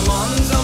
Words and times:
someone's 0.00 0.59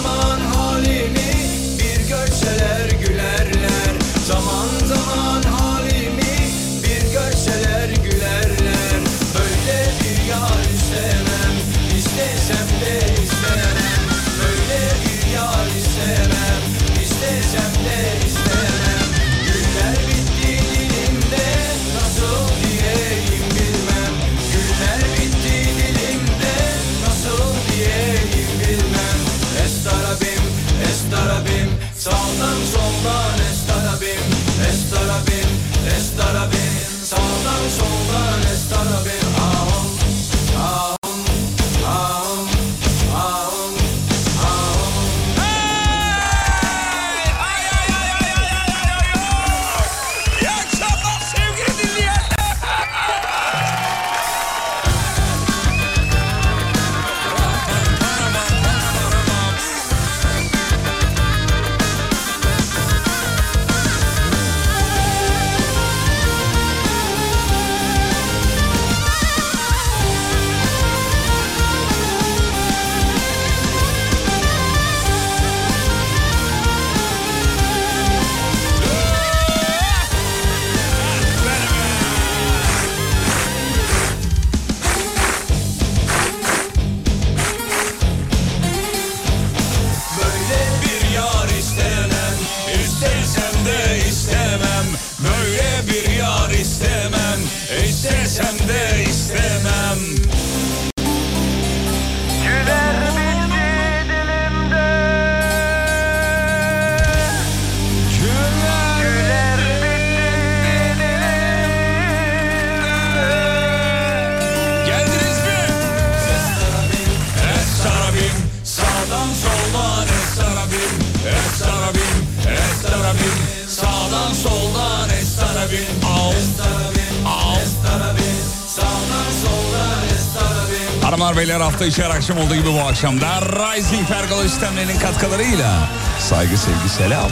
hafta 131.77 131.85
içi 131.85 132.03
her 132.03 132.09
akşam 132.09 132.37
olduğu 132.37 132.55
gibi 132.55 132.73
bu 132.73 132.79
akşam 132.79 133.21
da 133.21 133.41
Rising 133.41 134.07
Pergola 134.07 134.43
sistemlerinin 134.43 134.99
katkılarıyla 134.99 135.89
saygı 136.19 136.57
sevgi 136.57 136.89
selam. 136.89 137.29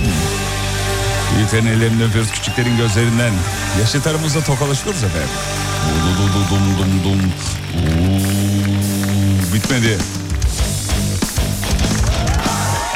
Büyüklerin 1.36 1.66
ellerinden 1.66 2.08
öpüyoruz 2.08 2.32
küçüklerin 2.32 2.78
gözlerinden. 2.78 3.34
Yaşıtlarımızla 3.80 4.44
tokalaşıyoruz 4.44 5.04
efendim. 5.04 5.30
Du 5.90 6.18
du 6.18 6.28
du 6.28 6.50
dum 6.50 6.78
dum 6.78 7.04
dum. 7.04 7.34
Uuu, 7.76 9.54
bitmedi. 9.54 9.98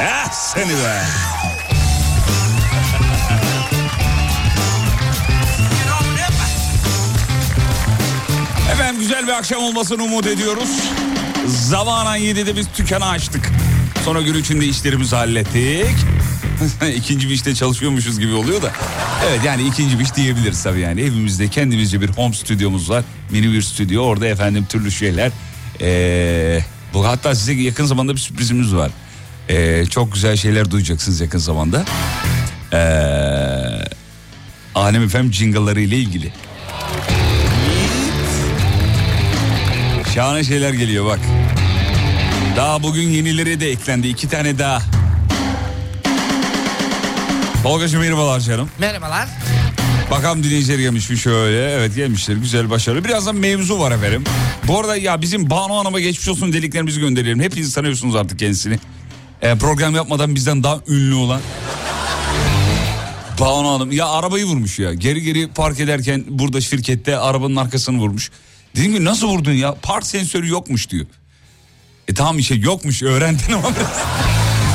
Eh 0.00 0.30
seni 0.32 0.70
be. 0.70 1.02
Efendim 8.72 9.00
güzel 9.00 9.26
bir 9.26 9.32
akşam 9.32 9.62
olmasını 9.62 10.02
umut 10.02 10.26
ediyoruz. 10.26 10.70
Zamanan 11.46 12.18
7'de 12.18 12.56
biz 12.56 12.66
dükkanı 12.78 13.06
açtık. 13.06 13.50
Sonra 14.04 14.22
gün 14.22 14.34
içinde 14.34 14.66
işlerimizi 14.66 15.16
hallettik. 15.16 15.96
ikinci 16.96 17.28
bir 17.28 17.34
işte 17.34 17.54
çalışıyormuşuz 17.54 18.18
gibi 18.18 18.32
oluyor 18.34 18.62
da. 18.62 18.72
Evet 19.28 19.40
yani 19.44 19.62
ikinci 19.62 19.98
bir 19.98 20.04
iş 20.04 20.14
diyebiliriz 20.14 20.62
tabii 20.62 20.80
yani. 20.80 21.00
Evimizde 21.00 21.48
kendimizce 21.48 22.00
bir 22.00 22.08
home 22.08 22.34
stüdyomuz 22.34 22.90
var. 22.90 23.04
Mini 23.30 23.52
bir 23.52 23.62
stüdyo. 23.62 24.02
Orada 24.02 24.26
efendim 24.26 24.66
türlü 24.68 24.90
şeyler. 24.90 25.32
Ee, 25.80 26.60
bu 26.94 27.06
hatta 27.06 27.34
size 27.34 27.52
yakın 27.52 27.84
zamanda 27.84 28.12
bir 28.12 28.20
sürprizimiz 28.20 28.74
var. 28.74 28.90
Ee, 29.48 29.86
çok 29.90 30.12
güzel 30.12 30.36
şeyler 30.36 30.70
duyacaksınız 30.70 31.20
yakın 31.20 31.38
zamanda. 31.38 31.84
Ee, 32.72 32.76
Alem 34.74 35.02
efendim 35.02 35.32
jingle'ları 35.32 35.80
ile 35.80 35.96
ilgili. 35.96 36.32
Şahane 40.14 40.44
şeyler 40.44 40.72
geliyor 40.72 41.06
bak. 41.06 41.18
Daha 42.56 42.82
bugün 42.82 43.08
yenileri 43.08 43.60
de 43.60 43.70
eklendi. 43.70 44.08
iki 44.08 44.28
tane 44.28 44.58
daha. 44.58 44.82
Tolgacığım 47.62 48.00
merhabalar 48.00 48.40
canım. 48.40 48.70
Merhabalar. 48.78 49.28
Bakalım 50.10 50.44
dinleyiciler 50.44 50.78
gelmiş 50.78 51.10
mi 51.10 51.18
şöyle. 51.18 51.70
Evet 51.70 51.94
gelmişler 51.96 52.36
güzel 52.36 52.70
başarılı. 52.70 53.04
Birazdan 53.04 53.36
mevzu 53.36 53.78
var 53.78 53.92
efendim. 53.92 54.24
Bu 54.66 54.80
arada 54.80 54.96
ya 54.96 55.20
bizim 55.20 55.50
Banu 55.50 55.76
Hanım'a 55.78 56.00
geçmiş 56.00 56.28
olsun 56.28 56.52
dediklerimizi 56.52 57.00
gönderelim. 57.00 57.40
Hepiniz 57.40 57.74
tanıyorsunuz 57.74 58.16
artık 58.16 58.38
kendisini. 58.38 58.78
Ee, 59.42 59.58
program 59.58 59.94
yapmadan 59.94 60.34
bizden 60.34 60.62
daha 60.62 60.80
ünlü 60.88 61.14
olan. 61.14 61.40
Banu 63.40 63.68
Hanım 63.70 63.92
ya 63.92 64.08
arabayı 64.08 64.44
vurmuş 64.44 64.78
ya. 64.78 64.94
Geri 64.94 65.22
geri 65.22 65.48
park 65.48 65.80
ederken 65.80 66.24
burada 66.28 66.60
şirkette 66.60 67.16
arabanın 67.16 67.56
arkasını 67.56 67.98
vurmuş. 67.98 68.30
Dedim 68.76 68.94
ki 68.94 69.04
nasıl 69.04 69.28
vurdun 69.28 69.52
ya? 69.52 69.74
Park 69.82 70.06
sensörü 70.06 70.48
yokmuş 70.48 70.90
diyor. 70.90 71.06
E 72.08 72.14
tamam 72.14 72.38
işte 72.38 72.54
yokmuş 72.54 73.02
öğrendin 73.02 73.52
ama 73.52 73.70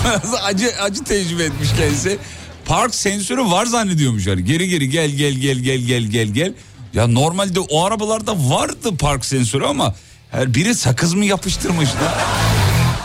biraz, 0.06 0.33
acı, 0.44 0.71
acı 0.81 1.03
tecrübe 1.03 1.44
etmiş 1.44 1.69
kendisi. 1.77 2.18
Park 2.65 2.95
sensörü 2.95 3.42
var 3.42 3.65
zannediyormuş 3.65 4.27
yani. 4.27 4.45
Geri 4.45 4.69
geri 4.69 4.89
gel 4.89 5.09
gel 5.09 5.33
gel 5.33 5.56
gel 5.57 5.77
gel 5.80 6.03
gel 6.03 6.27
gel. 6.27 6.53
Ya 6.94 7.07
normalde 7.07 7.59
o 7.59 7.83
arabalarda 7.83 8.50
vardı 8.50 8.97
park 8.97 9.25
sensörü 9.25 9.65
ama 9.65 9.95
her 10.31 10.53
biri 10.53 10.75
sakız 10.75 11.13
mı 11.13 11.25
yapıştırmış 11.25 11.89
da. 11.89 12.13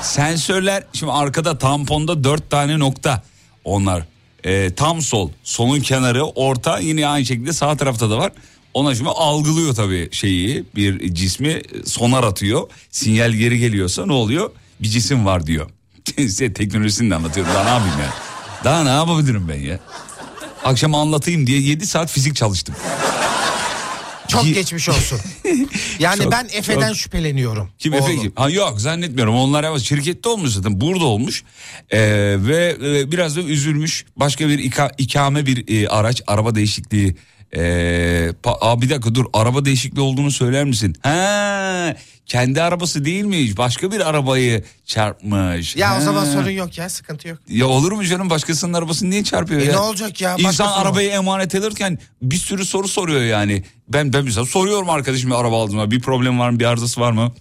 Sensörler 0.03 0.85
şimdi 0.93 1.13
arkada 1.13 1.59
tamponda 1.59 2.25
dört 2.25 2.51
tane 2.51 2.79
nokta 2.79 3.23
onlar. 3.65 4.05
Ee, 4.45 4.75
tam 4.75 5.03
sol, 5.03 5.31
solun 5.45 5.81
kenarı, 5.81 6.25
orta 6.25 6.79
yine 6.79 7.07
aynı 7.07 7.27
şekilde 7.27 7.53
sağ 7.53 7.77
tarafta 7.77 8.11
da 8.11 8.19
var. 8.19 8.33
Ona 8.75 8.95
şimdi 8.95 9.09
algılıyor 9.09 9.75
tabii 9.75 10.09
şeyi 10.13 10.65
bir 10.77 11.15
cismi 11.15 11.63
sonar 11.87 12.25
atıyor. 12.25 12.69
Sinyal 12.91 13.31
geri 13.33 13.59
geliyorsa 13.59 14.07
ne 14.07 14.13
oluyor? 14.13 14.51
Bir 14.83 14.89
cisim 14.89 15.27
var 15.27 15.47
diyor. 15.47 15.71
Size 16.17 16.53
teknolojisini 16.53 17.11
de 17.11 17.15
anlatıyorum 17.15 17.53
daha 17.55 17.65
ne 17.65 17.71
yapayım 17.71 17.99
ya. 17.99 18.15
Daha 18.65 18.83
ne 18.85 18.89
yapabilirim 18.91 19.49
ben 19.49 19.61
ya? 19.61 19.79
Akşam 20.65 20.95
anlatayım 20.95 21.47
diye 21.47 21.61
7 21.61 21.87
saat 21.87 22.11
fizik 22.11 22.37
çalıştım. 22.37 22.75
Çok 24.29 24.43
Ki- 24.43 24.53
geçmiş 24.55 24.89
olsun. 24.89 25.21
Yani 25.99 26.23
Çok, 26.23 26.33
ben 26.33 26.49
Efe'den 26.53 26.89
çok. 26.89 26.97
şüpheleniyorum. 26.97 27.71
Kim. 27.79 27.95
Efe 27.95 28.17
kim? 28.17 28.33
Ha 28.37 28.51
yok 28.51 28.81
zannetmiyorum. 28.81 29.35
Onlar 29.35 29.65
ama 29.65 29.79
şirkette 29.79 30.29
olmuş 30.29 30.51
zaten. 30.51 30.81
Burada 30.81 31.05
olmuş. 31.05 31.45
Ee, 31.91 31.99
ve 32.39 32.77
e, 32.85 33.13
biraz 33.13 33.37
da 33.37 33.41
üzülmüş. 33.41 34.05
Başka 34.17 34.49
bir 34.49 34.59
ika- 34.59 34.95
ikame 34.99 35.47
bir 35.47 35.83
e, 35.83 35.89
araç. 35.89 36.23
Araba 36.27 36.55
değişikliği. 36.55 37.17
Ee, 37.57 38.33
pa- 38.43 38.59
Aa, 38.61 38.83
bir 38.83 38.91
dakika 38.91 39.15
dur. 39.15 39.25
Araba 39.33 39.65
değişikliği 39.65 40.01
olduğunu 40.01 40.31
söyler 40.31 40.65
misin? 40.65 40.97
Ha, 41.03 41.97
kendi 42.27 42.63
arabası 42.63 43.05
değil 43.05 43.25
mi? 43.25 43.57
Başka 43.57 43.93
bir 43.93 44.01
arabayı 44.09 44.65
çarpmış. 44.87 45.77
Ya 45.77 45.93
o 45.93 45.97
Ha. 45.97 46.01
zaman 46.01 46.25
sorun 46.25 46.51
yok 46.51 46.79
ya 46.79 46.89
sıkıntı 46.89 47.29
yok. 47.29 47.39
Ya 47.49 47.67
olur 47.67 47.93
mu 47.93 48.05
canım 48.05 48.31
başkasının 48.31 48.73
arabasını 48.73 49.11
niye 49.11 49.25
çarpıyor 49.25 49.61
E 49.61 49.65
ya? 49.65 49.73
ne 49.73 49.79
olacak 49.79 50.21
ya? 50.21 50.33
İnsan 50.33 50.45
Başkası 50.49 50.71
mı? 50.71 50.77
arabayı 50.77 51.11
emanet 51.11 51.55
alırken 51.55 51.99
bir 52.23 52.37
sürü 52.37 52.65
soru 52.65 52.89
soruyor 52.89 53.21
yani. 53.23 53.65
Ben 53.89 54.13
ben 54.13 54.25
mesela 54.25 54.47
soruyorum 54.47 54.91
arkadaşıma 54.91 55.37
araba 55.37 55.63
aldığımda 55.63 55.91
bir 55.91 56.01
problem 56.01 56.39
var 56.39 56.51
mı 56.51 56.61
bir 56.61 56.65
arızası 56.65 57.01
var 57.01 57.13
mı? 57.13 57.33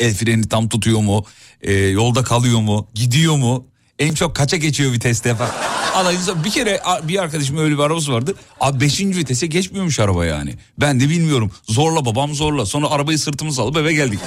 El 0.00 0.14
freni 0.14 0.48
tam 0.48 0.68
tutuyor 0.68 1.00
mu? 1.00 1.24
Ee, 1.62 1.72
yolda 1.74 2.22
kalıyor 2.22 2.60
mu? 2.60 2.88
Gidiyor 2.94 3.36
mu? 3.36 3.66
En 3.98 4.14
çok 4.14 4.36
kaça 4.36 4.56
geçiyor 4.56 4.92
viteste 4.92 5.34
falan. 5.34 6.14
İnsan- 6.14 6.44
bir 6.44 6.50
kere 6.50 6.80
bir 7.02 7.22
arkadaşım 7.22 7.58
öyle 7.58 7.74
bir 7.74 7.82
arabası 7.82 8.12
vardı. 8.12 8.34
Abi 8.60 8.80
5. 8.80 9.00
vitese 9.16 9.46
geçmiyormuş 9.46 10.00
araba 10.00 10.26
yani. 10.26 10.54
Ben 10.80 11.00
de 11.00 11.08
bilmiyorum. 11.08 11.50
Zorla 11.68 12.04
babam 12.04 12.34
zorla. 12.34 12.66
Sonra 12.66 12.90
arabayı 12.90 13.18
sırtımıza 13.18 13.62
alıp 13.62 13.76
eve 13.76 13.92
geldik. 13.92 14.20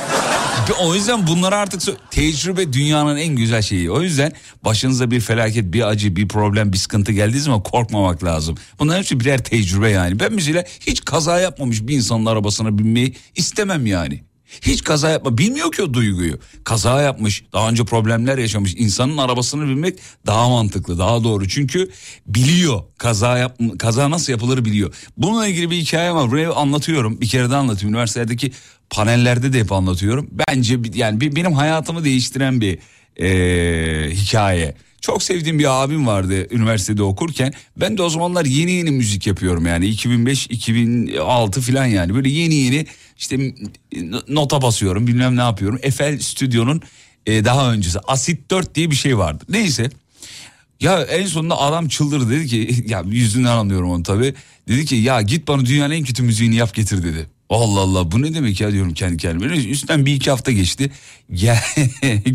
O 0.82 0.96
yüzden 0.96 1.28
bunlara 1.28 1.58
artık 1.58 2.12
tecrübe 2.12 2.74
dünyanın 2.74 3.18
en 3.18 3.36
güzel 3.36 3.62
şeyi. 3.62 3.92
O 3.92 4.02
yüzden 4.02 4.32
başınıza 4.66 5.12
bir 5.12 5.20
felaket, 5.20 5.74
bir 5.74 5.88
acı, 5.88 6.16
bir 6.16 6.28
problem, 6.28 6.74
bir 6.74 6.78
sıkıntı 6.78 7.12
geldiği 7.12 7.40
zaman 7.40 7.64
korkmamak 7.64 8.24
lazım. 8.24 8.56
Bunların 8.80 9.00
hepsi 9.00 9.20
birer 9.20 9.44
tecrübe 9.44 9.90
yani. 9.90 10.20
Ben 10.20 10.34
mesela 10.34 10.64
hiç 10.80 11.06
kaza 11.06 11.40
yapmamış 11.40 11.88
bir 11.88 11.96
insanın 11.96 12.26
arabasına 12.26 12.78
binmeyi 12.78 13.16
istemem 13.36 13.86
yani. 13.86 14.24
Hiç 14.62 14.84
kaza 14.84 15.10
yapma. 15.10 15.38
Bilmiyor 15.38 15.72
ki 15.72 15.84
o 15.84 15.94
duyguyu. 15.94 16.40
Kaza 16.64 17.02
yapmış, 17.02 17.44
daha 17.54 17.70
önce 17.70 17.86
problemler 17.86 18.38
yaşamış. 18.38 18.76
İnsanın 18.78 19.18
arabasını 19.18 19.68
bilmek 19.68 20.00
daha 20.28 20.50
mantıklı, 20.50 21.00
daha 21.00 21.24
doğru. 21.24 21.48
Çünkü 21.48 21.90
biliyor 22.28 22.84
kaza 22.98 23.38
yap 23.38 23.60
kaza 23.80 24.10
nasıl 24.10 24.32
yapılır 24.32 24.66
biliyor. 24.66 24.94
Bununla 25.18 25.48
ilgili 25.48 25.72
bir 25.72 25.76
hikaye 25.76 26.14
var. 26.14 26.32
Buraya 26.32 26.54
anlatıyorum. 26.54 27.22
Bir 27.22 27.28
kere 27.28 27.50
de 27.52 27.56
anlatıyorum. 27.56 27.94
Üniversitedeki 27.94 28.52
panellerde 28.90 29.54
de 29.54 29.60
hep 29.60 29.72
anlatıyorum. 29.72 30.30
Bence 30.32 30.80
yani 30.94 31.36
benim 31.36 31.54
hayatımı 31.54 32.04
değiştiren 32.04 32.62
bir 32.62 32.80
eee, 33.20 34.12
hikaye. 34.16 34.76
Çok 35.02 35.24
sevdiğim 35.24 35.60
bir 35.60 35.84
abim 35.84 36.08
vardı 36.08 36.48
üniversitede 36.56 37.04
okurken. 37.04 37.54
Ben 37.78 37.98
de 37.98 38.02
o 38.02 38.10
zamanlar 38.10 38.46
yeni 38.46 38.72
yeni 38.72 38.92
müzik 38.92 39.28
yapıyorum 39.28 39.66
yani 39.66 39.86
2005-2006 39.90 41.62
falan 41.62 41.86
yani. 41.86 42.16
Böyle 42.16 42.30
yeni 42.30 42.56
yeni 42.56 42.86
işte 43.20 43.54
nota 44.28 44.62
basıyorum 44.62 45.08
bilmem 45.08 45.38
ne 45.38 45.42
yapıyorum. 45.42 45.80
Eiffel 45.84 46.20
Stüdyo'nun 46.20 46.82
e, 47.26 47.46
daha 47.46 47.74
öncesi 47.74 48.00
Asit 48.00 48.52
4 48.52 48.76
diye 48.76 48.92
bir 48.92 48.96
şey 48.96 49.18
vardı. 49.18 49.44
Neyse 49.50 49.90
ya 50.80 51.02
en 51.02 51.26
sonunda 51.26 51.60
adam 51.60 51.88
çıldırdı 51.88 52.30
dedi 52.30 52.48
ki 52.48 52.84
ya 52.88 53.04
yüzünden 53.08 53.58
anlıyorum 53.58 53.92
onu 53.92 54.04
tabii. 54.04 54.34
Dedi 54.68 54.86
ki 54.86 54.96
ya 54.96 55.22
git 55.22 55.48
bana 55.48 55.66
dünyanın 55.66 55.94
en 55.94 56.04
kötü 56.04 56.24
müziğini 56.24 56.56
yap 56.56 56.76
getir 56.76 57.04
dedi. 57.04 57.28
Allah 57.50 57.80
Allah 57.80 58.12
bu 58.12 58.22
ne 58.22 58.34
demek 58.34 58.62
ya 58.62 58.72
diyorum 58.72 58.94
kendi 58.94 59.18
kendime. 59.18 59.58
Üstten 59.58 60.06
bir 60.06 60.14
iki 60.14 60.30
hafta 60.30 60.52
geçti. 60.52 60.92
Gel, 61.34 61.60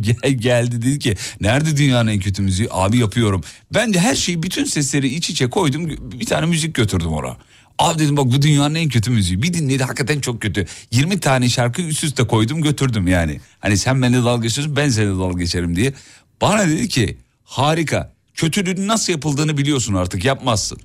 gel, 0.01 0.33
geldi 0.33 0.83
dedi 0.83 0.99
ki 0.99 1.17
nerede 1.41 1.77
dünyanın 1.77 2.11
en 2.11 2.21
kötü 2.21 2.43
müziği? 2.43 2.69
Abi 2.71 2.99
yapıyorum. 2.99 3.45
Ben 3.75 3.95
de 3.95 4.01
her 4.01 4.15
şeyi 4.15 4.43
bütün 4.43 4.65
sesleri 4.65 5.09
iç 5.09 5.31
içe 5.31 5.51
koydum. 5.51 5.89
Bir 6.21 6.27
tane 6.27 6.47
müzik 6.47 6.75
götürdüm 6.75 7.13
oraya. 7.13 7.37
Abi 7.79 7.99
dedim 7.99 8.17
bak 8.17 8.25
bu 8.27 8.43
dünyanın 8.43 8.75
en 8.75 8.89
kötü 8.89 9.11
müziği. 9.11 9.43
Bir 9.43 9.55
dinledi 9.55 9.83
hakikaten 9.85 10.21
çok 10.21 10.43
kötü. 10.43 10.67
20 10.91 11.21
tane 11.21 11.49
şarkı 11.49 11.83
üst 11.83 12.05
üste 12.05 12.27
koydum 12.27 12.63
götürdüm 12.63 13.07
yani. 13.09 13.41
Hani 13.61 13.79
sen 13.79 14.03
benimle 14.03 14.25
dalga 14.25 14.43
geçiyorsun 14.43 14.77
ben 14.77 14.89
seninle 14.89 15.19
dalga 15.19 15.39
geçerim 15.39 15.77
diye. 15.77 15.95
Bana 16.41 16.69
dedi 16.69 16.89
ki 16.89 17.19
harika 17.45 18.13
kötülüğün 18.35 18.89
nasıl 18.89 19.13
yapıldığını 19.13 19.57
biliyorsun 19.59 19.95
artık 19.95 20.25
yapmazsın. 20.25 20.79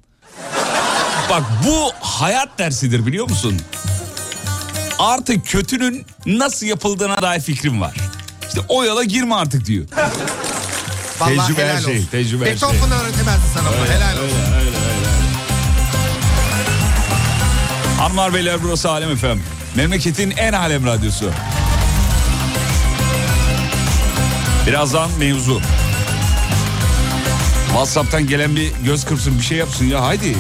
Bak 1.30 1.44
bu 1.68 1.92
hayat 2.00 2.60
dersidir 2.60 3.06
biliyor 3.06 3.30
musun? 3.30 3.54
Artık 5.00 5.46
kötünün 5.48 6.06
nasıl 6.26 6.66
yapıldığına 6.66 7.22
dair 7.22 7.42
fikrim 7.42 7.82
var. 7.82 7.96
İşte 8.48 8.62
o 8.68 8.84
yola 8.84 9.04
girme 9.04 9.36
artık 9.36 9.66
diyor. 9.66 9.86
Vallahi 11.20 11.48
Tecrübe 11.48 11.64
her 11.66 11.70
helal 11.70 11.82
şey, 11.82 11.96
olsun. 11.98 12.08
tecrübe 12.12 12.52
her 12.52 12.58
şey. 12.58 12.70
Beethoven 12.70 12.92
öğretemezdi 12.92 13.46
sana 13.54 13.68
bunu. 13.70 13.86
Helal 13.96 14.18
olsun. 14.24 14.38
Hanımlar 18.00 18.34
beyler 18.34 18.58
burası 18.64 18.90
Alem 18.90 19.12
efem. 19.12 19.40
Memleketin 19.76 20.32
en 20.32 20.54
alem 20.54 20.86
radyosu. 20.86 21.32
Birazdan 24.68 25.10
mevzu. 25.20 25.62
WhatsApp'tan 27.68 28.28
gelen 28.28 28.56
bir 28.56 28.72
göz 28.86 29.06
kırpsın 29.06 29.38
bir 29.38 29.44
şey 29.44 29.58
yapsın 29.58 29.86
ya 29.86 30.06
haydi. 30.06 30.36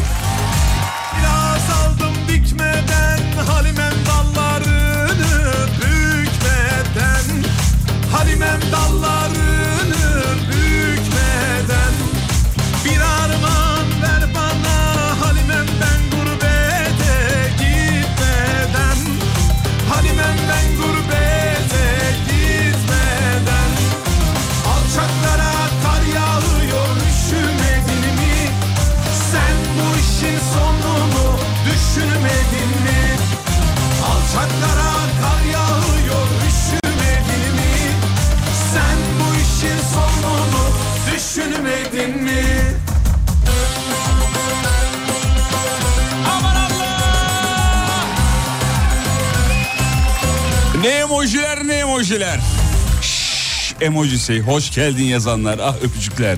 Emojisi 53.82 54.42
hoş 54.42 54.72
geldin 54.72 55.04
yazanlar 55.04 55.60
ah 55.64 55.76
öpücükler. 55.84 56.38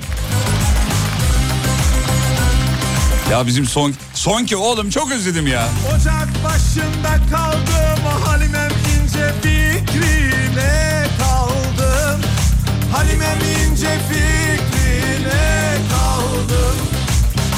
Ya 3.31 3.47
bizim 3.47 3.65
son 3.65 3.93
son 4.13 4.45
ki 4.45 4.57
oğlum 4.57 4.89
çok 4.89 5.11
özledim 5.11 5.47
ya. 5.47 5.67
Ocak 5.95 6.27
başında 6.43 7.19
kaldım 7.31 8.05
Halimem 8.25 8.71
ince 8.71 9.33
fikrine 9.41 11.03
kaldım 11.19 12.21
Halimem 12.93 13.37
ince 13.39 13.87
fikrine 14.09 15.77
kaldım 15.91 16.75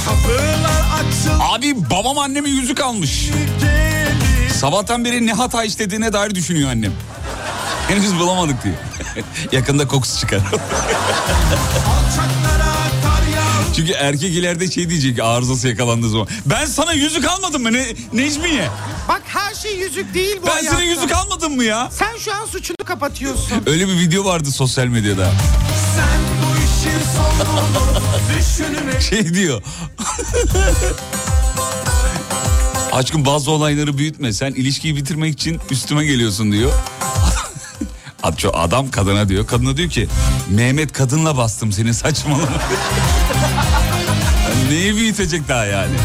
Kapılar 0.06 0.84
açıldı 1.00 1.44
Abi 1.52 1.90
babam 1.90 2.18
anneme 2.18 2.50
yüzük 2.50 2.82
almış. 2.82 3.30
Sabahtan 4.54 5.06
beri 5.06 5.26
ne 5.26 5.34
hata 5.34 5.64
işlediğine 5.64 6.14
dair 6.14 6.36
düşünüyor 6.36 6.70
annem. 6.70 6.92
Henüz 7.88 8.20
bulamadık 8.20 8.64
diyor. 8.64 8.76
Yakında 9.52 9.88
kokusu 9.88 10.20
çıkar. 10.20 10.40
Çünkü 13.76 13.92
erkek 13.92 14.34
ileride 14.36 14.72
şey 14.72 14.90
diyecek 14.90 15.20
arızası 15.20 15.68
yakalandığı 15.68 16.10
zaman. 16.10 16.28
Ben 16.46 16.66
sana 16.66 16.94
yüzük 16.94 17.26
almadım 17.26 17.62
mı 17.64 17.74
ne, 17.74 17.86
Necmiye? 18.14 18.70
Bak 19.08 19.22
her 19.26 19.54
şey 19.56 19.76
yüzük 19.78 20.14
değil 20.14 20.38
bu 20.42 20.46
Ben 20.46 20.52
hayatta. 20.52 20.72
sana 20.72 20.84
yüzük 20.84 21.12
almadım 21.12 21.56
mı 21.56 21.64
ya? 21.64 21.90
Sen 21.92 22.18
şu 22.18 22.34
an 22.36 22.46
suçunu 22.46 22.78
kapatıyorsun. 22.86 23.64
Öyle 23.66 23.88
bir 23.88 23.94
video 24.00 24.26
vardı 24.26 24.52
sosyal 24.52 24.86
medyada. 24.86 25.32
Sen 25.96 26.20
bu 26.44 26.58
işin 26.58 27.00
sonunu 28.58 29.02
Şey 29.10 29.34
diyor. 29.34 29.62
Aşkım 32.92 33.26
bazı 33.26 33.52
olayları 33.52 33.98
büyütme. 33.98 34.34
Sen 34.34 34.52
ilişkiyi 34.52 34.96
bitirmek 34.96 35.34
için 35.34 35.60
üstüme 35.72 36.06
geliyorsun 36.06 36.52
diyor. 36.52 36.72
Ad- 38.24 38.50
Adam 38.54 38.92
kadına 38.92 39.30
diyor. 39.30 39.48
Kadına 39.48 39.78
diyor 39.78 39.90
ki 39.90 40.08
Mehmet 40.50 40.92
kadınla 40.92 41.38
bastım 41.38 41.72
seni 41.72 41.94
saçmalama. 41.94 42.48
Neyi 44.70 44.96
büyütecek 44.96 45.48
daha 45.48 45.66
yani? 45.66 45.96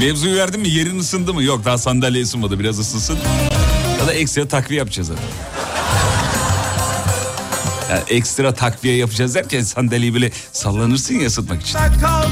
Mevzuyu 0.00 0.36
verdin 0.36 0.60
mi? 0.60 0.68
Yerin 0.68 0.98
ısındı 0.98 1.34
mı? 1.34 1.42
Yok 1.42 1.64
daha 1.64 1.78
sandalye 1.78 2.22
ısınmadı. 2.22 2.58
Biraz 2.58 2.78
ısınsın. 2.78 3.18
Ya 4.00 4.06
da 4.06 4.12
ekstra 4.12 4.48
takviye 4.48 4.78
yapacağız 4.78 5.08
zaten. 5.08 5.24
Yani 7.90 8.02
ekstra 8.08 8.54
takviye 8.54 8.96
yapacağız 8.96 9.34
derken 9.34 9.62
sandalyeyi 9.62 10.14
böyle 10.14 10.30
sallanırsın 10.52 11.14
ya 11.14 11.26
ısıtmak 11.26 11.62
için. 11.62 11.78
kaldım 12.00 12.30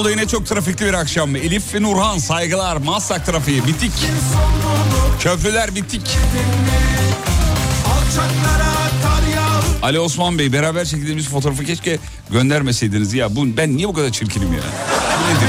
İstanbul'da 0.00 0.20
yine 0.20 0.28
çok 0.28 0.46
trafikli 0.46 0.86
bir 0.86 0.94
akşam. 0.94 1.36
Elif 1.36 1.74
ve 1.74 1.82
Nurhan 1.82 2.18
saygılar. 2.18 2.76
Maslak 2.76 3.26
trafiği 3.26 3.66
bitik. 3.66 3.92
Köprüler 5.20 5.74
bitik. 5.74 6.16
Ali 9.82 9.98
Osman 9.98 10.38
Bey 10.38 10.52
beraber 10.52 10.84
çektiğimiz 10.84 11.28
fotoğrafı 11.28 11.64
keşke 11.64 11.98
göndermeseydiniz 12.30 13.14
ya. 13.14 13.36
Bu, 13.36 13.56
ben 13.56 13.76
niye 13.76 13.88
bu 13.88 13.92
kadar 13.92 14.10
çirkinim 14.10 14.52
ya? 14.52 14.58
Nedir? 14.58 15.48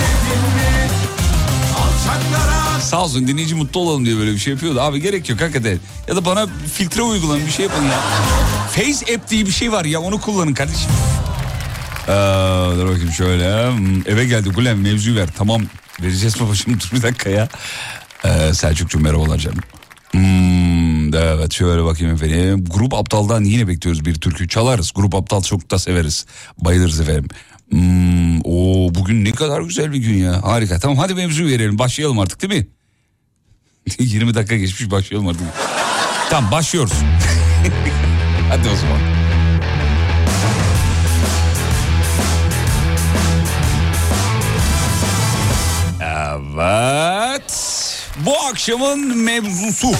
Sağ 2.82 3.04
olsun 3.04 3.28
dinleyici 3.28 3.56
mutlu 3.56 3.80
olalım 3.80 4.06
diye 4.06 4.18
böyle 4.18 4.32
bir 4.32 4.40
şey 4.40 4.54
yapıyordu. 4.54 4.82
Abi 4.82 5.02
gerek 5.02 5.30
yok 5.30 5.42
hakikaten. 5.42 5.80
Ya 6.08 6.16
da 6.16 6.26
bana 6.26 6.48
filtre 6.74 7.02
uygulayın 7.02 7.46
bir 7.48 7.52
şey 7.52 7.66
yapın 7.66 7.84
ya. 7.84 8.00
Face 8.72 9.16
App 9.16 9.30
diye 9.30 9.46
bir 9.46 9.52
şey 9.52 9.72
var 9.72 9.86
ya 9.86 10.02
onu 10.02 10.22
kullanın 10.22 10.54
kardeşim. 10.54 10.92
Ee, 12.08 12.12
dur 12.78 12.88
bakayım 12.90 13.12
şöyle. 13.12 13.72
Hmm, 13.72 14.08
Eve 14.08 14.26
geldik 14.26 14.58
ulan 14.58 14.78
mevzuyu 14.78 15.16
ver. 15.16 15.30
Tamam 15.38 15.62
vereceğiz 16.02 16.40
babacığım 16.42 16.74
dur 16.80 16.90
bir 16.98 17.02
dakika 17.02 17.30
ya. 17.30 17.48
Ee, 18.26 18.54
Selçukcuğum 18.54 19.00
merhabalar 19.00 19.38
canım. 19.38 19.60
Hmm, 20.12 21.14
evet 21.16 21.54
şöyle 21.54 21.84
bakayım 21.84 22.14
efendim. 22.16 22.66
Grup 22.70 22.94
Aptal'dan 22.94 23.44
yine 23.44 23.68
bekliyoruz 23.68 24.06
bir 24.06 24.16
türkü. 24.16 24.48
Çalarız. 24.48 24.92
Grup 24.96 25.16
Aptal 25.16 25.42
çok 25.44 25.72
da 25.72 25.80
severiz. 25.80 26.26
Bayılırız 26.58 27.00
efendim. 27.00 27.28
Hmm, 27.70 28.40
o 28.44 28.90
bugün 28.96 29.26
ne 29.26 29.32
kadar 29.32 29.62
güzel 29.62 29.92
bir 29.94 29.98
gün 29.98 30.18
ya. 30.18 30.44
Harika. 30.44 30.80
Tamam 30.80 30.98
hadi 30.98 31.14
mevzuyu 31.16 31.50
verelim. 31.50 31.80
Başlayalım 31.80 32.20
artık 32.20 32.42
değil 32.42 32.62
mi? 32.62 32.68
20 34.00 34.34
dakika 34.34 34.56
geçmiş 34.58 34.92
başlayalım 34.92 35.28
artık. 35.28 35.42
tamam 36.30 36.52
başlıyoruz. 36.52 36.94
hadi 38.50 38.70
o 38.70 38.76
zaman. 38.76 39.21
Evet. 46.62 47.54
Bu 48.26 48.38
akşamın 48.38 49.18
mevzusu. 49.18 49.92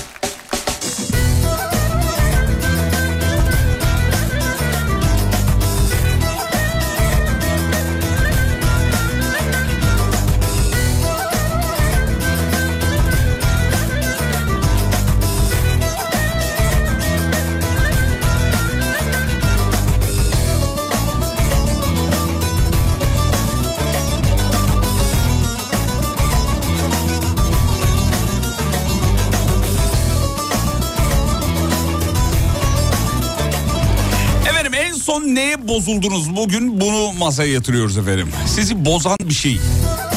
Bozuldunuz? 35.72 36.36
Bugün 36.36 36.82
bunu 36.82 37.14
masaya 37.14 37.54
yatırıyoruz 37.54 37.98
efendim. 37.98 38.30
Sizi 38.48 38.86
bozan 38.86 39.18
bir 39.24 39.34
şey. 39.34 39.60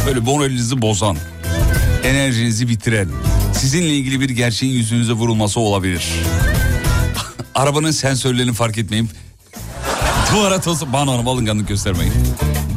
Böyle 0.06 0.20
moralinizi 0.20 0.82
bozan. 0.82 1.16
Enerjinizi 2.04 2.68
bitiren. 2.68 3.08
Sizinle 3.52 3.96
ilgili 3.96 4.20
bir 4.20 4.30
gerçeğin 4.30 4.72
yüzünüze 4.72 5.12
vurulması 5.12 5.60
olabilir. 5.60 6.04
Arabanın 7.54 7.90
sensörlerini 7.90 8.52
fark 8.52 8.78
etmeyip 8.78 9.06
duvara 10.34 10.60
tosa... 10.60 10.92
Bana 10.92 11.12
hanım 11.12 11.28
alınganlık 11.28 11.68
göstermeyin. 11.68 12.12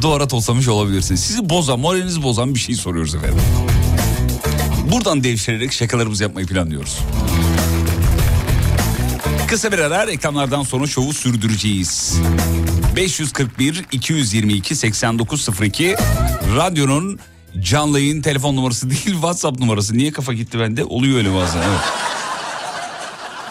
Duvara 0.02 0.28
toslamış 0.28 0.68
olabilirsiniz. 0.68 1.20
Sizi 1.20 1.50
bozan, 1.50 1.80
moralinizi 1.80 2.22
bozan 2.22 2.54
bir 2.54 2.60
şey 2.60 2.74
soruyoruz 2.74 3.14
efendim. 3.14 3.40
Buradan 4.92 5.24
devşirerek 5.24 5.72
şakalarımızı 5.72 6.22
yapmayı 6.22 6.46
planlıyoruz. 6.46 6.98
Kısa 9.48 9.72
bir 9.72 9.78
ara 9.78 10.06
reklamlardan 10.06 10.62
sonra 10.62 10.86
şovu 10.86 11.12
sürdüreceğiz. 11.12 12.18
541 12.96 13.84
222 13.92 14.76
8902 14.76 15.96
radyonun 16.56 17.18
canlı 17.60 18.00
yayın 18.00 18.22
telefon 18.22 18.56
numarası 18.56 18.90
değil 18.90 19.12
WhatsApp 19.12 19.60
numarası. 19.60 19.98
Niye 19.98 20.12
kafa 20.12 20.32
gitti 20.32 20.58
bende? 20.58 20.84
Oluyor 20.84 21.18
öyle 21.18 21.34
bazen 21.34 21.58
evet. 21.58 21.80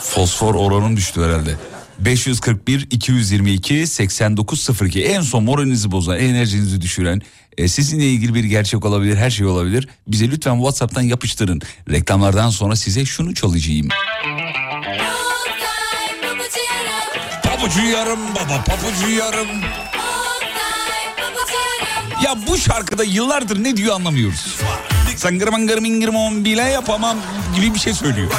Fosfor 0.01 0.55
oranım 0.55 0.97
düştü 0.97 1.21
herhalde. 1.21 1.55
541 1.99 2.87
222 2.91 3.87
8902 3.87 5.03
en 5.03 5.21
son 5.21 5.43
moralinizi 5.43 5.91
bozan, 5.91 6.19
enerjinizi 6.19 6.81
düşüren, 6.81 7.21
e, 7.57 7.67
sizinle 7.67 8.05
ilgili 8.05 8.33
bir 8.33 8.43
gerçek 8.43 8.85
olabilir, 8.85 9.15
her 9.15 9.29
şey 9.29 9.45
olabilir. 9.45 9.87
Bize 10.07 10.31
lütfen 10.31 10.55
WhatsApp'tan 10.55 11.01
yapıştırın. 11.01 11.61
Reklamlardan 11.89 12.49
sonra 12.49 12.75
size 12.75 13.05
şunu 13.05 13.33
çalacağım. 13.35 13.87
Pabucu 17.67 17.87
yarım 17.87 18.19
baba, 18.35 18.63
pabucu 18.63 19.09
yarım. 19.09 19.47
Ya 22.23 22.35
bu 22.47 22.57
şarkıda 22.57 23.03
yıllardır 23.03 23.63
ne 23.63 23.77
diyor 23.77 23.95
anlamıyoruz. 23.95 24.55
Sangır 25.15 25.47
mangır 25.47 25.77
mingir 25.77 26.07
mom 26.09 26.45
bile 26.45 26.61
yapamam 26.61 27.17
gibi 27.55 27.73
bir 27.73 27.79
şey 27.79 27.93
söylüyor. 27.93 28.31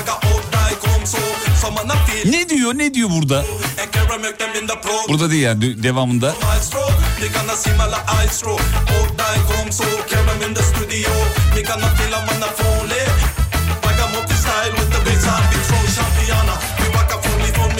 Ne 2.33 2.49
diyor 2.49 2.79
ne 2.79 2.95
diyor 2.95 3.09
burada? 3.11 3.45
Burada 5.09 5.31
değil 5.31 5.43
yani 5.43 5.63
de- 5.63 5.83
devamında. 5.83 6.35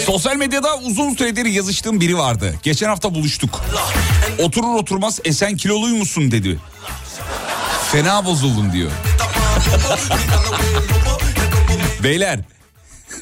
Sosyal 0.09 0.35
medyada 0.35 0.77
uzun 0.77 1.15
süredir 1.15 1.45
yazıştığım 1.45 2.01
biri 2.01 2.17
vardı. 2.17 2.55
Geçen 2.63 2.87
hafta 2.87 3.15
buluştuk. 3.15 3.61
Oturur 4.39 4.75
oturmaz 4.75 5.19
esen 5.25 5.57
kiloluy 5.57 5.91
musun 5.91 6.31
dedi. 6.31 6.59
Fena 7.91 8.25
bozuldum 8.25 8.73
diyor. 8.73 8.91
Beyler. 12.03 12.39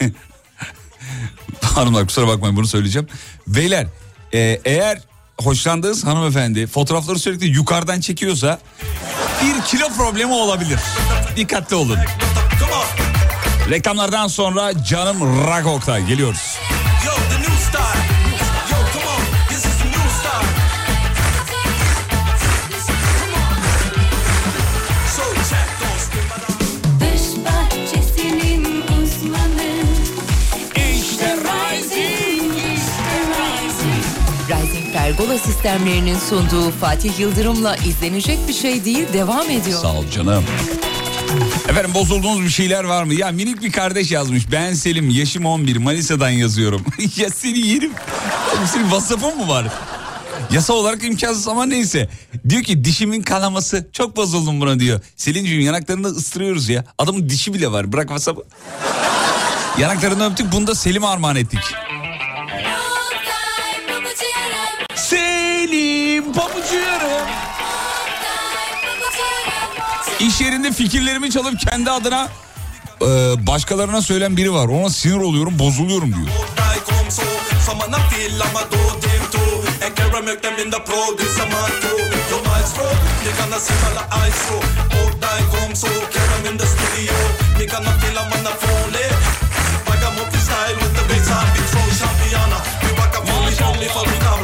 Hanımlar 1.61 2.05
kusura 2.05 2.27
bakmayın 2.27 2.57
bunu 2.57 2.67
söyleyeceğim. 2.67 3.07
Beyler 3.47 3.87
e, 4.33 4.61
eğer 4.65 5.01
hoşlandığınız 5.41 6.05
hanımefendi 6.05 6.67
fotoğrafları 6.67 7.19
sürekli 7.19 7.47
yukarıdan 7.47 7.99
çekiyorsa 7.99 8.59
bir 9.43 9.61
kilo 9.65 9.89
problemi 9.89 10.33
olabilir. 10.33 10.79
Dikkatli 11.35 11.75
olun. 11.75 11.99
Reklamlardan 13.69 14.27
sonra 14.27 14.83
canım 14.83 15.19
Rock 15.21 15.67
Oktay 15.67 16.05
geliyoruz. 16.05 16.57
Pergola 35.17 35.37
sistemlerinin 35.37 36.17
sunduğu 36.17 36.71
Fatih 36.71 37.19
Yıldırım'la 37.19 37.75
izlenecek 37.75 38.39
bir 38.47 38.53
şey 38.53 38.85
değil 38.85 39.13
devam 39.13 39.49
ediyor. 39.49 39.81
Sağ 39.81 39.93
ol 39.93 40.05
canım. 40.15 40.43
Efendim 41.69 41.93
bozulduğunuz 41.93 42.43
bir 42.43 42.49
şeyler 42.49 42.83
var 42.83 43.03
mı? 43.03 43.13
Ya 43.13 43.31
minik 43.31 43.61
bir 43.61 43.71
kardeş 43.71 44.11
yazmış. 44.11 44.51
Ben 44.51 44.73
Selim, 44.73 45.09
yaşım 45.09 45.45
11, 45.45 45.77
Manisa'dan 45.77 46.29
yazıyorum. 46.29 46.85
ya 47.17 47.29
seni 47.29 47.59
yerim. 47.59 47.91
Senin 48.65 48.83
WhatsApp'ın 48.83 49.37
mı 49.37 49.47
var? 49.47 49.67
Yasa 50.51 50.73
olarak 50.73 51.03
imkansız 51.03 51.47
ama 51.47 51.65
neyse. 51.65 52.09
Diyor 52.49 52.63
ki 52.63 52.85
dişimin 52.85 53.21
kanaması. 53.21 53.87
Çok 53.93 54.17
bozuldum 54.17 54.61
buna 54.61 54.79
diyor. 54.79 55.01
Selin'cim 55.15 55.59
yanaklarını 55.59 56.07
ıstırıyoruz 56.07 56.69
ya. 56.69 56.85
Adamın 56.97 57.29
dişi 57.29 57.53
bile 57.53 57.71
var. 57.71 57.93
Bırak 57.93 58.07
WhatsApp'ı. 58.07 58.43
Yanaklarını 59.81 60.31
öptük. 60.31 60.51
Bunu 60.51 60.67
da 60.67 60.75
Selim'e 60.75 61.07
armağan 61.07 61.35
ettik. 61.35 61.59
Selim 66.17 66.33
pabucu 66.33 66.75
yarım. 66.75 67.27
İş 70.19 70.41
yerinde 70.41 70.71
fikirlerimi 70.71 71.31
çalıp 71.31 71.59
kendi 71.59 71.91
adına 71.91 72.27
e, 73.01 73.05
başkalarına 73.47 74.01
söyleyen 74.01 74.37
biri 74.37 74.53
var. 74.53 74.67
Ona 74.67 74.89
sinir 74.89 75.21
oluyorum, 75.21 75.59
bozuluyorum 75.59 76.13
diyor. 76.13 76.27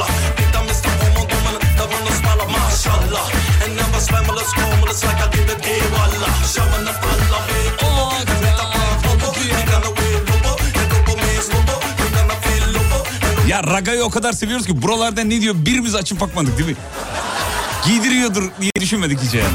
Die 0.03 0.22
mashallah. 3.13 3.65
En 3.65 3.75
never 3.75 3.99
svämmel, 3.99 4.37
skåmel, 4.45 4.93
släcka 4.95 5.27
till 5.31 5.47
det 5.47 5.69
är 5.69 5.89
walla. 5.91 6.27
Shaman 6.53 6.87
är 6.87 6.95
alla, 7.15 7.39
vi 7.47 8.25
kan 8.25 8.37
hitta 8.37 8.65
på 9.03 9.09
hobo. 9.09 9.39
Ni 9.39 9.63
kan 9.71 9.83
ha 9.83 9.91
weird 9.97 10.29
lobo, 10.29 10.51
jag 10.75 10.89
går 10.91 11.03
på 11.05 11.13
min 11.17 11.41
slobo. 11.41 11.75
Ni 11.99 12.07
kan 12.15 12.29
ha 12.29 12.35
fil 12.41 12.73
lobo. 12.73 13.47
Ya 13.47 13.63
Raga'yı 13.63 14.03
o 14.03 14.09
kadar 14.09 14.33
seviyoruz 14.33 14.65
ki 14.65 14.81
buralarda 14.81 15.23
ne 15.23 15.41
diyor 15.41 15.55
birimiz 15.57 15.95
açıp 15.95 16.21
bakmadık 16.21 16.57
değil 16.57 16.69
mi? 16.69 16.75
Giydiriyordur 17.85 18.51
diye 18.61 18.71
düşünmedik 18.79 19.19
hiç 19.21 19.33
yani. 19.33 19.47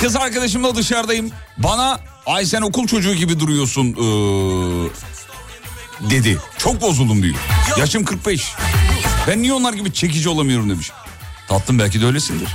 Kız 0.00 0.16
arkadaşımla 0.16 0.74
dışarıdayım. 0.76 1.30
Bana 1.58 2.00
ay 2.26 2.46
sen 2.46 2.62
okul 2.62 2.86
çocuğu 2.86 3.14
gibi 3.14 3.40
duruyorsun 3.40 3.86
ee, 3.86 3.96
dedi. 6.10 6.38
Çok 6.58 6.80
bozuldum 6.80 7.22
diyor. 7.22 7.34
Yaşım 7.78 8.04
45. 8.04 8.52
Ben 9.28 9.42
niye 9.42 9.52
onlar 9.52 9.72
gibi 9.72 9.92
çekici 9.92 10.28
olamıyorum 10.28 10.70
demiş. 10.70 10.92
Tatlım 11.48 11.78
belki 11.78 12.00
de 12.00 12.06
öylesindir. 12.06 12.48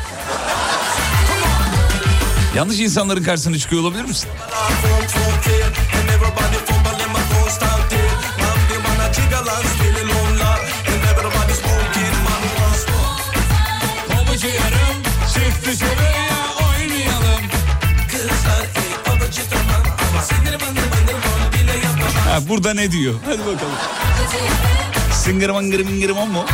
Yanlış 2.56 2.80
insanların 2.80 3.23
karşısına 3.23 3.58
çıkıyor 3.58 3.82
olabilir 3.82 4.04
misin? 4.06 4.30
Ha, 22.30 22.39
burada 22.49 22.73
ne 22.73 22.91
diyor? 22.91 23.13
Hadi 23.25 23.39
bakalım. 23.39 23.73
Sıngır 25.13 25.49
mangır 25.49 25.80
mingır 25.80 26.10
mu? 26.10 26.45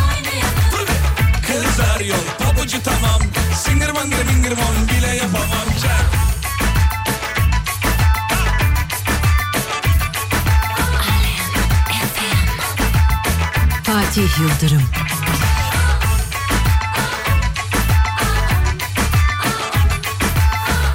Kızlar 1.64 2.00
yok 2.00 2.26
pabucu 2.40 2.78
tamam. 2.84 3.22
Singir 3.64 3.90
mangır 3.90 4.26
mingir 4.26 4.52
mon 4.52 4.88
bile 4.90 5.16
yapamam. 5.16 5.68
Çak. 5.82 6.06
Fatih 13.84 14.30
Yıldırım. 14.40 14.84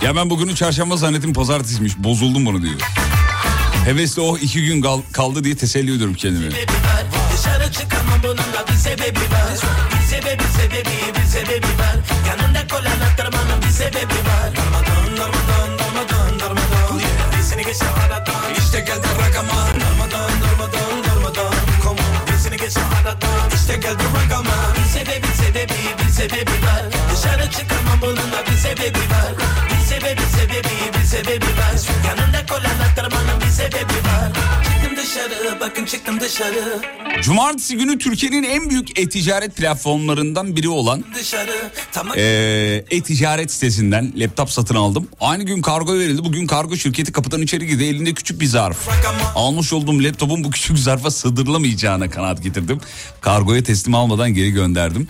Ya 0.03 0.17
ben 0.17 0.31
bugünü 0.31 0.55
çarşamba 0.55 0.97
zannettim 0.97 1.33
pazartesiymiş. 1.33 1.99
Bozuldum 1.99 2.47
bunu 2.47 2.63
diyor. 2.63 2.81
Hevesli 3.85 4.23
o 4.23 4.39
iki 4.39 4.65
gün 4.67 4.83
kal- 4.83 5.03
kaldı 5.13 5.45
diye 5.45 5.57
teselli 5.57 5.95
ediyorum 5.95 6.15
kendime. 6.15 6.51
Dışarı 7.37 7.73
çıkamam 7.73 8.19
bunun 8.23 8.37
da 8.37 8.67
bir 8.69 8.73
sebebi 8.79 9.19
var. 9.21 9.59
Sebebi 10.13 10.43
sebebi 10.43 10.97
bir 11.17 11.27
sebebi 11.27 11.67
var. 11.81 11.97
Yanında 12.29 12.67
kolan 12.69 13.01
attırmanın 13.07 13.63
bir 13.63 13.71
sebebi 13.81 14.19
var. 14.29 14.49
Darmadan 14.57 15.17
darmadan 15.17 15.79
darmadan 15.79 16.41
darmadan. 16.41 17.01
Birisini 17.33 17.65
geçe 17.65 17.85
aradan. 17.89 18.55
İşte 18.59 18.81
geldi 18.81 19.09
rakama. 19.23 19.61
Darmadan 19.81 20.31
darmadan 20.43 21.05
darmadan. 21.05 21.55
Come 21.83 22.01
on. 22.01 22.27
Birisini 22.29 22.57
geçe 22.57 22.81
aradan. 22.81 23.51
İşte 23.55 23.77
geldi 23.77 24.05
rakama. 24.17 24.57
Bir 24.77 24.89
sebebi 24.99 25.27
sebebi 25.27 25.81
bir 25.99 26.13
sebebi 26.13 26.57
var. 26.67 26.83
Dışarı 27.13 27.51
çıkamam 27.51 27.99
bunun 28.03 28.33
da 28.33 28.41
bir 28.47 28.57
sebebi 28.57 29.05
var. 29.15 29.33
Bir 29.71 29.85
sebebi 29.87 30.23
sebebi 30.37 30.75
bir 30.95 31.05
sebebi 31.05 31.51
var. 31.61 31.77
Yanında 32.09 32.47
kolan 32.47 32.79
attırmanın 32.87 33.41
bir 33.41 33.53
sebebi 33.61 33.99
var. 34.09 34.52
Dışarı 35.17 35.61
bakın 35.61 35.85
çıktım 35.85 36.21
dışarı. 36.21 36.81
Cumartesi 37.23 37.77
günü 37.77 37.99
Türkiye'nin 37.99 38.43
en 38.43 38.71
büyük 38.71 38.99
e-ticaret 38.99 39.57
platformlarından 39.57 40.57
biri 40.57 40.69
olan. 40.69 41.05
Ee, 42.17 42.85
e-ticaret 42.91 43.53
sitesinden 43.53 44.13
laptop 44.17 44.51
satın 44.51 44.75
aldım. 44.75 45.09
Aynı 45.21 45.43
gün 45.43 45.63
kargo 45.63 45.99
verildi. 45.99 46.25
Bugün 46.25 46.47
kargo 46.47 46.77
şirketi 46.77 47.13
kapıdan 47.13 47.43
içeri 47.43 47.67
girdi. 47.67 47.85
Elinde 47.85 48.15
küçük 48.15 48.41
bir 48.41 48.47
zarf. 48.47 48.89
Almış 49.35 49.73
olduğum 49.73 50.05
laptopun 50.05 50.45
bu 50.45 50.51
küçük 50.51 50.79
zarfa 50.79 51.11
sığdırılamayacağına 51.11 52.11
kanaat 52.11 52.43
getirdim. 52.43 52.81
Kargoya 53.21 53.63
teslim 53.63 53.95
almadan 53.95 54.35
geri 54.35 54.51
gönderdim. 54.51 55.09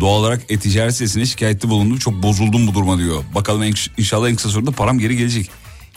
Doğal 0.00 0.20
olarak 0.20 0.42
e-ticaret 0.48 0.92
sitesine 0.92 1.26
şikayette 1.26 1.68
bulundum. 1.68 1.98
Çok 1.98 2.22
bozuldum 2.22 2.66
bu 2.66 2.74
duruma 2.74 2.98
diyor. 2.98 3.24
Bakalım 3.34 3.62
en- 3.62 3.74
inşallah 3.98 4.28
en 4.28 4.36
kısa 4.36 4.48
sürede 4.48 4.70
param 4.70 4.98
geri 4.98 5.16
gelecek. 5.16 5.50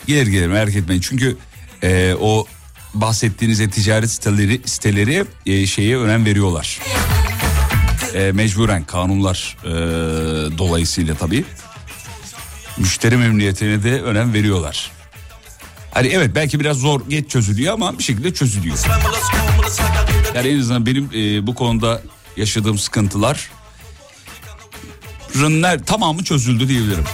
Gelir 0.06 0.26
gelir 0.26 0.46
merak 0.46 0.76
etmeyin. 0.76 1.00
Çünkü 1.00 1.36
e, 1.82 2.14
o 2.20 2.46
bahsettiğiniz 2.94 3.60
e-ticaret 3.60 4.10
siteleri, 4.10 4.60
siteleri 4.64 5.24
e, 5.46 5.66
şeye 5.66 5.98
önem 5.98 6.24
veriyorlar. 6.24 6.80
E, 8.14 8.32
mecburen 8.32 8.84
kanunlar 8.84 9.56
e, 9.64 9.70
dolayısıyla 10.58 11.14
tabii 11.14 11.44
müşteri 12.78 13.16
memnuniyetine 13.16 13.82
de 13.82 14.02
önem 14.02 14.34
veriyorlar. 14.34 14.90
Hani 15.90 16.08
evet 16.08 16.30
belki 16.34 16.60
biraz 16.60 16.76
zor 16.76 17.00
geç 17.08 17.30
çözülüyor 17.30 17.74
ama 17.74 17.98
bir 17.98 18.02
şekilde 18.02 18.34
çözülüyor. 18.34 18.76
Yani 20.34 20.48
en 20.48 20.60
azından 20.60 20.86
benim 20.86 21.10
e, 21.14 21.46
bu 21.46 21.54
konuda 21.54 22.02
yaşadığım 22.36 22.78
sıkıntılar 22.78 23.50
tamamı 25.86 26.24
çözüldü 26.24 26.68
diyebilirim. 26.68 27.04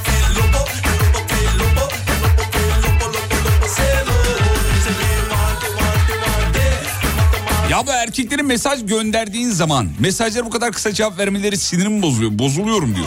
Ya 7.71 7.87
bu 7.87 7.91
erkeklerin 7.91 8.47
mesaj 8.47 8.87
gönderdiğin 8.87 9.51
zaman 9.51 9.89
mesajlara 9.99 10.47
bu 10.47 10.51
kadar 10.51 10.73
kısa 10.73 10.93
cevap 10.93 11.19
vermeleri 11.19 11.57
sinirimi 11.59 12.03
bozuyor. 12.03 12.31
Bozuluyorum 12.39 12.97
diyor. 12.97 13.07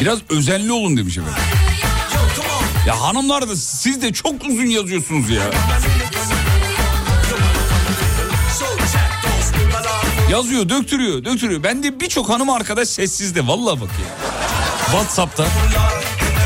Biraz 0.00 0.18
özenli 0.30 0.72
olun 0.72 0.96
demiş 0.96 1.18
efendim. 1.18 1.42
Ya 2.86 3.00
hanımlar 3.00 3.48
da 3.48 3.56
siz 3.56 4.02
de 4.02 4.12
çok 4.12 4.44
uzun 4.44 4.66
yazıyorsunuz 4.66 5.30
ya. 5.30 5.42
Yazıyor, 10.30 10.68
döktürüyor, 10.68 11.24
döktürüyor. 11.24 11.62
Ben 11.62 11.82
de 11.82 12.00
birçok 12.00 12.28
hanım 12.28 12.50
arkadaş 12.50 12.88
sessizde. 12.88 13.46
Vallahi 13.46 13.80
bak 13.80 13.90
ya. 13.90 14.30
WhatsApp'ta. 14.86 15.46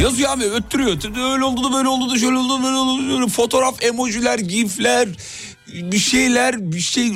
Yazıyor 0.02 0.30
abi 0.30 0.44
öttürüyor. 0.44 0.90
öttürüyor. 0.90 1.33
Öyle 1.33 1.44
oldu 1.44 1.64
da 1.64 1.72
böyle 1.76 1.88
oldu 1.88 2.14
da 2.14 2.18
şöyle 2.18 2.37
oldu 2.37 2.59
da 2.59 2.62
böyle 2.62 2.76
oldu. 2.76 3.22
da 3.22 3.26
fotoğraf, 3.28 3.83
emojiler, 3.85 4.38
gifler, 4.38 5.09
bir 5.72 5.98
şeyler, 5.98 6.72
bir 6.72 6.80
şey 6.80 7.12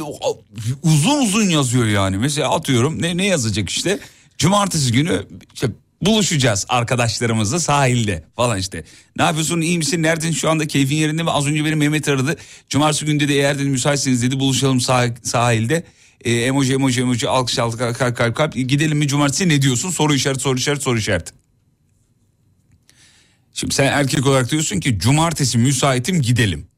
uzun 0.82 1.22
uzun 1.22 1.48
yazıyor 1.50 1.86
yani. 1.86 2.16
Mesela 2.18 2.54
atıyorum 2.54 3.02
ne 3.02 3.16
ne 3.16 3.26
yazacak 3.26 3.68
işte. 3.70 3.98
Cumartesi 4.38 4.92
günü 4.92 5.26
işte 5.54 5.68
buluşacağız 6.02 6.66
arkadaşlarımızla 6.68 7.60
sahilde 7.60 8.24
falan 8.36 8.58
işte. 8.58 8.84
Ne 9.16 9.22
yapıyorsun 9.22 9.60
iyi 9.60 9.78
misin 9.78 10.02
neredesin 10.02 10.32
şu 10.32 10.50
anda 10.50 10.66
keyfin 10.66 10.96
yerinde 10.96 11.22
mi? 11.22 11.30
Az 11.30 11.46
önce 11.46 11.64
beni 11.64 11.74
Mehmet 11.74 12.08
aradı. 12.08 12.36
Cumartesi 12.68 13.04
günü 13.06 13.20
dedi 13.20 13.32
eğer 13.32 13.58
dedi 13.58 13.68
müsaitseniz 13.68 14.22
dedi 14.22 14.40
buluşalım 14.40 14.78
sah- 14.78 15.26
sahilde. 15.26 15.84
E, 16.24 16.32
emoji 16.32 16.72
emoji 16.72 17.00
emoji 17.00 17.28
alkış 17.28 17.58
alkış 17.58 17.78
kalp 17.98 18.16
kalp 18.16 18.36
kalp 18.36 18.54
gidelim 18.54 18.98
mi 18.98 19.08
cumartesi 19.08 19.48
ne 19.48 19.62
diyorsun 19.62 19.90
soru 19.90 20.14
işareti 20.14 20.40
soru 20.42 20.58
işareti 20.58 20.82
soru 20.82 20.98
işareti. 20.98 21.32
Şimdi 23.58 23.74
sen 23.74 23.84
erkek 23.84 24.26
olarak 24.26 24.50
diyorsun 24.50 24.80
ki 24.80 24.98
cumartesi 24.98 25.58
müsaitim 25.58 26.22
gidelim. 26.22 26.68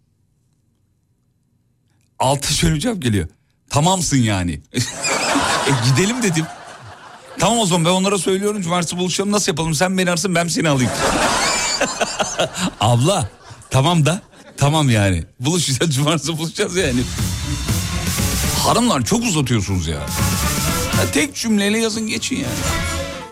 Altı 2.18 2.54
şöyle 2.54 2.74
bir 2.74 2.80
cevap 2.80 3.02
geliyor. 3.02 3.28
Tamamsın 3.70 4.16
yani. 4.16 4.52
e, 4.72 5.70
gidelim 5.90 6.22
dedim. 6.22 6.44
Tamam 7.38 7.58
o 7.58 7.66
zaman 7.66 7.84
ben 7.84 7.90
onlara 7.90 8.18
söylüyorum 8.18 8.62
cumartesi 8.62 8.98
buluşalım 8.98 9.32
nasıl 9.32 9.52
yapalım 9.52 9.74
sen 9.74 9.98
beni 9.98 10.08
ararsın 10.08 10.34
ben 10.34 10.48
seni 10.48 10.68
alayım. 10.68 10.90
Abla 12.80 13.30
tamam 13.70 14.06
da 14.06 14.22
tamam 14.56 14.90
yani 14.90 15.24
buluşacağız 15.40 15.94
cumartesi 15.94 16.38
buluşacağız 16.38 16.76
yani. 16.76 17.00
Hanımlar 18.58 19.04
çok 19.04 19.24
uzatıyorsunuz 19.24 19.86
ya. 19.86 20.00
ya 20.98 21.10
tek 21.12 21.34
cümleyle 21.34 21.78
yazın 21.78 22.06
geçin 22.06 22.36
yani. 22.36 22.54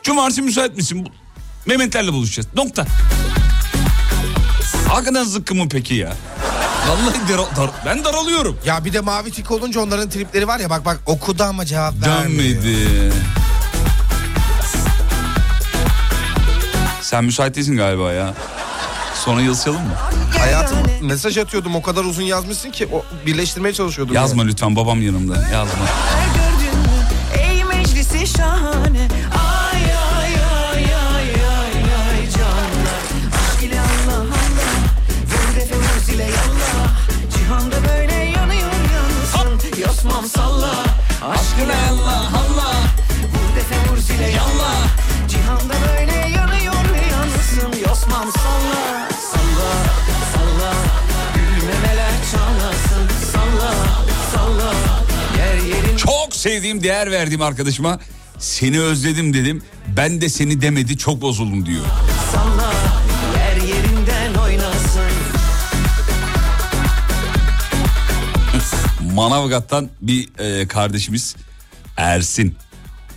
Cumartesi 0.02 0.42
müsait 0.42 0.76
misin? 0.76 1.08
Mehmetlerle 1.72 2.12
buluşacağız. 2.12 2.48
Nokta. 2.56 2.86
Hakikaten 4.88 5.24
zıkkı 5.24 5.54
mı 5.54 5.68
peki 5.70 5.94
ya? 5.94 6.12
Vallahi 6.88 7.28
dar- 7.28 7.56
dar- 7.56 7.70
ben 7.86 8.04
daralıyorum. 8.04 8.58
Ya 8.66 8.84
bir 8.84 8.92
de 8.92 9.00
mavi 9.00 9.30
tik 9.30 9.50
olunca 9.50 9.80
onların 9.80 10.10
tripleri 10.10 10.48
var 10.48 10.60
ya 10.60 10.70
bak 10.70 10.84
bak 10.84 11.00
okudu 11.06 11.42
ama 11.42 11.64
cevap 11.66 11.94
vermiyor. 12.06 12.22
Dönmedi. 12.62 13.12
Sen 17.02 17.24
müsait 17.24 17.54
değilsin 17.56 17.76
galiba 17.76 18.12
ya. 18.12 18.34
Sonra 19.24 19.40
yazışalım 19.42 19.80
mı? 19.82 19.94
Hayatım 20.38 20.78
mesaj 21.02 21.38
atıyordum 21.38 21.76
o 21.76 21.82
kadar 21.82 22.04
uzun 22.04 22.22
yazmışsın 22.22 22.70
ki 22.70 22.88
o 22.92 23.04
birleştirmeye 23.26 23.74
çalışıyordum. 23.74 24.14
Yazma 24.14 24.42
lütfen 24.42 24.76
babam 24.76 25.02
yanımda. 25.02 25.34
Yazma. 25.52 25.84
Salla 41.20 41.32
Aşk 41.32 41.58
ile 41.64 41.76
Allah 41.90 42.28
Allah 42.34 42.74
Vur 43.32 43.56
defe 43.56 43.90
vur 43.90 43.98
zile 43.98 44.30
yallah. 44.30 44.88
Cihanda 45.28 45.74
böyle 45.88 46.12
yanıyor 46.12 46.74
yansın 47.10 47.80
Yosmam 47.88 48.32
salla 48.32 49.08
Salla 49.32 49.70
salla. 50.34 50.72
Gülmemeler 51.34 52.12
çalasın 52.32 53.30
Salla 53.32 53.74
salla. 54.34 54.74
Yer 55.38 55.54
yerin 55.76 55.96
Çok 55.96 56.36
sevdiğim, 56.36 56.82
değer 56.82 57.10
verdiğim 57.10 57.42
arkadaşıma 57.42 58.00
seni 58.38 58.80
özledim 58.80 59.34
dedim. 59.34 59.62
Ben 59.96 60.20
de 60.20 60.28
seni 60.28 60.60
demedi 60.60 60.98
çok 60.98 61.20
bozuldum 61.22 61.66
diyor. 61.66 61.84
salla 62.32 62.77
Manavgat'tan 69.18 69.88
bir 70.02 70.28
e, 70.38 70.68
kardeşimiz 70.68 71.36
Ersin. 71.96 72.56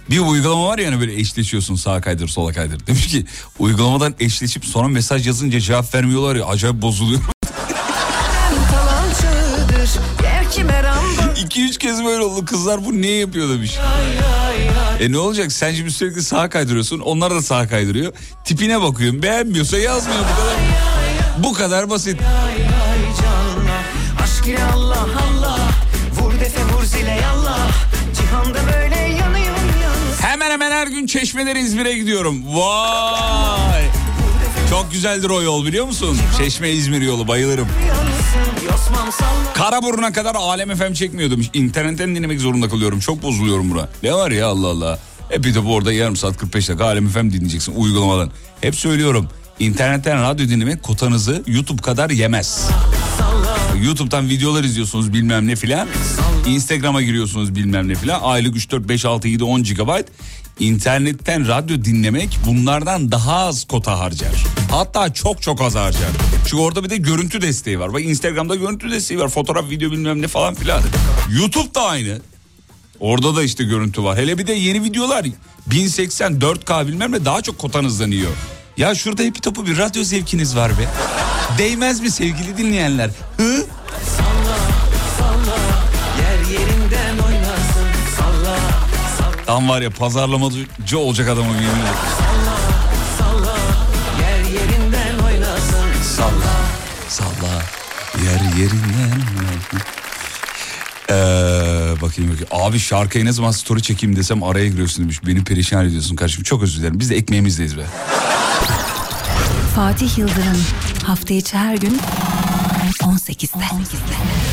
Bir 0.10 0.20
uygulama 0.20 0.68
var 0.68 0.78
ya 0.78 0.92
hani 0.92 1.00
böyle 1.00 1.20
eşleşiyorsun 1.20 1.76
sağa 1.76 2.02
kaydır 2.02 2.28
sola 2.28 2.54
kaydır. 2.54 2.80
Demiş 2.88 3.08
ki 3.08 3.26
uygulamadan 3.60 4.16
eşleşip 4.20 4.66
sonra 4.66 4.88
mesaj 4.88 5.28
yazınca 5.28 5.60
cevap 5.60 5.96
vermiyorlar 5.96 6.36
ya 6.36 6.46
acayip 6.46 6.82
bozuluyor. 6.82 7.22
Talan 8.72 9.14
çağıdır 9.22 9.90
Gerçi 10.22 10.64
meramba 10.64 11.22
2-3 11.36 11.78
kez 11.78 12.04
böyle 12.04 12.24
oldu 12.24 12.46
kızlar 12.46 12.86
bu 12.86 13.02
niye 13.02 13.18
yapıyor 13.18 13.50
demiş. 13.50 13.78
E 15.00 15.12
ne 15.12 15.18
olacak 15.18 15.52
sen 15.52 15.74
şimdi 15.74 15.92
sürekli 15.92 16.24
sağa 16.24 16.50
kaydırıyorsun 16.50 17.00
onlar 17.00 17.32
da 17.32 17.42
sağa 17.42 17.68
kaydırıyor. 17.68 18.14
Tipine 18.46 18.82
bakıyorum 18.82 19.24
beğenmiyorsa 19.24 19.78
yazmıyor 19.78 20.20
bu 20.20 20.36
kadar. 20.36 20.56
Bu 21.44 21.54
kadar 21.54 21.90
basit. 21.90 22.22
Aşk 24.24 24.48
ile 24.48 24.64
Allah 24.64 24.91
Çeşmeler 31.12 31.56
İzmir'e 31.56 31.94
gidiyorum. 31.94 32.44
Vay. 32.56 33.84
Çok 34.70 34.92
güzeldir 34.92 35.30
o 35.30 35.42
yol 35.42 35.66
biliyor 35.66 35.86
musun? 35.86 36.18
Çeşme 36.38 36.70
İzmir 36.70 37.02
yolu 37.02 37.28
bayılırım. 37.28 37.68
Karaburun'a 39.54 40.12
kadar 40.12 40.36
Alem 40.36 40.76
FM 40.76 40.94
çekmiyor 40.94 41.32
demiş. 41.32 41.50
İnternetten 41.54 42.16
dinlemek 42.16 42.40
zorunda 42.40 42.70
kalıyorum. 42.70 43.00
Çok 43.00 43.24
bozuluyorum 43.24 43.72
buna. 43.72 43.90
Ne 44.04 44.14
var 44.14 44.32
ya 44.32 44.48
Allah 44.48 44.68
Allah. 44.68 45.00
Hep 45.30 45.44
bir 45.44 45.56
de 45.56 45.66
bu 45.66 45.74
orada 45.74 45.94
yarım 45.94 46.16
saat 46.16 46.38
45 46.38 46.70
dakika 46.70 46.86
Alem 46.86 47.10
FM 47.10 47.32
dinleyeceksin 47.32 47.74
uygulamadan. 47.76 48.32
Hep 48.62 48.76
söylüyorum. 48.76 49.30
İnternetten 49.60 50.24
radyo 50.24 50.48
dinlemek 50.48 50.84
kotanızı 50.84 51.44
YouTube 51.48 51.82
kadar 51.82 52.10
yemez. 52.10 52.70
YouTube'dan 53.84 54.30
videolar 54.30 54.64
izliyorsunuz 54.64 55.14
bilmem 55.14 55.48
ne 55.48 55.56
filan. 55.56 55.88
Instagram'a 56.48 57.02
giriyorsunuz 57.02 57.56
bilmem 57.56 57.88
ne 57.88 57.96
filan. 57.96 58.22
Aylık 58.24 58.56
3, 58.56 58.72
4, 58.72 58.90
5, 58.90 59.06
6, 59.06 59.28
7, 59.28 59.44
10 59.44 59.64
GB. 59.64 59.90
İnternetten 60.62 61.48
radyo 61.48 61.84
dinlemek 61.86 62.40
bunlardan 62.46 63.12
daha 63.12 63.36
az 63.36 63.64
kota 63.64 64.00
harcar. 64.00 64.44
Hatta 64.72 65.14
çok 65.14 65.42
çok 65.42 65.62
az 65.62 65.76
harcar. 65.76 66.10
Çünkü 66.46 66.64
orada 66.64 66.84
bir 66.84 66.90
de 66.90 66.98
görüntü 66.98 67.42
desteği 67.42 67.80
var. 67.80 67.94
Bak 67.94 68.02
Instagram'da 68.02 68.56
görüntü 68.56 68.92
desteği 68.92 69.20
var. 69.20 69.30
Fotoğraf, 69.30 69.70
video 69.70 69.92
bilmem 69.92 70.22
ne 70.22 70.28
falan 70.28 70.56
filan. 70.56 70.82
YouTube 71.40 71.76
da 71.76 71.82
aynı. 71.82 72.20
Orada 73.00 73.36
da 73.36 73.44
işte 73.44 73.64
görüntü 73.64 74.04
var. 74.04 74.18
Hele 74.18 74.38
bir 74.38 74.48
de 74.48 74.54
yeni 74.54 74.84
videolar 74.84 75.26
1080 75.68 76.34
4K 76.34 76.88
bilmem 76.88 77.12
ne 77.12 77.26
daha 77.26 77.42
çok 77.42 77.58
kotanızdan 77.58 78.12
yiyor. 78.12 78.32
Ya 78.78 78.96
şurada 78.96 79.24
hepi 79.24 79.42
topu 79.42 79.66
bir 79.66 79.78
radyo 79.78 80.04
zevkiniz 80.04 80.56
var 80.56 80.72
be. 80.72 80.88
Değmez 81.58 82.00
mi 82.00 82.12
sevgili 82.12 82.58
dinleyenler? 82.58 83.10
Hı? 83.38 83.66
Tam 89.52 89.70
var 89.70 89.82
ya 89.82 89.90
pazarlamacı 89.90 91.00
olacak 91.00 91.30
adamım 91.30 91.54
yemin 91.54 91.68
ederim. 91.68 91.96
salla 93.18 93.48
Salla, 96.04 96.54
salla, 97.10 97.62
yer 98.26 98.60
yerinden. 98.60 99.22
Ee, 101.10 101.14
bakayım 102.02 102.32
bakayım. 102.32 102.48
Abi 102.52 102.80
şarkıyı 102.80 103.26
ne 103.26 103.32
zaman 103.32 103.52
story 103.52 103.82
çekeyim 103.82 104.16
desem 104.16 104.44
araya 104.44 104.68
giriyorsun 104.68 105.04
demiş. 105.04 105.26
Beni 105.26 105.44
perişan 105.44 105.86
ediyorsun 105.86 106.16
kardeşim. 106.16 106.44
Çok 106.44 106.64
özür 106.64 106.80
dilerim. 106.80 107.00
Biz 107.00 107.10
de 107.10 107.16
ekmeğimizdeyiz 107.16 107.78
be. 107.78 107.86
Fatih 109.76 110.18
Yıldırım 110.18 110.66
hafta 111.06 111.34
içi 111.34 111.58
her 111.58 111.76
gün 111.76 112.00
18'de. 113.02 113.66
Aa, 113.66 114.51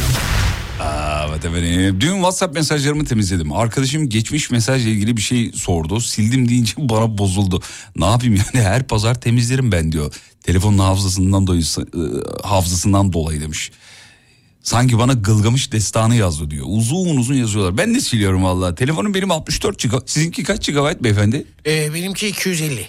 Evet 1.45 1.57
efendim. 1.57 2.01
Dün 2.01 2.15
WhatsApp 2.15 2.55
mesajlarımı 2.55 3.05
temizledim. 3.05 3.53
Arkadaşım 3.53 4.09
geçmiş 4.09 4.51
mesajla 4.51 4.91
ilgili 4.91 5.17
bir 5.17 5.23
şey 5.23 5.53
sordu. 5.53 6.01
Sildim 6.01 6.49
deyince 6.49 6.73
bana 6.79 7.19
bozuldu. 7.19 7.63
Ne 7.97 8.05
yapayım 8.05 8.35
yani 8.35 8.65
her 8.65 8.87
pazar 8.87 9.21
temizlerim 9.21 9.73
ben 9.73 9.93
diyor. 9.93 10.15
Telefonun 10.43 10.79
hafızasından 10.79 11.47
dolayı, 11.47 11.63
e, 11.63 12.01
hafızasından 12.47 13.13
dolayı 13.13 13.41
demiş. 13.41 13.71
Sanki 14.63 14.99
bana 14.99 15.13
Gılgamış 15.13 15.73
destanı 15.73 16.17
yazdı 16.17 16.51
diyor. 16.51 16.67
Uzun 16.69 17.17
uzun 17.17 17.35
yazıyorlar. 17.35 17.79
Ben 17.79 17.95
de 17.95 18.01
siliyorum 18.01 18.45
valla. 18.45 18.75
Telefonum 18.75 19.15
benim 19.15 19.31
64 19.31 19.83
GB. 19.83 19.95
Sizinki 20.07 20.43
kaç 20.43 20.67
GB 20.67 21.05
beyefendi? 21.05 21.45
Ee, 21.67 21.95
benimki 21.95 22.29
250. 22.29 22.87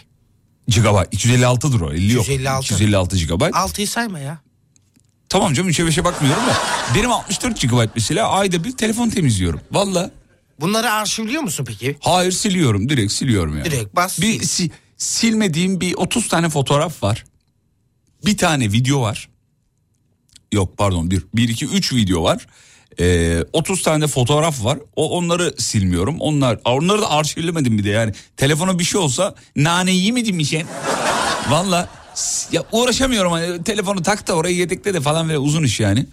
GB. 0.68 1.14
256'dır 1.14 1.82
o. 1.82 1.94
50 1.94 2.14
yok. 2.14 2.24
256. 2.24 2.66
256 2.66 3.18
GB. 3.18 3.42
6'yı 3.42 3.88
sayma 3.88 4.20
ya. 4.20 4.49
Tamam 5.30 5.54
canım 5.54 5.70
3'e 5.70 5.86
5'e 5.86 6.04
bakmıyorum 6.04 6.44
da. 6.48 6.54
Benim 6.96 7.12
64 7.12 7.62
GB 7.62 7.88
mesela 7.96 8.30
ayda 8.30 8.64
bir 8.64 8.78
telefon 8.78 9.10
temizliyorum. 9.10 9.62
Valla. 9.72 10.12
Bunları 10.60 10.92
arşivliyor 10.92 11.42
musun 11.42 11.66
peki? 11.68 11.98
Hayır 12.00 12.32
siliyorum 12.32 12.90
direkt 12.90 13.12
siliyorum 13.12 13.58
yani. 13.58 13.66
Direkt 13.66 13.96
bas. 13.96 14.22
Bir 14.22 14.44
si- 14.44 14.72
silmediğim 14.98 15.82
bir 15.82 15.94
30 15.94 16.28
tane 16.28 16.50
fotoğraf 16.50 17.04
var. 17.04 17.26
Bir 18.26 18.38
tane 18.38 18.72
video 18.72 19.02
var. 19.02 19.30
Yok 20.52 20.78
pardon 20.78 21.12
bir, 21.12 21.24
bir 21.36 21.50
iki 21.50 21.66
üç 21.66 21.94
video 21.94 22.24
var. 22.24 22.48
Ee, 23.00 23.44
30 23.54 23.82
tane 23.84 24.08
fotoğraf 24.08 24.64
var. 24.66 24.80
O 24.96 25.10
onları 25.18 25.54
silmiyorum. 25.58 26.20
Onlar 26.20 26.60
onları 26.66 27.02
da 27.02 27.10
arşivlemedim 27.12 27.78
bir 27.78 27.84
de 27.84 27.90
yani. 27.90 28.14
Telefona 28.38 28.80
bir 28.80 28.84
şey 28.84 29.02
olsa 29.02 29.36
nane 29.56 29.92
yemedim 29.92 30.36
mi 30.36 30.46
şey? 30.46 30.66
Valla 31.50 31.90
ya 32.52 32.64
uğraşamıyorum 32.72 33.32
hani 33.32 33.64
telefonu 33.64 34.02
tak 34.02 34.28
da 34.28 34.34
oraya 34.34 34.54
yedekle 34.54 34.94
de 34.94 35.02
falan 35.02 35.28
böyle 35.28 35.38
uzun 35.38 35.64
iş 35.64 35.80
yani. 35.80 36.06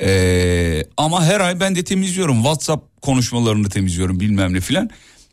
Ee, 0.00 0.84
ama 0.96 1.24
her 1.24 1.40
ay 1.40 1.60
ben 1.60 1.76
de 1.76 1.84
temizliyorum. 1.84 2.36
WhatsApp 2.36 3.02
konuşmalarını 3.02 3.68
temizliyorum 3.68 4.20
bilmem 4.20 4.54
ne 4.54 4.60
filan. 4.60 4.90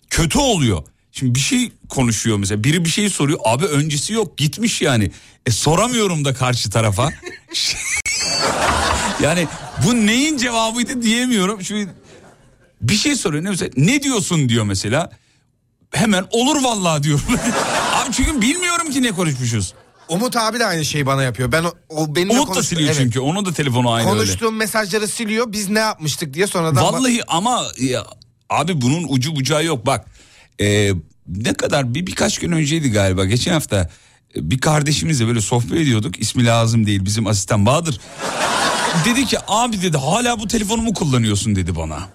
Kötü 0.10 0.40
oluyor. 0.40 0.84
Şimdi 1.12 1.36
bir 1.36 1.40
şey 1.40 1.72
konuşuyor 1.90 2.38
mesela 2.38 2.64
biri 2.64 2.86
bir 2.86 2.90
şey 2.90 3.10
soruyor 3.10 3.40
abi 3.44 3.66
öncesi 3.66 4.14
yok 4.14 4.38
gitmiş 4.38 4.82
yani. 4.82 5.12
E 5.46 5.52
soramıyorum 5.52 6.26
da 6.26 6.34
karşı 6.34 6.70
tarafa. 6.70 7.10
yani 9.22 9.48
bu 9.86 9.96
neyin 9.96 10.38
cevabıydı 10.38 11.02
diyemiyorum. 11.02 11.60
Çünkü 11.64 11.92
bir 12.82 12.96
şey 12.96 13.16
soruyor 13.16 13.44
ne 13.44 13.50
mesela 13.50 13.72
ne 13.78 14.04
diyorsun 14.04 14.50
diyor 14.50 14.64
mesela. 14.64 15.12
Hemen 15.92 16.26
olur 16.32 16.64
vallahi 16.64 17.04
diyorum. 17.04 17.26
abi 17.94 18.14
çünkü 18.14 18.42
bilmiyorum 18.42 18.92
ki 18.92 19.04
ne 19.04 19.12
konuşmuşuz. 19.12 19.74
Umut 20.10 20.36
abi 20.36 20.60
de 20.60 20.66
aynı 20.66 20.86
şeyi 20.86 21.06
bana 21.06 21.24
yapıyor. 21.24 21.52
Ben 21.52 21.64
o, 21.64 21.74
o 21.90 22.16
benimle 22.16 22.40
Umut 22.40 22.56
da 22.56 22.64
siliyor 22.64 22.90
evet. 22.90 22.98
çünkü 23.02 23.20
onun 23.20 23.46
da 23.46 23.54
telefonu 23.54 23.92
aynı 23.92 24.10
öyle. 24.10 24.20
Konuştuğum 24.20 24.56
mesajları 24.56 25.08
siliyor. 25.08 25.52
Biz 25.52 25.70
ne 25.70 25.80
yapmıştık 25.80 26.34
diye 26.34 26.48
sonradan 26.48 26.84
bak- 26.84 26.94
Vallahi 26.94 27.22
ama 27.28 27.64
ya, 27.80 28.06
abi 28.50 28.82
bunun 28.82 29.06
ucu 29.10 29.36
bucağı 29.36 29.66
yok 29.66 29.86
bak. 29.86 30.06
e, 30.62 30.92
ne 31.28 31.54
kadar 31.54 31.94
bir 31.94 32.08
birkaç 32.08 32.40
gün 32.40 32.52
önceydi 32.52 32.92
galiba 32.92 33.26
geçen 33.26 33.54
hafta 33.54 33.90
e, 34.36 34.52
bir 34.52 34.60
kardeşimizle 34.60 35.28
böyle 35.28 35.42
sohbet 35.42 35.72
ediyorduk. 35.82 36.20
İsmi 36.20 36.46
lazım 36.46 36.86
değil 36.86 37.06
bizim 37.06 37.28
asistan 37.28 37.66
Bahadır. 37.66 38.00
dedi 39.06 39.26
ki 39.26 39.38
abi 39.48 39.82
dedi 39.82 39.98
hala 39.98 40.40
bu 40.40 40.48
telefonumu 40.48 40.94
kullanıyorsun 40.94 41.56
dedi 41.56 41.76
bana. 41.76 42.10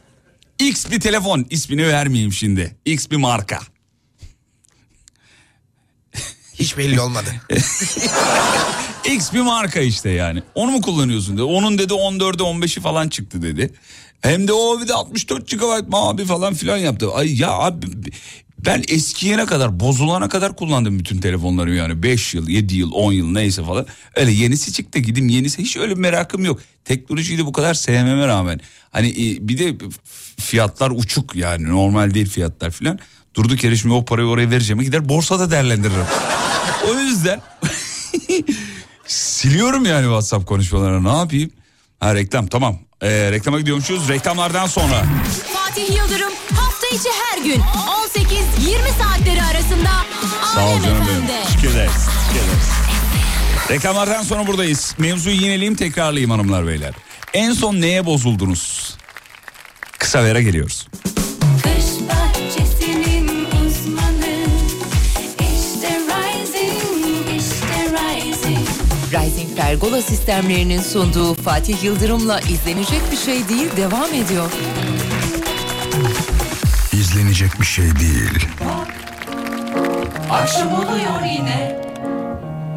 X 0.59 0.91
bir 0.91 1.01
telefon 1.01 1.47
ismini 1.51 1.89
vermeyeyim 1.89 2.33
şimdi. 2.33 2.77
X 2.85 3.11
bir 3.11 3.17
marka. 3.17 3.59
Hiç 6.63 6.79
belli 6.79 7.01
olmadı. 7.01 7.29
X 9.13 9.33
bir 9.33 9.41
marka 9.41 9.81
işte 9.81 10.11
yani. 10.11 10.43
Onu 10.55 10.71
mu 10.71 10.81
kullanıyorsun 10.81 11.35
dedi. 11.35 11.43
Onun 11.43 11.79
dedi 11.79 11.93
14'e 11.93 12.43
15'i 12.43 12.83
falan 12.83 13.09
çıktı 13.09 13.43
dedi. 13.43 13.75
Hem 14.21 14.49
de 14.49 14.53
o 14.53 14.81
bir 14.81 14.89
de 14.89 14.95
64 14.95 15.51
GB 15.51 15.89
mı 15.89 15.97
abi 15.97 16.25
falan 16.25 16.55
filan 16.55 16.77
yaptı. 16.77 17.13
Ay 17.13 17.41
ya 17.41 17.51
abi 17.51 17.87
ben 18.67 18.83
eskiyene 18.89 19.47
kadar 19.47 19.81
bozulana 19.81 20.29
kadar 20.29 20.57
kullandım 20.57 20.99
bütün 20.99 21.19
telefonları 21.19 21.75
yani 21.75 22.03
5 22.03 22.35
yıl 22.35 22.49
7 22.49 22.77
yıl 22.77 22.93
10 22.93 23.13
yıl 23.13 23.33
neyse 23.33 23.65
falan. 23.65 23.87
Öyle 24.17 24.31
yenisi 24.31 24.73
çıktı 24.73 24.99
gidim 24.99 25.29
yenisi 25.29 25.63
hiç 25.63 25.77
öyle 25.77 25.95
merakım 25.95 26.45
yok. 26.45 26.61
Teknolojiyi 26.85 27.39
de 27.39 27.47
bu 27.47 27.53
kadar 27.53 27.75
sevmeme 27.75 28.27
rağmen. 28.27 28.61
Hani 28.91 29.09
e, 29.09 29.49
bir 29.49 29.59
de 29.59 29.77
fiyatlar 30.41 30.91
uçuk 30.91 31.37
yani 31.37 31.69
normal 31.69 32.15
değil 32.15 32.29
fiyatlar 32.29 32.71
filan. 32.71 32.99
Durduk 33.35 33.65
yere 33.65 33.77
şimdi 33.77 33.95
o 33.95 34.05
parayı 34.05 34.29
oraya 34.29 34.51
vereceğime 34.51 34.85
gider 34.85 35.09
borsada 35.09 35.51
değerlendiririm. 35.51 36.05
o 36.91 36.95
yüzden 36.95 37.41
siliyorum 39.07 39.85
yani 39.85 40.05
WhatsApp 40.05 40.47
konuşmalarını 40.47 41.15
ne 41.15 41.19
yapayım? 41.19 41.51
Ha 42.01 42.15
reklam 42.15 42.47
tamam. 42.47 42.79
Ee, 43.03 43.09
reklama 43.33 43.61
gidiyormuşuz 43.61 44.09
reklamlardan 44.09 44.67
sonra. 44.67 45.05
Fatih 45.55 45.97
Yıldırım 45.97 46.33
hafta 46.57 46.87
içi 46.87 47.09
her 47.25 47.45
gün 47.45 47.61
18-20 47.61 49.03
saatleri 49.03 49.43
arasında 49.43 49.91
Sağ 50.55 50.67
ol 50.67 50.83
canım 50.83 51.05
benim. 51.09 51.21
FM'de. 51.21 51.43
Teşekkür 51.47 51.69
ederiz. 51.69 51.93
Teşekkür 52.29 52.47
ederiz. 52.49 52.69
Reklamlardan 53.71 54.23
sonra 54.23 54.47
buradayız. 54.47 54.95
Mevzuyu 54.99 55.37
yineleyeyim 55.37 55.75
tekrarlayayım 55.75 56.31
hanımlar 56.31 56.67
beyler. 56.67 56.95
En 57.35 57.53
son 57.53 57.75
neye 57.81 58.07
bozuldunuz? 58.07 58.95
Kısa 59.99 60.25
vera 60.25 60.41
geliyoruz. 60.41 60.87
Pergola 69.57 70.03
sistemlerinin 70.03 70.81
sunduğu 70.81 71.35
Fatih 71.35 71.85
Yıldırım'la 71.85 72.41
izlenecek 72.41 73.01
bir 73.13 73.17
şey 73.17 73.49
değil 73.49 73.77
devam 73.77 74.15
ediyor. 74.15 74.51
İzlenecek 76.93 77.61
bir 77.61 77.67
şey 77.67 77.85
değil. 77.85 78.47
Akşam 80.31 80.75
oluyor 80.75 81.23
yine. 81.39 81.83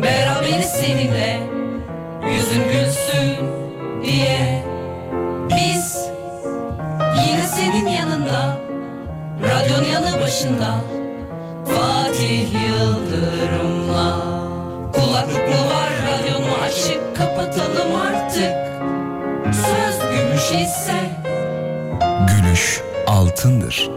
Beraberiz 0.04 0.70
seninle. 0.70 1.40
Yüzün 2.34 2.64
gülsün 2.64 3.46
diye. 4.04 4.64
Biz 5.50 6.06
Yine 7.28 7.48
senin 7.48 7.88
yanında 7.88 8.58
Radyon 9.44 9.84
yanı 9.84 10.22
başında. 10.22 10.76
Fatih 11.66 12.48
Yıldırım'la 12.68 14.20
Kulaklık 14.94 15.48
mı 15.50 15.70
var 15.76 15.85
açık 16.76 17.16
Kapatalım 17.16 17.96
artık 17.96 18.56
Söz 19.56 20.00
gümüş 20.00 20.64
ise 20.64 21.10
Gülüş 22.28 22.82
altındır. 23.08 23.90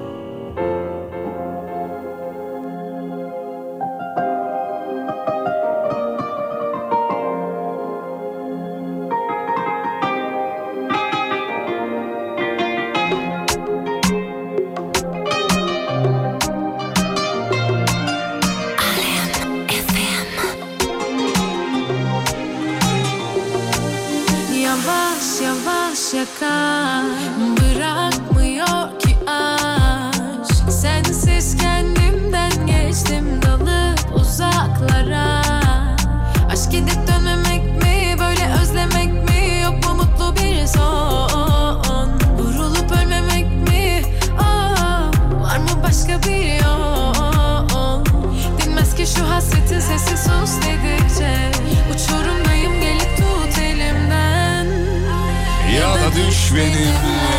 Da 56.50 57.37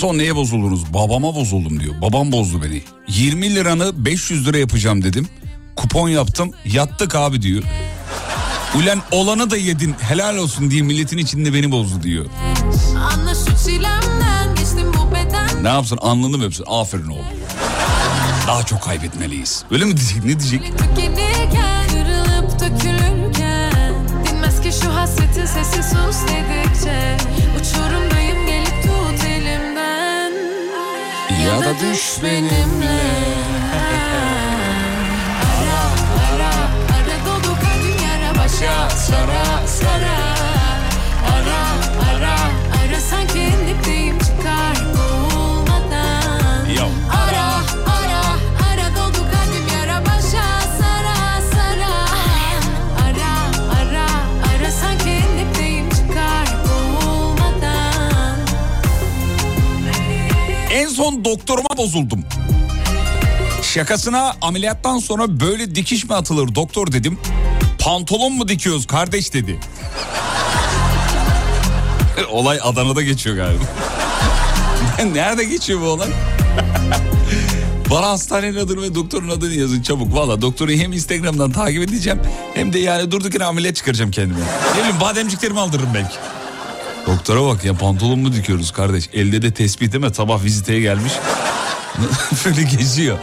son 0.00 0.18
neye 0.18 0.36
bozuldunuz? 0.36 0.94
Babama 0.94 1.34
bozuldum 1.34 1.80
diyor. 1.80 1.94
Babam 2.02 2.32
bozdu 2.32 2.62
beni. 2.62 2.82
20 3.08 3.54
liranı 3.54 4.04
500 4.04 4.46
lira 4.46 4.58
yapacağım 4.58 5.02
dedim. 5.02 5.28
Kupon 5.76 6.08
yaptım. 6.08 6.52
Yattık 6.64 7.14
abi 7.14 7.42
diyor. 7.42 7.62
Ulan 8.74 9.02
olanı 9.10 9.50
da 9.50 9.56
yedin 9.56 9.94
helal 10.00 10.36
olsun 10.36 10.70
diye 10.70 10.82
milletin 10.82 11.18
içinde 11.18 11.54
beni 11.54 11.70
bozdu 11.70 12.02
diyor. 12.02 12.26
Ne 15.62 15.68
yapsın 15.68 15.96
alnını 15.96 16.38
mı 16.38 16.44
öpsün? 16.44 16.64
Aferin 16.68 17.06
oğlum. 17.06 17.24
Daha 18.46 18.62
çok 18.62 18.82
kaybetmeliyiz. 18.82 19.64
Öyle 19.70 19.84
mi 19.84 19.96
diyecek 19.96 20.24
ne 20.24 20.40
diyecek? 20.40 20.72
Kırılıp 21.90 22.60
dökülürken 22.60 23.94
Dinmez 24.26 24.60
ki 24.60 24.70
şu 24.82 24.94
hasretin 24.94 25.46
sesi 25.46 25.82
sus 25.82 26.22
dedikçe 26.22 26.49
Ya 31.50 31.60
da 31.60 31.80
düş 31.80 32.22
benimle. 32.22 33.00
Ara 35.56 35.80
ara 36.26 36.54
ara 36.94 37.16
dolu 37.26 37.54
kalbim 37.54 37.96
yara 38.06 38.38
başa 38.38 38.90
sara 38.90 39.66
sara 39.66 40.29
son 61.00 61.24
doktoruma 61.24 61.76
bozuldum. 61.76 62.24
Şakasına 63.62 64.34
ameliyattan 64.42 64.98
sonra 64.98 65.40
böyle 65.40 65.74
dikiş 65.74 66.04
mi 66.04 66.14
atılır 66.14 66.54
doktor 66.54 66.92
dedim. 66.92 67.18
Pantolon 67.78 68.32
mu 68.32 68.48
dikiyoruz 68.48 68.86
kardeş 68.86 69.34
dedi. 69.34 69.60
olay 72.30 72.58
Adana'da 72.62 73.02
geçiyor 73.02 73.36
galiba. 73.36 73.62
Nerede 75.14 75.44
geçiyor 75.44 75.80
bu 75.80 75.84
olay? 75.84 76.08
Bana 77.90 78.08
hastanenin 78.08 78.56
adını 78.56 78.82
ve 78.82 78.94
doktorun 78.94 79.28
adını 79.28 79.54
yazın 79.54 79.82
çabuk. 79.82 80.14
Valla 80.14 80.42
doktoru 80.42 80.70
hem 80.70 80.92
Instagram'dan 80.92 81.52
takip 81.52 81.82
edeceğim 81.82 82.20
hem 82.54 82.72
de 82.72 82.78
yani 82.78 83.10
durduk 83.10 83.34
yere 83.34 83.44
ameliyat 83.44 83.76
çıkaracağım 83.76 84.10
kendime. 84.10 84.40
Ne 84.74 84.78
bileyim 84.78 85.00
bademciklerimi 85.00 85.60
aldırırım 85.60 85.90
belki. 85.94 86.16
Doktora 87.06 87.44
bak 87.46 87.64
ya 87.64 87.74
pantolon 87.74 88.18
mu 88.18 88.32
dikiyoruz 88.32 88.70
kardeş? 88.70 89.08
Elde 89.12 89.42
de 89.42 89.50
tespih 89.54 89.92
değil 89.92 90.04
mi? 90.04 90.14
Sabah 90.14 90.44
viziteye 90.44 90.80
gelmiş. 90.80 91.12
Böyle 92.44 92.62
geziyor. 92.62 93.18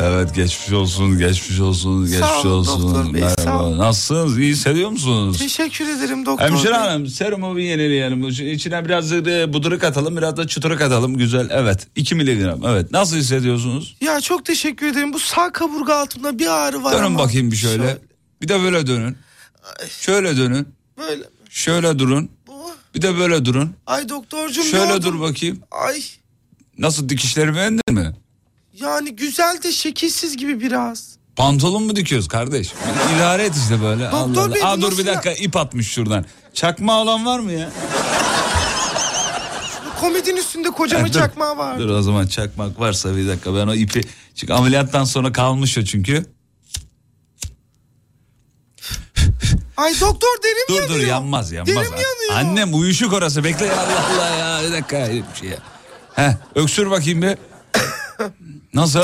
Evet 0.00 0.34
geçmiş 0.34 0.72
olsun, 0.72 1.18
geçmiş 1.18 1.60
olsun, 1.60 2.00
geçmiş 2.06 2.18
Sağ 2.20 2.40
olun 2.40 2.58
olsun. 2.58 2.82
doktor 2.94 3.14
bey, 3.14 3.20
sağ 3.20 3.44
Merhaba. 3.44 3.62
olun. 3.64 3.78
Nasılsınız? 3.78 4.38
İyi 4.38 4.52
hissediyor 4.52 4.90
musunuz? 4.90 5.38
Teşekkür 5.38 5.88
ederim 5.88 6.26
doktor. 6.26 6.46
Hemşire 6.46 6.70
bey. 6.72 6.78
hanım 6.78 7.06
serumu 7.06 7.56
bir 7.56 7.62
yenileyelim. 7.62 8.28
İçine 8.28 8.84
biraz 8.84 9.10
da 9.12 9.52
buduruk 9.52 9.84
atalım 9.84 10.16
biraz 10.16 10.36
da 10.36 10.46
çıtırık 10.46 10.80
atalım. 10.80 11.16
Güzel 11.16 11.48
evet 11.50 11.86
2 11.96 12.14
miligram 12.14 12.60
evet. 12.66 12.92
Nasıl 12.92 13.16
hissediyorsunuz? 13.16 13.96
Ya 14.00 14.20
çok 14.20 14.44
teşekkür 14.44 14.86
ederim. 14.86 15.12
Bu 15.12 15.18
sağ 15.18 15.52
kaburga 15.52 15.94
altımda 15.94 16.38
bir 16.38 16.46
ağrı 16.46 16.84
var 16.84 16.92
Dönün 16.94 17.04
ama. 17.04 17.18
bakayım 17.18 17.50
bir 17.50 17.56
şöyle. 17.56 17.98
Bir 18.42 18.48
de 18.48 18.60
böyle 18.62 18.86
dönün. 18.86 19.16
Şöyle 20.00 20.36
dönün. 20.36 20.68
Böyle. 20.98 21.22
Şöyle 21.50 21.98
durun. 21.98 22.30
Bir 22.94 23.02
de 23.02 23.18
böyle 23.18 23.44
durun. 23.44 23.74
Ay 23.86 24.08
doktorcum 24.08 24.64
Şöyle 24.64 24.92
yordum. 24.92 25.02
dur 25.14 25.20
bakayım. 25.20 25.60
Ay 25.70 26.02
Nasıl 26.78 27.08
dikişleri 27.08 27.54
beğendin 27.54 27.94
mi? 27.94 28.12
yani 28.80 29.16
güzel 29.16 29.62
de 29.62 29.72
şekilsiz 29.72 30.36
gibi 30.36 30.60
biraz. 30.60 31.16
Pantolon 31.36 31.82
mu 31.82 31.96
dikiyoruz 31.96 32.28
kardeş? 32.28 32.72
İdare 33.16 33.44
et 33.44 33.54
işte 33.56 33.82
böyle. 33.82 34.04
Doktor 34.04 34.18
Allah 34.18 34.40
Allah. 34.42 34.54
bey, 34.54 34.62
Aa, 34.64 34.80
dur 34.80 34.98
bir 34.98 35.06
dakika 35.06 35.32
ip 35.32 35.56
atmış 35.56 35.88
şuradan. 35.92 36.24
Çakma 36.54 36.98
olan 37.02 37.26
var 37.26 37.38
mı 37.38 37.52
ya? 37.52 37.70
Bu 39.86 40.00
komedinin 40.00 40.36
üstünde 40.36 40.70
kocamın 40.70 41.06
Dur. 41.08 41.12
çakmağı 41.12 41.56
var. 41.58 41.78
Dur 41.78 41.88
o 41.90 42.02
zaman 42.02 42.26
çakmak 42.26 42.80
varsa 42.80 43.16
bir 43.16 43.28
dakika 43.28 43.54
ben 43.54 43.66
o 43.66 43.74
ipi... 43.74 44.00
Çünkü 44.34 44.52
ameliyattan 44.52 45.04
sonra 45.04 45.32
kalmış 45.32 45.78
o 45.78 45.84
çünkü. 45.84 46.24
Ay 49.80 50.00
doktor 50.00 50.42
derim 50.44 50.64
Dur 50.68 50.74
yanıyor. 50.74 50.88
dur 51.00 51.06
yanmaz 51.06 51.52
yanmaz. 51.52 51.76
Derim 51.76 51.90
yanıyor. 51.92 52.34
Annem 52.34 52.74
uyuşuk 52.74 53.12
orası 53.12 53.44
bekle 53.44 53.66
ya 53.66 53.80
Allah 53.80 54.06
Allah 54.14 54.28
ya 54.36 54.68
bir 54.68 54.72
dakika 54.72 55.08
bir 55.10 55.38
şey 55.40 55.48
ya. 55.48 55.58
Heh, 56.14 56.32
öksür 56.54 56.90
bakayım 56.90 57.22
bir. 57.22 57.38
Nasıl? 58.74 59.02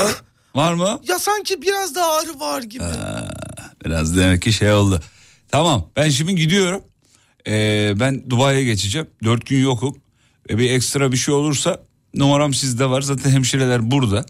Var 0.55 0.73
mı? 0.73 0.99
Ya 1.07 1.19
sanki 1.19 1.61
biraz 1.61 1.95
da 1.95 2.05
ağrı 2.05 2.39
var 2.39 2.61
gibi. 2.61 2.83
Biraz 3.85 4.17
demek 4.17 4.41
ki 4.41 4.53
şey 4.53 4.71
oldu. 4.73 5.01
Tamam 5.51 5.89
ben 5.95 6.09
şimdi 6.09 6.35
gidiyorum. 6.35 6.83
Ee, 7.47 7.93
ben 7.95 8.29
Dubai'ye 8.29 8.63
geçeceğim. 8.63 9.07
Dört 9.23 9.45
gün 9.45 9.61
yokum. 9.63 9.97
Ee, 10.49 10.57
bir 10.57 10.71
ekstra 10.71 11.11
bir 11.11 11.17
şey 11.17 11.33
olursa 11.33 11.79
numaram 12.15 12.53
sizde 12.53 12.89
var. 12.89 13.01
Zaten 13.01 13.29
hemşireler 13.31 13.91
burada. 13.91 14.25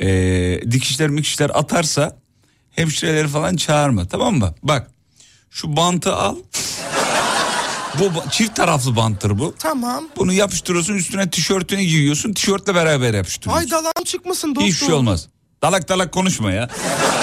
Ee, 0.00 0.60
dikişler 0.70 1.08
mikişler 1.10 1.50
atarsa 1.54 2.16
hemşireleri 2.70 3.28
falan 3.28 3.56
çağırma 3.56 4.08
tamam 4.08 4.34
mı? 4.38 4.54
Bak 4.62 4.90
şu 5.52 5.76
bantı 5.76 6.14
al. 6.14 6.36
Bu 7.98 8.30
çift 8.30 8.56
taraflı 8.56 8.96
banttır 8.96 9.38
bu. 9.38 9.54
Tamam. 9.58 10.04
Bunu 10.16 10.32
yapıştırıyorsun 10.32 10.94
üstüne 10.94 11.30
tişörtünü 11.30 11.82
giyiyorsun. 11.82 12.32
Tişörtle 12.32 12.74
beraber 12.74 13.14
yapıştırıyorsun. 13.14 13.64
Ay 13.66 13.70
dalağım 13.70 14.04
çıkmasın 14.04 14.54
doktor. 14.54 14.68
Hiçbir 14.68 14.86
şey 14.86 14.94
olmaz. 14.94 15.28
Dalak 15.62 15.88
dalak 15.88 16.12
konuşma 16.12 16.52
ya. 16.52 16.68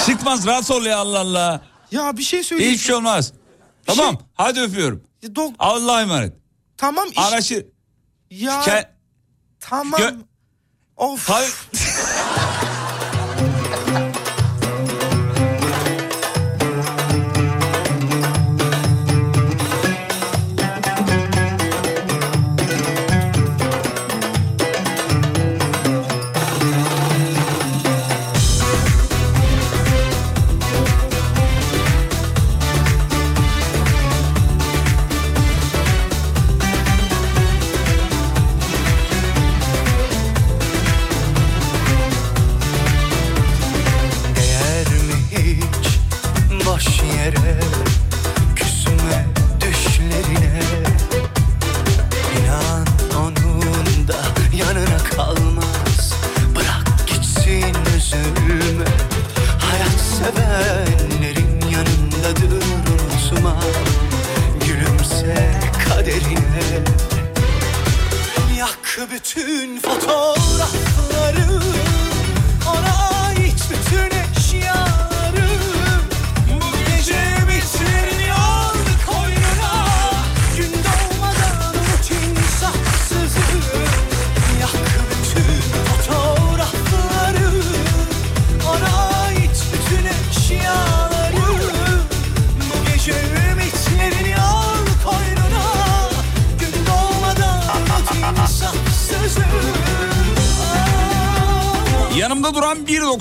Çıkmaz 0.06 0.46
rahat 0.48 0.72
ol 0.72 0.86
ya 0.86 0.98
Allah 0.98 1.20
Allah. 1.20 1.62
Ya 1.92 2.18
bir 2.18 2.24
şey 2.24 2.44
söyleyeyim. 2.44 2.74
Hiçbir 2.74 2.86
şey 2.86 2.96
olmaz. 2.96 3.34
Tamam 3.86 4.18
hadi 4.34 4.60
öpüyorum. 4.62 5.04
Ya 5.22 5.30
dok- 5.30 5.54
Allah'a 5.60 6.02
emanet. 6.02 6.34
tamam 6.78 7.06
iş. 7.12 7.18
Araşı. 7.18 7.68
Ya 8.32 8.62
Ke- 8.62 8.90
tamam. 9.60 10.02
Gö- 10.02 10.18
of. 10.98 11.30
Hayır. 11.30 11.54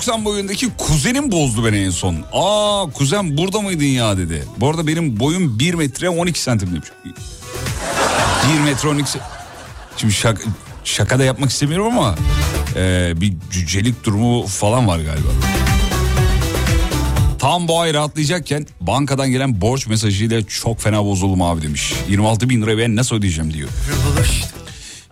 1.90 0.09 0.25
boyundaki 0.25 0.67
kuzenim 0.77 1.31
bozdu 1.31 1.65
beni 1.65 1.77
en 1.77 1.89
son. 1.89 2.15
Aa 2.33 2.85
kuzen 2.93 3.37
burada 3.37 3.61
mıydın 3.61 3.83
ya 3.85 4.17
dedi. 4.17 4.43
Bu 4.57 4.69
arada 4.69 4.87
benim 4.87 5.19
boyum 5.19 5.59
1 5.59 5.73
metre 5.73 6.09
12 6.09 6.41
santim 6.41 6.69
demiş. 6.71 6.87
1 8.55 8.59
metre 8.59 8.89
12 8.89 9.09
se- 9.17 9.21
Şimdi 9.97 10.13
şaka, 10.13 10.41
şaka 10.83 11.19
da 11.19 11.23
yapmak 11.23 11.49
istemiyorum 11.49 11.87
ama 11.87 12.15
e, 12.75 13.13
bir 13.21 13.33
cücelik 13.51 14.03
durumu 14.03 14.47
falan 14.47 14.87
var 14.87 14.97
galiba. 14.99 15.29
Tam 17.39 17.67
bu 17.67 17.79
ay 17.79 17.93
rahatlayacakken 17.93 18.67
bankadan 18.81 19.31
gelen 19.31 19.61
borç 19.61 19.87
mesajıyla 19.87 20.41
çok 20.47 20.81
fena 20.81 21.05
bozuldum 21.05 21.41
abi 21.41 21.61
demiş. 21.61 21.93
26 22.09 22.49
bin 22.49 22.61
lira 22.61 22.77
ben 22.77 22.95
nasıl 22.95 23.15
ödeyeceğim 23.15 23.53
diyor. 23.53 23.69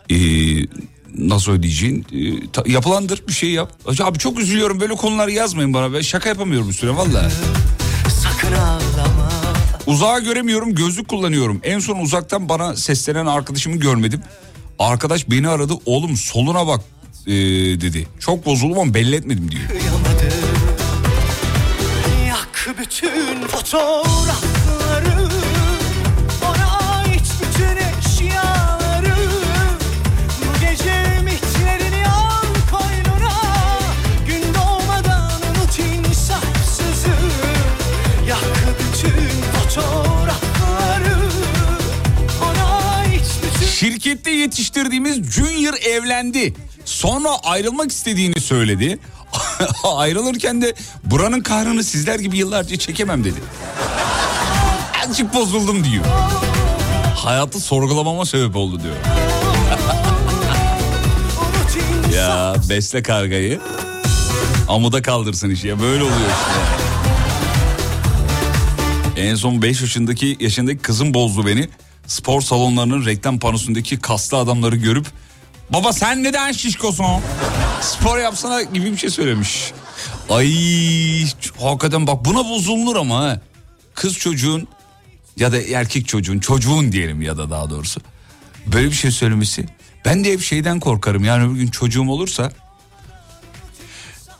Ee, 0.09 0.15
nasıl 1.17 1.51
ödeyeceğin 1.51 2.05
ta- 2.53 2.63
yapılandır 2.65 3.23
bir 3.27 3.33
şey 3.33 3.49
yap. 3.51 3.71
Abi 4.03 4.17
çok 4.19 4.39
üzülüyorum 4.39 4.79
böyle 4.79 4.95
konuları 4.95 5.31
yazmayın 5.31 5.73
bana 5.73 5.93
ben 5.93 6.01
şaka 6.01 6.29
yapamıyorum 6.29 6.69
üstüne 6.69 6.97
valla. 6.97 7.29
Uzağa 9.87 10.19
göremiyorum 10.19 10.75
gözlük 10.75 11.07
kullanıyorum. 11.07 11.61
En 11.63 11.79
son 11.79 11.99
uzaktan 11.99 12.49
bana 12.49 12.75
seslenen 12.75 13.25
arkadaşımı 13.25 13.75
görmedim. 13.77 14.21
Arkadaş 14.79 15.29
beni 15.29 15.47
aradı 15.49 15.73
oğlum 15.85 16.17
soluna 16.17 16.67
bak 16.67 16.81
ee, 17.27 17.31
dedi. 17.81 18.07
Çok 18.19 18.45
bozuldum 18.45 18.79
ama 18.79 18.93
belli 18.93 19.15
etmedim 19.15 19.51
diyor. 19.51 19.63
Yak 22.27 22.75
bütün 22.79 23.47
fotoğrafları 23.47 24.46
Şirkette 44.07 44.31
yetiştirdiğimiz 44.31 45.31
Junior 45.31 45.73
evlendi. 45.73 46.53
Sonra 46.85 47.29
ayrılmak 47.43 47.91
istediğini 47.91 48.41
söyledi. 48.41 48.99
Ayrılırken 49.83 50.61
de 50.61 50.73
buranın 51.03 51.41
kahrını 51.41 51.83
sizler 51.83 52.19
gibi 52.19 52.37
yıllarca 52.37 52.77
çekemem 52.77 53.23
dedi. 53.23 53.39
Azıcık 55.03 55.33
bozuldum 55.33 55.83
diyor. 55.83 56.05
Hayatı 57.15 57.59
sorgulamama 57.59 58.25
sebep 58.25 58.55
oldu 58.55 58.81
diyor. 58.83 58.95
ya 62.15 62.55
besle 62.69 63.03
kargayı. 63.03 63.59
Amuda 64.67 65.01
kaldırsın 65.01 65.49
işi 65.49 65.67
ya 65.67 65.79
böyle 65.79 66.03
oluyor 66.03 66.29
işte. 66.29 66.51
En 69.21 69.35
son 69.35 69.61
5 69.61 69.81
yaşındaki 69.81 70.37
yaşındaki 70.39 70.77
kızım 70.79 71.13
bozdu 71.13 71.47
beni. 71.47 71.69
Spor 72.07 72.41
salonlarının 72.41 73.05
reklam 73.05 73.39
panosundaki 73.39 73.99
kaslı 73.99 74.37
adamları 74.37 74.75
görüp 74.75 75.07
baba 75.69 75.93
sen 75.93 76.23
neden 76.23 76.51
şişkosun? 76.51 77.05
Spor 77.81 78.17
yapsana 78.17 78.61
gibi 78.61 78.91
bir 78.91 78.97
şey 78.97 79.09
söylemiş. 79.09 79.71
Ay 80.29 80.47
hakikaten 81.61 82.07
bak 82.07 82.25
buna 82.25 82.49
bozulur 82.49 82.95
ama. 82.95 83.39
Kız 83.93 84.17
çocuğun 84.17 84.67
ya 85.37 85.51
da 85.51 85.61
erkek 85.61 86.07
çocuğun 86.07 86.39
çocuğun 86.39 86.91
diyelim 86.91 87.21
ya 87.21 87.37
da 87.37 87.49
daha 87.49 87.69
doğrusu. 87.69 88.01
Böyle 88.67 88.87
bir 88.87 88.95
şey 88.95 89.11
söylemesi. 89.11 89.65
Ben 90.05 90.23
de 90.23 90.31
hep 90.31 90.41
şeyden 90.41 90.79
korkarım 90.79 91.23
yani 91.23 91.53
bir 91.53 91.59
gün 91.59 91.67
çocuğum 91.67 92.09
olursa 92.09 92.51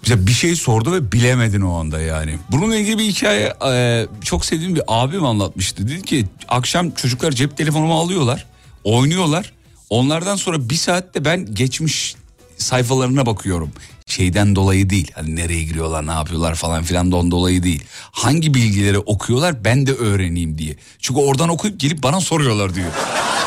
bize 0.07 0.27
bir 0.27 0.31
şey 0.31 0.55
sordu 0.55 0.93
ve 0.93 1.11
bilemedin 1.11 1.61
o 1.61 1.73
anda 1.73 1.99
yani. 2.01 2.35
Bununla 2.51 2.75
ilgili 2.75 2.97
bir 2.97 3.03
hikaye 3.03 3.53
e, 3.67 4.05
çok 4.23 4.45
sevdiğim 4.45 4.75
bir 4.75 4.81
abim 4.87 5.25
anlatmıştı. 5.25 5.87
Dedi 5.87 6.01
ki 6.01 6.25
akşam 6.47 6.91
çocuklar 6.91 7.31
cep 7.31 7.57
telefonumu 7.57 7.99
alıyorlar, 7.99 8.45
oynuyorlar. 8.83 9.53
Onlardan 9.89 10.35
sonra 10.35 10.69
bir 10.69 10.75
saatte 10.75 11.25
ben 11.25 11.55
geçmiş 11.55 12.15
sayfalarına 12.57 13.25
bakıyorum. 13.25 13.71
Şeyden 14.05 14.55
dolayı 14.55 14.89
değil. 14.89 15.11
Hani 15.15 15.35
nereye 15.35 15.63
giriyorlar, 15.63 16.07
ne 16.07 16.11
yapıyorlar 16.11 16.55
falan 16.55 16.83
filan 16.83 17.11
don 17.11 17.31
dolayı 17.31 17.63
değil. 17.63 17.83
Hangi 18.11 18.53
bilgileri 18.53 18.99
okuyorlar 18.99 19.63
ben 19.63 19.87
de 19.87 19.93
öğreneyim 19.93 20.57
diye. 20.57 20.75
Çünkü 20.99 21.21
oradan 21.21 21.49
okuyup 21.49 21.79
gelip 21.79 22.03
bana 22.03 22.21
soruyorlar 22.21 22.75
diyor. 22.75 22.91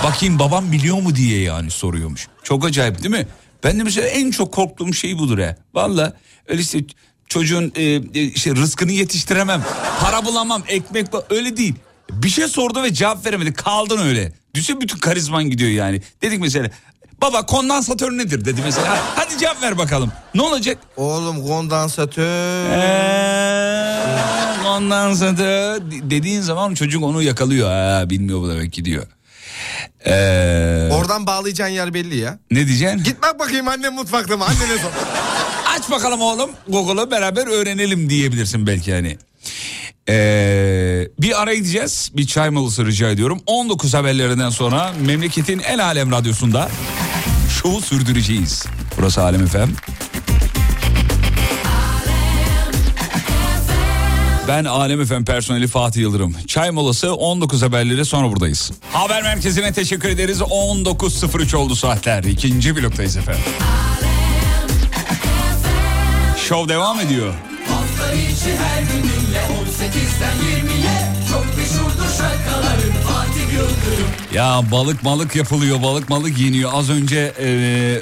Bakayım 0.04 0.38
babam 0.38 0.72
biliyor 0.72 1.02
mu 1.02 1.16
diye 1.16 1.40
yani 1.40 1.70
soruyormuş. 1.70 2.28
Çok 2.42 2.64
acayip 2.64 2.98
değil 3.02 3.14
mi? 3.14 3.26
Ben 3.64 3.78
de 3.78 3.82
mesela 3.82 4.08
en 4.08 4.30
çok 4.30 4.52
korktuğum 4.52 4.92
şey 4.92 5.18
budur 5.18 5.38
ha. 5.38 5.56
Valla 5.74 6.12
öyle 6.48 6.61
işte 6.61 6.78
çocuğun 7.28 7.72
e, 7.76 8.00
işte 8.24 8.54
rızkını 8.54 8.92
yetiştiremem. 8.92 9.64
Para 10.00 10.24
bulamam, 10.24 10.62
ekmek 10.68 11.06
öyle 11.30 11.56
değil. 11.56 11.74
Bir 12.11 12.28
şey 12.28 12.48
sordu 12.48 12.82
ve 12.82 12.94
cevap 12.94 13.26
veremedi. 13.26 13.52
Kaldın 13.52 13.98
öyle. 13.98 14.32
Düşün 14.54 14.80
bütün 14.80 14.98
karizman 14.98 15.44
gidiyor 15.50 15.70
yani. 15.70 16.02
Dedik 16.22 16.40
mesela 16.40 16.70
baba 17.22 17.46
kondansatör 17.46 18.11
nedir 18.12 18.44
dedi 18.44 18.61
mesela. 18.64 18.98
Hadi 19.16 19.38
cevap 19.38 19.62
ver 19.62 19.78
bakalım. 19.78 20.12
Ne 20.34 20.42
olacak? 20.42 20.78
Oğlum 20.96 21.46
kondansatör. 21.46 22.70
Eee, 22.70 24.62
kondansatör 24.64 25.80
dediğin 25.90 26.40
zaman 26.40 26.74
çocuk 26.74 27.02
onu 27.04 27.22
yakalıyor. 27.22 27.68
Ha, 27.70 28.11
bilmiyor 28.11 28.40
bu 28.40 28.48
demek 28.48 28.72
ki 28.72 28.84
diyor. 28.84 29.06
Ee, 30.07 30.89
Oradan 30.93 31.26
bağlayacağın 31.26 31.68
yer 31.68 31.95
belli 31.95 32.16
ya. 32.16 32.39
ne 32.51 32.66
diyeceksin? 32.66 33.05
Git 33.05 33.22
bak 33.22 33.39
bakayım 33.39 33.68
annem 33.68 33.95
mutfakta 33.95 34.37
mı? 34.37 34.45
Annene 34.45 34.78
sor. 34.78 34.91
Aç 35.78 35.91
bakalım 35.91 36.20
oğlum 36.20 36.51
Google'u 36.68 37.11
beraber 37.11 37.47
öğrenelim 37.47 38.11
diyebilirsin 38.11 38.66
belki 38.66 38.93
hani. 38.93 39.18
Ee, 40.09 41.09
bir 41.20 41.43
ara 41.43 41.55
gideceğiz. 41.55 42.11
Bir 42.16 42.26
çay 42.26 42.51
molası 42.51 42.87
rica 42.87 43.11
ediyorum. 43.11 43.41
19 43.47 43.95
haberlerinden 43.95 44.51
sonra 44.51 44.93
memleketin 45.07 45.59
en 45.59 45.78
alem 45.78 46.12
radyosunda 46.12 46.68
şovu 47.62 47.81
sürdüreceğiz. 47.81 48.64
Burası 48.99 49.22
Alem 49.22 49.47
FM. 49.47 49.59
Ben 54.51 54.64
Alem 54.64 55.05
FM 55.05 55.24
personeli 55.24 55.66
Fatih 55.66 56.01
Yıldırım. 56.01 56.36
Çay 56.46 56.70
molası 56.70 57.14
19 57.14 57.62
haberleri 57.62 58.05
sonra 58.05 58.28
buradayız. 58.28 58.72
Haber 58.92 59.22
merkezine 59.22 59.72
teşekkür 59.72 60.09
ederiz. 60.09 60.40
19.03 60.40 61.57
oldu 61.57 61.76
saatler. 61.76 62.24
İkinci 62.24 62.76
bloktayız 62.76 63.16
efendim. 63.16 63.42
Şov 66.48 66.68
devam 66.68 67.01
ediyor. 67.01 67.34
Hafta 67.68 68.12
içi 68.12 68.57
her 68.57 68.80
gün 68.80 69.03
dinle 69.03 69.38
18'den 69.38 70.36
20'ye 70.36 71.12
Çok 71.30 71.57
meşhurdur 71.57 72.16
şarkıların 72.18 72.92
Fatih 73.09 73.53
Yıldırım 73.53 74.09
Ya 74.34 74.62
balık 74.72 75.05
balık 75.05 75.36
yapılıyor, 75.36 75.82
balık 75.82 76.11
balık 76.11 76.38
yeniyor. 76.38 76.70
Az 76.74 76.90
önce 76.90 77.18
e, 77.38 77.48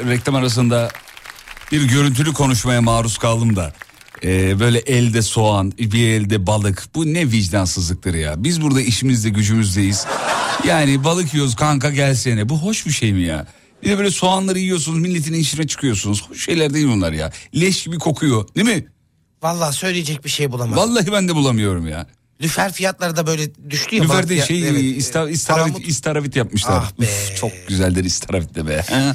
reklam 0.08 0.34
arasında 0.34 0.88
bir 1.72 1.82
görüntülü 1.82 2.32
konuşmaya 2.32 2.82
maruz 2.82 3.18
kaldım 3.18 3.56
da. 3.56 3.72
E, 4.24 4.60
böyle 4.60 4.78
elde 4.78 5.22
soğan, 5.22 5.72
bir 5.78 6.08
elde 6.08 6.46
balık. 6.46 6.84
Bu 6.94 7.14
ne 7.14 7.30
vicdansızlıktır 7.30 8.14
ya. 8.14 8.44
Biz 8.44 8.62
burada 8.62 8.80
işimizde 8.80 9.28
gücümüzdeyiz. 9.28 10.06
Yani 10.66 11.04
balık 11.04 11.34
yiyoruz 11.34 11.56
kanka 11.56 11.90
gelsene. 11.90 12.48
Bu 12.48 12.58
hoş 12.58 12.86
bir 12.86 12.90
şey 12.90 13.12
mi 13.12 13.22
ya? 13.22 13.46
Bir 13.82 13.90
de 13.90 13.98
böyle 13.98 14.10
soğanları 14.10 14.58
yiyorsunuz 14.58 14.98
milletin 14.98 15.32
işine 15.34 15.66
çıkıyorsunuz. 15.66 16.28
Hoş 16.28 16.44
şeyler 16.44 16.74
değil 16.74 16.88
bunlar 16.88 17.12
ya. 17.12 17.32
Leş 17.54 17.84
gibi 17.84 17.98
kokuyor 17.98 18.48
değil 18.56 18.66
mi? 18.66 18.86
Vallahi 19.42 19.76
söyleyecek 19.76 20.24
bir 20.24 20.30
şey 20.30 20.52
bulamadım. 20.52 20.76
Vallahi 20.76 21.12
ben 21.12 21.28
de 21.28 21.34
bulamıyorum 21.34 21.88
ya. 21.88 22.06
Lüfer 22.42 22.72
fiyatları 22.72 23.16
da 23.16 23.26
böyle 23.26 23.70
düştü 23.70 23.96
ya. 23.96 24.02
Lüfer'de 24.02 24.36
balık 24.36 24.46
şey 24.46 24.68
evet. 24.68 24.82
ista- 24.82 25.30
istaravit, 25.30 25.88
istaravit 25.88 26.36
yapmışlar. 26.36 26.82
Ah 26.84 27.00
be. 27.00 27.04
Uf, 27.04 27.36
çok 27.36 27.50
güzeldir 27.68 28.04
istaravit 28.04 28.54
de 28.54 28.68
be. 28.68 28.84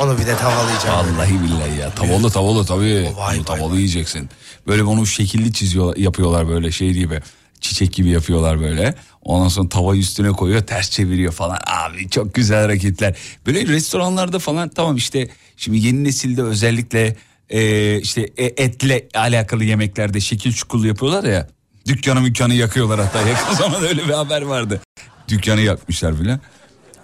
Onu 0.00 0.18
bir 0.18 0.26
de 0.26 0.36
tavalayacağım. 0.36 1.16
Vallahi 1.16 1.42
billahi 1.42 1.80
ya. 1.80 1.90
Tavalı 1.94 2.30
tavalı 2.30 2.64
tabii. 2.64 3.08
Bunu 3.34 3.44
tavalı 3.44 3.76
yiyeceksin. 3.76 4.28
Böyle 4.66 4.82
onu 4.84 5.06
şekilli 5.06 5.52
çiziyor 5.52 5.96
yapıyorlar 5.96 6.48
böyle 6.48 6.72
şey 6.72 6.92
gibi. 6.92 7.20
Çiçek 7.60 7.92
gibi 7.92 8.08
yapıyorlar 8.08 8.60
böyle. 8.60 8.94
Ondan 9.22 9.48
sonra 9.48 9.68
tavayı 9.68 10.00
üstüne 10.00 10.30
koyuyor 10.30 10.60
ters 10.60 10.90
çeviriyor 10.90 11.32
falan. 11.32 11.58
Abi 11.66 12.10
çok 12.10 12.34
güzel 12.34 12.62
hareketler. 12.62 13.16
Böyle 13.46 13.66
restoranlarda 13.66 14.38
falan 14.38 14.68
tamam 14.68 14.96
işte 14.96 15.28
şimdi 15.56 15.86
yeni 15.86 16.04
nesilde 16.04 16.42
özellikle 16.42 17.16
e, 17.50 18.00
işte 18.00 18.28
e, 18.36 18.44
etle 18.44 19.08
alakalı 19.14 19.64
yemeklerde 19.64 20.20
şekil 20.20 20.52
çukurlu 20.52 20.86
yapıyorlar 20.86 21.24
ya. 21.24 21.48
Dükkanı 21.86 22.20
mükkanı 22.20 22.54
yakıyorlar 22.54 23.00
hatta 23.00 23.20
yakın 23.28 23.54
zamanda 23.54 23.88
öyle 23.88 24.08
bir 24.08 24.12
haber 24.12 24.42
vardı. 24.42 24.80
Dükkanı 25.28 25.60
yakmışlar 25.60 26.20
bile. 26.20 26.40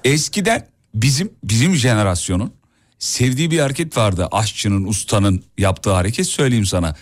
Eskiden 0.04 0.66
bizim 0.94 1.32
bizim 1.44 1.74
jenerasyonun 1.74 2.52
sevdiği 3.04 3.50
bir 3.50 3.58
hareket 3.58 3.96
vardı. 3.96 4.28
Aşçının, 4.32 4.84
ustanın 4.84 5.44
yaptığı 5.58 5.92
hareket 5.92 6.26
söyleyeyim 6.26 6.66
sana. 6.66 6.94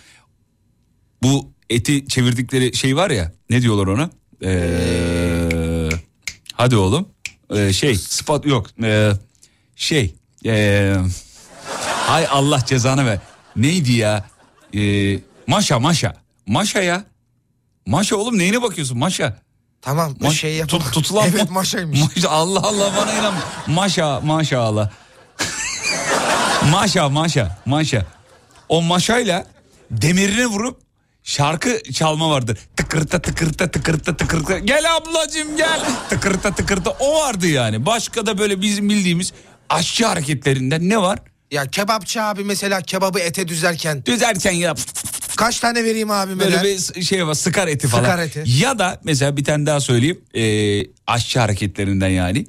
Bu 1.23 1.51
eti 1.69 2.07
çevirdikleri 2.07 2.75
şey 2.75 2.95
var 2.95 3.09
ya 3.09 3.31
ne 3.49 3.61
diyorlar 3.61 3.87
ona? 3.87 4.09
Ee, 4.43 5.89
hadi 6.53 6.75
oğlum. 6.75 7.09
Ee, 7.55 7.73
şey 7.73 7.95
spot 7.95 8.45
yok. 8.45 8.67
Ee, 8.83 9.11
şey. 9.75 10.15
Ee, 10.45 10.95
hay 12.07 12.27
Allah 12.29 12.65
cezanı 12.65 13.05
ver. 13.05 13.19
Neydi 13.55 13.91
ya? 13.93 14.25
Ee, 14.75 15.19
maşa 15.47 15.79
maşa. 15.79 16.13
Maşa 16.47 16.81
ya. 16.81 17.05
Maşa 17.85 18.15
oğlum 18.15 18.37
neyine 18.37 18.61
bakıyorsun 18.61 18.97
maşa? 18.97 19.37
Tamam 19.81 20.11
Ma- 20.21 20.33
şey 20.33 20.59
tut- 20.61 20.73
yapalım. 20.73 20.91
tutulan 20.91 21.27
Evet 21.35 21.41
ma- 21.41 21.53
maşaymış. 21.53 21.99
Maşa, 22.15 22.29
Allah 22.29 22.59
Allah 22.59 22.93
bana 22.97 23.13
inan. 23.19 23.33
Maşa 23.67 24.19
maşallah. 24.19 24.89
Maşa 26.71 27.09
maşa 27.09 27.57
maşa. 27.65 28.05
O 28.69 28.81
maşayla 28.81 29.45
demirine 29.91 30.45
vurup 30.45 30.81
şarkı 31.23 31.83
çalma 31.93 32.29
vardır. 32.29 32.57
Tıkırta 32.75 33.21
tıkırta 33.21 33.71
tıkırta 33.71 34.17
tıkırta. 34.17 34.59
Gel 34.59 34.95
ablacım 34.95 35.57
gel. 35.57 35.81
Tıkırta 36.09 36.55
tıkırta 36.55 36.89
o 36.89 37.19
vardı 37.21 37.47
yani. 37.47 37.85
Başka 37.85 38.25
da 38.25 38.37
böyle 38.37 38.61
bizim 38.61 38.89
bildiğimiz 38.89 39.33
aşçı 39.69 40.05
hareketlerinden 40.05 40.89
ne 40.89 40.97
var? 40.97 41.19
Ya 41.51 41.65
kebapçı 41.65 42.21
abi 42.21 42.43
mesela 42.43 42.81
kebabı 42.81 43.19
ete 43.19 43.47
düzerken. 43.47 44.05
Düzerken 44.05 44.51
ya 44.51 44.75
Kaç 45.35 45.59
tane 45.59 45.83
vereyim 45.83 46.11
abi 46.11 46.39
Böyle 46.39 46.63
bir 46.63 47.03
şey 47.03 47.27
var 47.27 47.33
sıkar 47.33 47.67
eti 47.67 47.87
falan. 47.87 48.03
Sıkar 48.03 48.19
eti. 48.19 48.43
Ya 48.45 48.79
da 48.79 49.01
mesela 49.03 49.37
bir 49.37 49.43
tane 49.43 49.65
daha 49.65 49.79
söyleyeyim. 49.79 50.21
Ee, 50.35 50.85
aşçı 51.07 51.39
hareketlerinden 51.39 52.09
yani. 52.09 52.45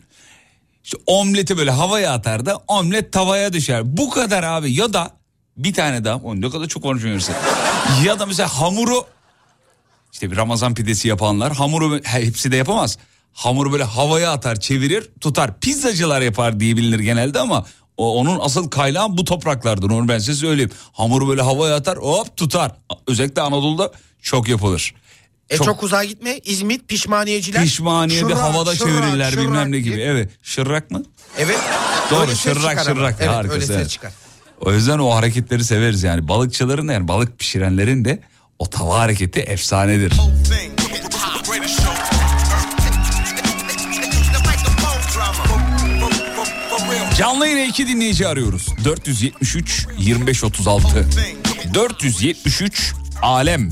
İşte 0.85 0.97
omleti 1.07 1.57
böyle 1.59 1.71
havaya 1.71 2.13
atar 2.13 2.47
da 2.47 2.57
omlet 2.69 3.13
tavaya 3.13 3.53
düşer. 3.53 3.97
Bu 3.97 4.11
kadar 4.11 4.43
abi 4.43 4.73
ya 4.73 4.93
da 4.93 5.11
bir 5.57 5.75
tane 5.75 6.05
daha. 6.05 6.17
O 6.17 6.41
ne 6.41 6.51
kadar 6.51 6.67
çok 6.67 6.83
konuşuyorsun. 6.83 7.35
ya 8.05 8.19
da 8.19 8.27
mesela 8.27 8.49
hamuru 8.49 9.07
işte 10.13 10.31
bir 10.31 10.37
Ramazan 10.37 10.75
pidesi 10.75 11.09
yapanlar 11.09 11.53
hamuru 11.53 12.01
he, 12.05 12.27
hepsi 12.27 12.53
de 12.53 12.57
yapamaz. 12.57 12.99
Hamuru 13.33 13.73
böyle 13.73 13.85
havaya 13.85 14.33
atar 14.33 14.61
çevirir 14.61 15.11
tutar. 15.21 15.61
Pizzacılar 15.61 16.21
yapar 16.21 16.61
diye 16.61 16.77
bilinir 16.77 16.99
genelde 16.99 17.41
ama 17.41 17.67
o, 17.97 18.21
onun 18.21 18.41
asıl 18.41 18.71
kaynağı 18.71 19.17
bu 19.17 19.25
topraklardır. 19.25 19.91
Onu 19.91 20.09
ben 20.09 20.19
size 20.19 20.35
söyleyeyim. 20.35 20.71
Hamuru 20.93 21.29
böyle 21.29 21.43
havaya 21.43 21.77
atar 21.77 21.99
hop 21.99 22.37
tutar. 22.37 22.73
Özellikle 23.07 23.43
Anadolu'da 23.43 23.93
çok 24.23 24.49
yapılır. 24.49 24.95
E 25.55 25.65
çok, 25.65 25.83
uzağa 25.83 26.05
gitme. 26.05 26.39
İzmit 26.45 26.89
pişmaniyeciler. 26.89 27.63
Pişmaniye 27.63 28.23
bir 28.23 28.27
Şırrak, 28.29 28.43
havada 28.43 28.75
şırrak, 28.75 28.89
çevirirler 28.89 29.31
şırrak 29.31 29.45
bilmem 29.45 29.73
ne 29.73 29.81
gibi. 29.81 30.01
Evet 30.01 30.31
şırrak 30.43 30.91
mı? 30.91 31.03
Evet. 31.39 31.59
Doğru 32.11 32.37
şırrak 32.37 32.85
şırrak 32.85 33.17
Evet, 33.21 33.31
harikası. 33.31 33.63
öyle 33.73 33.75
evet. 33.75 33.91
çıkar. 33.91 34.13
O 34.61 34.73
yüzden 34.73 34.99
o 34.99 35.11
hareketleri 35.15 35.65
severiz 35.65 36.03
yani. 36.03 36.29
Balıkçıların 36.29 36.89
da 36.89 36.93
yani 36.93 37.09
balık 37.09 37.39
pişirenlerin 37.39 38.05
de 38.05 38.19
o 38.59 38.71
tava 38.71 38.99
hareketi 38.99 39.41
efsanedir. 39.41 40.13
Canlı 47.19 47.47
yine 47.47 47.69
iki 47.69 47.89
dinleyici 47.89 48.29
arıyoruz. 48.29 48.67
473 48.85 49.87
2536 49.99 51.07
473 51.75 52.95
Alem. 53.23 53.69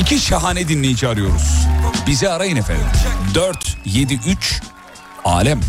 İki 0.00 0.18
şahane 0.18 0.68
dinleyici 0.68 1.08
arıyoruz. 1.08 1.66
Bizi 2.06 2.28
arayın 2.28 2.56
efendim. 2.56 2.86
473 3.34 4.60
Alem. 5.24 5.60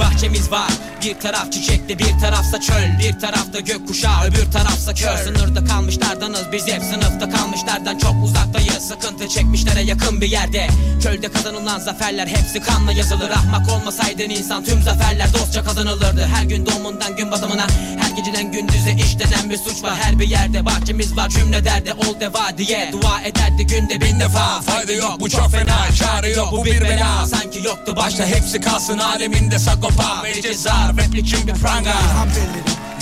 Bahçemiz 0.00 0.50
var. 0.50 0.70
Bir 1.02 1.14
taraf 1.14 1.52
çiçekli 1.52 1.98
bir 1.98 2.18
tarafsa 2.20 2.60
çöl. 2.60 2.98
Bir 2.98 3.18
tarafta 3.18 3.60
gökkuşağı 3.60 4.24
öbür 4.24 4.52
tarafsa 4.52 4.94
kör. 4.94 5.16
Sınırda 5.16 5.64
kalmışlardanız 5.64 6.44
biz 6.52 6.66
hep 6.66 6.82
sınıfta 6.82 7.30
kalmışlardan. 7.30 7.98
Çok 7.98 8.14
uzaktayız 8.24 8.80
Sıkıntı 8.90 9.28
çekmişlere 9.28 9.82
yakın 9.82 10.20
bir 10.20 10.26
yerde. 10.26 10.68
Çölde 11.02 11.32
kazanılan 11.32 11.78
zaferler 11.78 12.26
hepsi 12.26 12.60
kanla 12.60 12.92
yazılır. 12.92 13.30
Ahmak 13.30 13.68
olmasaydın 13.70 14.30
insan 14.30 14.64
tüm 14.64 14.82
zaferler 14.82 15.34
dostça 15.34 15.64
kazanılırdı. 15.64 16.26
Her 16.34 16.44
gün 16.44 16.66
doğumundan 16.66 17.16
gün 17.16 17.30
batımına 17.30 17.66
Her 18.00 18.16
geceden 18.16 18.52
gündüze 18.52 18.92
işlenen 18.92 19.50
bir 19.50 19.56
suç 19.56 19.82
var. 19.82 19.96
Her 20.00 20.18
bir 20.18 20.28
yerde 20.28 20.66
bahçemiz 20.66 21.16
var 21.16 21.28
cümle 21.28 21.64
derdi 21.64 21.92
ol 21.92 22.20
deva 22.20 22.58
diye. 22.58 22.92
Dua 22.92 23.20
ederdi 23.20 23.66
günde 23.66 24.00
bin 24.00 24.20
defa. 24.20 24.60
Fayda 24.60 24.92
yok 24.92 25.20
bu 25.20 25.28
çok 25.28 25.50
fena 25.50 25.92
çare 25.98 26.30
yok 26.30 26.52
bu 26.52 26.64
bir 26.64 26.80
bela. 26.80 27.26
Sanki 27.26 27.66
yoktu 27.66 27.96
başta 27.96 28.26
hepsi 28.26 28.60
kalsın 28.60 28.98
aleminde 28.98 29.58
sakopa 29.90 30.24
Ve 30.24 30.42
ceza 30.42 30.92
replikim 30.92 31.46
bir 31.46 31.54
pranga 31.54 31.94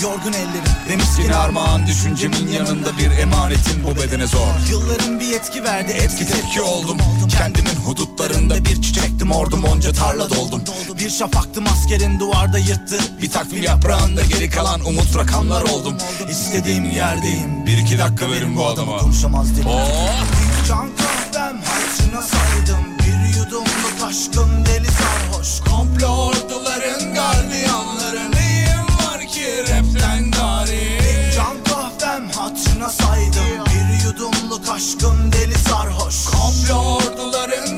yorgun 0.01 0.33
ellerim 0.33 0.63
ve 0.89 0.95
miskin 0.95 1.29
armağan 1.29 1.87
düşüncemin 1.87 2.47
yanında 2.47 2.97
bir 2.97 3.11
emanetin 3.21 3.83
bu 3.83 3.95
bedene 3.95 4.27
zor. 4.27 4.47
Yılların 4.69 5.19
bir 5.19 5.33
etki 5.33 5.63
verdi, 5.63 5.91
etki 5.91 6.27
Tepki 6.27 6.61
oldum 6.61 6.97
kendimin 7.37 7.75
hudutlarında 7.85 8.65
bir 8.65 8.81
çiçektim 8.81 9.31
ordum 9.31 9.63
onca 9.63 9.93
tarla 9.93 10.29
doldum. 10.29 10.61
Bir 10.99 11.09
şafaktım 11.09 11.65
askerin 11.67 12.19
duvarda 12.19 12.57
yırttı 12.57 12.99
Bir 13.21 13.31
takvim 13.31 13.63
yaprağında 13.63 14.21
geri 14.21 14.49
kalan 14.49 14.85
umut 14.85 15.15
rakamlar 15.17 15.61
oldum. 15.61 15.97
İstediğim 16.29 16.89
yerdeyim 16.89 17.65
Bir 17.65 17.77
iki 17.77 17.97
dakika 17.99 18.31
verin 18.31 18.55
bu 18.57 18.65
adama. 18.67 18.97
Konuşamaz 18.97 19.55
dilim 19.55 19.67
Oh! 19.67 20.09
Can 20.67 20.89
kahvem 20.97 21.61
harcına 21.61 22.21
saydım 22.21 22.97
Bir 22.99 23.39
yudumluk 23.39 24.03
aşkın 24.07 24.65
deli 24.65 24.87
sarhoş 24.87 25.59
Komplo 25.59 26.31
gardiyanları 27.15 28.31
Neyim 28.31 28.87
var 29.05 29.27
ki? 29.27 29.47
Rapten 29.61 30.31
gari. 30.31 30.99
Can 31.35 31.63
kahvem 31.63 32.29
hatırına 32.29 32.89
saydım. 32.89 33.65
Bir 33.65 34.05
yudumluk 34.05 34.69
aşkın 34.69 35.31
deli 35.31 35.57
sarhoş. 35.57 36.25
Komplo 36.25 36.95
orduların 36.95 37.68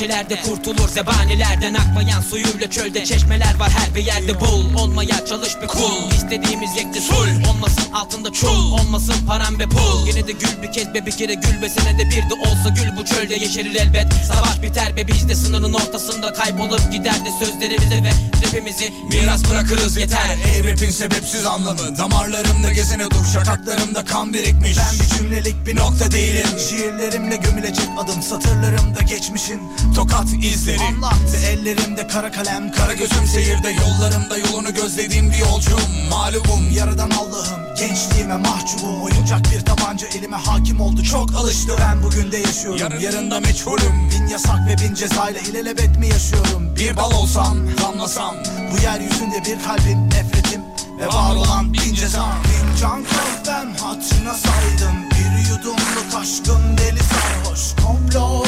Nerelerde 0.00 0.40
kurtulur 0.42 0.88
zebanilerden 0.88 1.74
akmayan 1.74 2.20
suyuyla 2.20 2.70
çölde. 2.70 3.04
Çeşmeler 3.04 3.54
var 3.58 3.70
her 3.70 3.94
bir 3.94 4.04
yerde 4.04 4.40
bul 4.40 4.74
Olmaya 4.78 5.26
çalış 5.26 5.52
bir 5.62 5.66
kul. 5.66 6.10
İstediğimiz 6.16 6.76
yekte 6.76 7.00
sul 7.00 7.26
Olmasın 7.50 7.92
altında 7.92 8.32
çul 8.32 8.72
Olmasın 8.72 9.26
param 9.26 9.58
ve 9.58 9.66
pul. 9.66 10.06
Yine 10.06 10.26
de 10.26 10.32
gül 10.32 10.62
bir 10.62 10.72
kez 10.72 10.94
be 10.94 11.06
bir 11.06 11.12
kere 11.12 11.34
gül 11.34 11.62
be 11.62 11.68
senede 11.68 12.04
bir 12.10 12.30
de 12.30 12.34
olsa 12.34 12.68
gül 12.68 12.96
bu 12.96 13.04
çölde 13.04 13.34
yeşerir 13.34 13.74
elbet. 13.74 14.06
Savaş 14.28 14.62
biter 14.62 14.96
be 14.96 15.08
biz 15.08 15.28
de 15.28 15.34
sınırın 15.34 15.72
ortasında 15.72 16.32
kaybolup 16.32 16.92
gider 16.92 17.24
de 17.24 17.30
sözlerimize 17.44 18.04
ve 18.04 18.34
rapimizi 18.54 18.92
Miras 19.10 19.50
bırakırız 19.50 19.96
yeter. 19.96 20.38
Ey 20.54 20.72
rapin 20.72 20.90
sebepsiz 20.90 21.46
anlamı 21.46 21.98
Damarlarımda 21.98 22.72
gezene 22.72 23.10
dur 23.10 23.24
şakaklarımda 23.32 24.04
kan 24.04 24.34
birikmiş. 24.34 24.76
Ben 24.78 24.98
bir 25.00 25.16
cümlelik 25.16 25.66
bir 25.66 25.76
nokta 25.76 26.10
değilim. 26.10 26.46
Şiirlerimle 26.68 27.36
gömülecek 27.36 27.88
adım 27.98 28.22
Satırlarımda 28.22 29.00
geçmişin 29.00 29.60
tokat 29.96 30.28
izleri. 30.32 30.80
Anlattı. 30.80 31.36
Ellerimde 31.46 32.06
kara 32.06 32.32
kalem 32.32 32.72
Kara 32.72 32.92
gözüm 32.92 33.26
seyirde. 33.26 33.70
Yollarımda 33.70 34.38
yolunu 34.38 34.74
gözlediğim 34.74 35.30
bir 35.30 35.36
yolcuyum 35.36 35.80
Mağlubum 36.10 36.70
yaradan 36.76 37.10
Allah'ım. 37.10 37.76
Gençliğime 37.78 38.36
mahcubum. 38.36 39.02
Oyuncak 39.02 39.40
bir 39.52 39.60
tabanca 39.60 40.06
elime 40.06 40.36
hakim 40.36 40.80
oldu. 40.80 41.02
Çok 41.02 41.34
alıştım 41.34 41.76
Ben 41.80 42.02
bugün 42.02 42.32
de 42.32 42.36
yaşıyorum. 42.36 43.00
Yarında 43.00 43.40
meçhulüm. 43.40 44.10
Bin 44.10 44.26
yasak 44.26 44.68
ve 44.68 44.88
bin 44.88 44.94
cezayla 44.94 45.40
ilelebet 45.40 45.98
mi 45.98 46.08
yaşıyorum? 46.08 46.76
Bir 46.76 46.96
bal 46.96 47.12
olsam 47.12 47.58
damlasam. 47.82 48.34
Bu 48.72 48.82
yeryüzünde 48.82 49.38
bir 49.44 49.64
kalbim 49.64 50.06
nefretim 50.10 50.60
Ve 51.00 51.06
var 51.06 51.36
olan 51.36 51.74
bin 51.74 51.94
cezam. 51.94 52.32
Bin 52.44 52.80
can 52.80 53.04
kahvem 53.04 53.74
hatırına 53.74 54.34
saydım. 54.34 55.10
Bir 55.10 55.48
yudumluk 55.50 56.14
aşkın 56.20 56.78
deli 56.78 57.00
sarhoş. 57.00 57.60
Komplo 57.84 58.43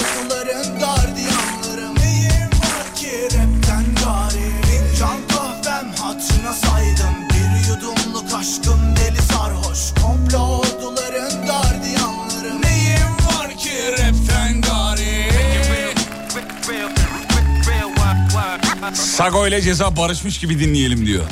Sago 19.16 19.46
ile 19.48 19.62
ceza 19.62 19.96
barışmış 19.96 20.38
gibi 20.38 20.60
dinleyelim 20.60 21.06
diyor. 21.06 21.24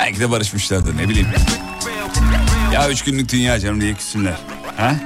Belki 0.00 0.20
de 0.20 0.30
barışmışlardır 0.30 0.96
ne 0.96 1.08
bileyim. 1.08 1.28
Ya 2.72 2.90
üç 2.90 3.04
günlük 3.04 3.32
dünya 3.32 3.60
canım 3.60 3.80
diye 3.80 3.94
küssünler. 3.94 4.34
Ha? 4.76 4.96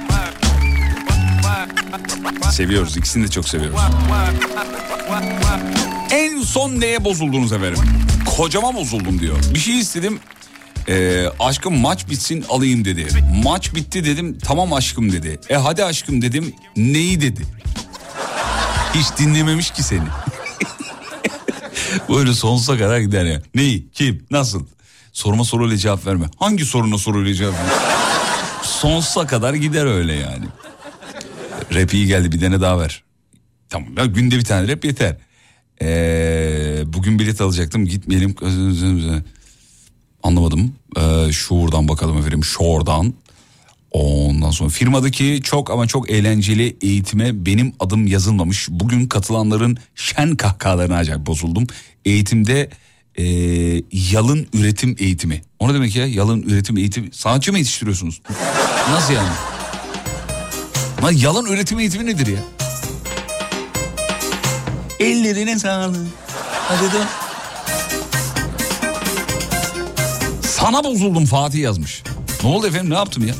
Seviyoruz 2.51 2.97
ikisini 2.97 3.23
de 3.23 3.31
çok 3.31 3.49
seviyoruz. 3.49 3.79
En 6.11 6.41
son 6.41 6.79
neye 6.79 7.03
bozuldunuz 7.03 7.51
efendim? 7.51 7.83
Kocama 8.37 8.75
bozuldum 8.75 9.19
diyor. 9.19 9.37
Bir 9.53 9.59
şey 9.59 9.79
istedim. 9.79 10.19
Ee, 10.87 11.25
aşkım 11.39 11.77
maç 11.77 12.09
bitsin 12.09 12.45
alayım 12.49 12.85
dedi. 12.85 13.07
Maç 13.43 13.75
bitti 13.75 14.05
dedim 14.05 14.37
tamam 14.43 14.73
aşkım 14.73 15.11
dedi. 15.11 15.39
E 15.49 15.55
hadi 15.55 15.83
aşkım 15.83 16.21
dedim 16.21 16.53
neyi 16.75 17.21
dedi. 17.21 17.41
Hiç 18.93 19.07
dinlememiş 19.17 19.71
ki 19.71 19.83
seni. 19.83 20.03
Böyle 22.09 22.33
sonsuza 22.33 22.77
kadar 22.77 22.99
gider 22.99 23.25
ya. 23.25 23.41
Neyi, 23.55 23.87
kim, 23.91 24.25
nasıl? 24.31 24.65
Soruma 25.13 25.43
soruyla 25.43 25.77
cevap 25.77 26.05
verme. 26.05 26.25
Hangi 26.39 26.65
soruna 26.65 26.97
soruyla 26.97 27.33
cevap 27.33 27.53
verme? 27.53 27.71
sonsuza 28.63 29.27
kadar 29.27 29.53
gider 29.53 29.85
öyle 29.85 30.13
yani. 30.13 30.45
Rap 31.73 31.93
iyi 31.93 32.07
geldi 32.07 32.31
bir 32.31 32.39
tane 32.39 32.61
daha 32.61 32.79
ver. 32.79 33.03
Tamam 33.69 33.97
ya 33.97 34.05
günde 34.05 34.35
bir 34.37 34.43
tane 34.43 34.67
rap 34.67 34.85
yeter. 34.85 35.17
Ee, 35.81 36.83
bugün 36.85 37.19
bilet 37.19 37.41
alacaktım 37.41 37.85
gitmeyelim. 37.85 38.35
Anlamadım. 40.23 40.75
Ee, 40.97 41.31
şuradan 41.31 41.87
bakalım 41.87 42.17
efendim 42.17 42.43
şuradan. 42.43 43.13
Ondan 43.91 44.51
sonra 44.51 44.69
firmadaki 44.69 45.39
çok 45.43 45.71
ama 45.71 45.87
çok 45.87 46.09
eğlenceli 46.09 46.77
eğitime 46.81 47.45
benim 47.45 47.73
adım 47.79 48.07
yazılmamış. 48.07 48.67
Bugün 48.69 49.07
katılanların 49.07 49.77
şen 49.95 50.35
kahkahalarına 50.35 50.97
acayip 50.97 51.25
bozuldum. 51.25 51.67
Eğitimde 52.05 52.69
e, 53.17 53.23
yalın 54.11 54.47
üretim 54.53 54.95
eğitimi. 54.99 55.41
O 55.59 55.69
ne 55.69 55.73
demek 55.73 55.95
ya 55.95 56.07
yalın 56.07 56.41
üretim 56.41 56.77
eğitimi? 56.77 57.09
Sanatçı 57.11 57.51
mı 57.51 57.57
yetiştiriyorsunuz? 57.57 58.21
Nasıl 58.89 59.13
yani? 59.13 59.29
Lan 61.03 61.11
yalın 61.11 61.45
üretim 61.45 61.79
eğitimi 61.79 62.05
nedir 62.05 62.27
ya? 62.27 62.39
Ellerine 64.99 65.59
sağlık. 65.59 66.07
Hadi 66.67 66.93
dön. 66.93 67.07
Sana 70.41 70.83
bozuldum 70.83 71.25
Fatih 71.25 71.59
yazmış. 71.59 72.03
Ne 72.43 72.49
oldu 72.49 72.67
efendim 72.67 72.89
ne 72.89 72.95
yaptım 72.95 73.27
ya? 73.27 73.33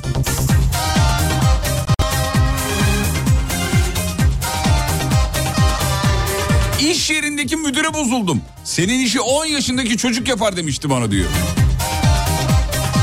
İş 6.79 7.09
yerindeki 7.09 7.55
müdüre 7.55 7.93
bozuldum. 7.93 8.41
Senin 8.63 8.99
işi 8.99 9.21
10 9.21 9.45
yaşındaki 9.45 9.97
çocuk 9.97 10.27
yapar 10.27 10.57
demişti 10.57 10.89
bana 10.89 11.11
diyor. 11.11 11.29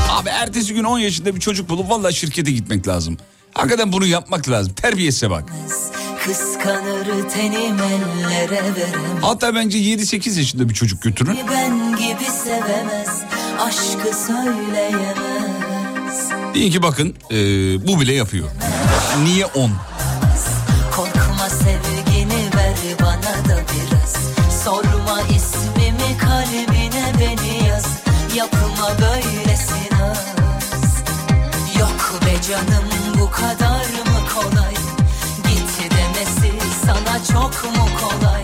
Abi 0.09 0.29
ertesi 0.29 0.73
gün 0.73 0.83
10 0.83 0.99
yaşında 0.99 1.35
bir 1.35 1.39
çocuk 1.39 1.69
bulup 1.69 1.89
vallahi 1.89 2.13
şirkete 2.13 2.51
gitmek 2.51 2.87
lazım. 2.87 3.17
Hakikaten 3.53 3.91
bunu 3.91 4.05
yapmak 4.05 4.49
lazım. 4.49 4.73
Terbiyesize 4.73 5.29
bak. 5.29 5.53
Hatta 9.21 9.55
bence 9.55 9.77
7-8 9.77 10.37
yaşında 10.39 10.69
bir 10.69 10.73
çocuk 10.73 11.01
götürün. 11.01 11.37
Ben 11.51 11.97
gibi 11.97 12.31
sevemez 12.43 13.23
Aşkı 13.59 14.17
söyleyemez 14.27 15.28
Deyin 16.53 16.71
ki 16.71 16.81
bakın 16.83 17.15
e, 17.31 17.35
bu 17.87 17.99
bile 18.01 18.13
yapıyor. 18.13 18.47
Niye 19.23 19.45
10? 19.45 19.71
Korkma 20.95 21.49
sevgini 21.49 22.49
ver 22.55 22.75
bana 23.01 23.49
da 23.49 23.61
biraz. 23.69 24.15
Sorma 24.63 25.21
ismimi 25.21 26.17
kalbine 26.17 27.13
beni 27.19 27.67
yaz. 27.67 27.85
Yapma 28.35 28.89
böylesi 29.01 29.89
naz 29.91 30.25
Yok 31.79 32.21
be 32.25 32.41
canım 32.47 32.85
bu 33.21 33.31
kadar 33.31 33.85
mı 33.85 34.19
kolay? 34.35 34.73
Git 35.47 35.91
demesi 35.91 36.51
sana 36.85 37.23
çok 37.33 37.75
mu 37.75 37.85
kolay 38.01 38.43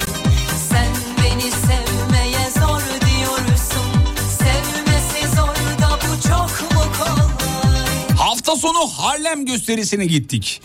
Hafta 8.56 8.68
sonu 8.68 8.88
Harlem 8.88 9.46
gösterisine 9.46 10.06
gittik. 10.06 10.62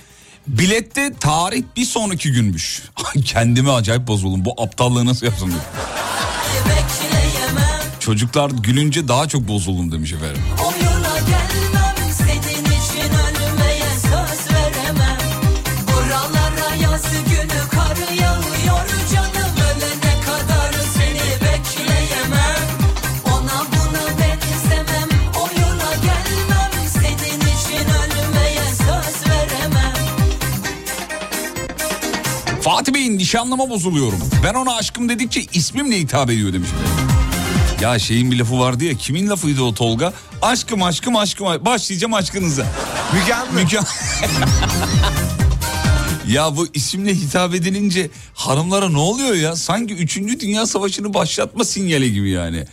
Bilette 0.47 1.13
tarih 1.21 1.63
bir 1.77 1.85
sonraki 1.85 2.33
günmüş. 2.33 2.83
Kendime 3.25 3.71
acayip 3.71 4.07
bozuldum. 4.07 4.45
Bu 4.45 4.63
aptallığı 4.63 5.07
nasıl. 5.07 5.27
Bekleyemem 5.27 5.61
Çocuklar 8.01 8.51
gülünce 8.51 9.09
daha 9.09 9.29
çok 9.29 9.49
bozuldum 9.49 9.93
demiş 9.93 10.13
efendim. 10.13 10.43
Nişanlama 33.31 33.71
bozuluyorum. 33.71 34.19
Ben 34.45 34.55
ona 34.55 34.75
aşkım 34.75 35.09
dedikçe 35.09 35.43
ismimle 35.53 35.99
hitap 35.99 36.31
ediyor 36.31 36.53
demiş. 36.53 36.69
Ya 37.81 37.99
şeyin 37.99 38.31
bir 38.31 38.39
lafı 38.39 38.59
vardı 38.59 38.85
ya 38.85 38.95
kimin 38.95 39.31
lafıydı 39.31 39.63
o 39.63 39.75
Tolga? 39.75 40.13
Aşkım 40.43 40.83
aşkım 40.83 41.17
aşkım 41.17 41.47
başlayacağım 41.47 42.15
aşkınıza. 42.15 42.63
Anlı. 42.63 43.53
Müge 43.53 43.79
Ya 46.29 46.57
bu 46.57 46.67
isimle 46.75 47.15
hitap 47.15 47.55
edilince 47.55 48.11
hanımlara 48.35 48.89
ne 48.89 48.99
oluyor 48.99 49.35
ya? 49.35 49.57
Sanki 49.57 49.95
3. 49.95 50.17
Dünya 50.41 50.67
Savaşı'nı 50.67 51.15
başlatma 51.15 51.65
sinyali 51.65 52.13
gibi 52.13 52.31
yani. 52.31 52.65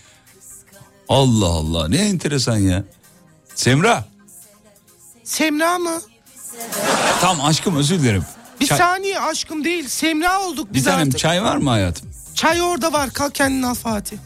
Allah 1.10 1.50
Allah 1.50 1.88
ne 1.88 1.98
enteresan 1.98 2.58
ya. 2.58 2.84
Semra. 3.56 4.06
Semra 5.24 5.80
mı? 5.80 6.02
Tamam 7.22 7.46
aşkım 7.46 7.76
özür 7.76 8.00
dilerim. 8.00 8.24
Bir 8.62 8.66
Çay- 8.68 8.78
saniye 8.78 9.20
aşkım 9.20 9.64
değil. 9.64 9.88
Semra 9.88 10.42
olduk 10.42 10.70
bir 10.70 10.74
biz 10.74 10.84
tanem 10.84 11.08
artık. 11.08 11.20
çay 11.20 11.44
var 11.44 11.58
mı 11.58 11.70
hayatım? 11.70 12.10
Çay 12.36 12.62
orada 12.62 12.94
var. 12.94 13.10
Kalk 13.14 13.36
kendini 13.36 13.68
al 13.68 13.74
Fatih. 13.76 14.18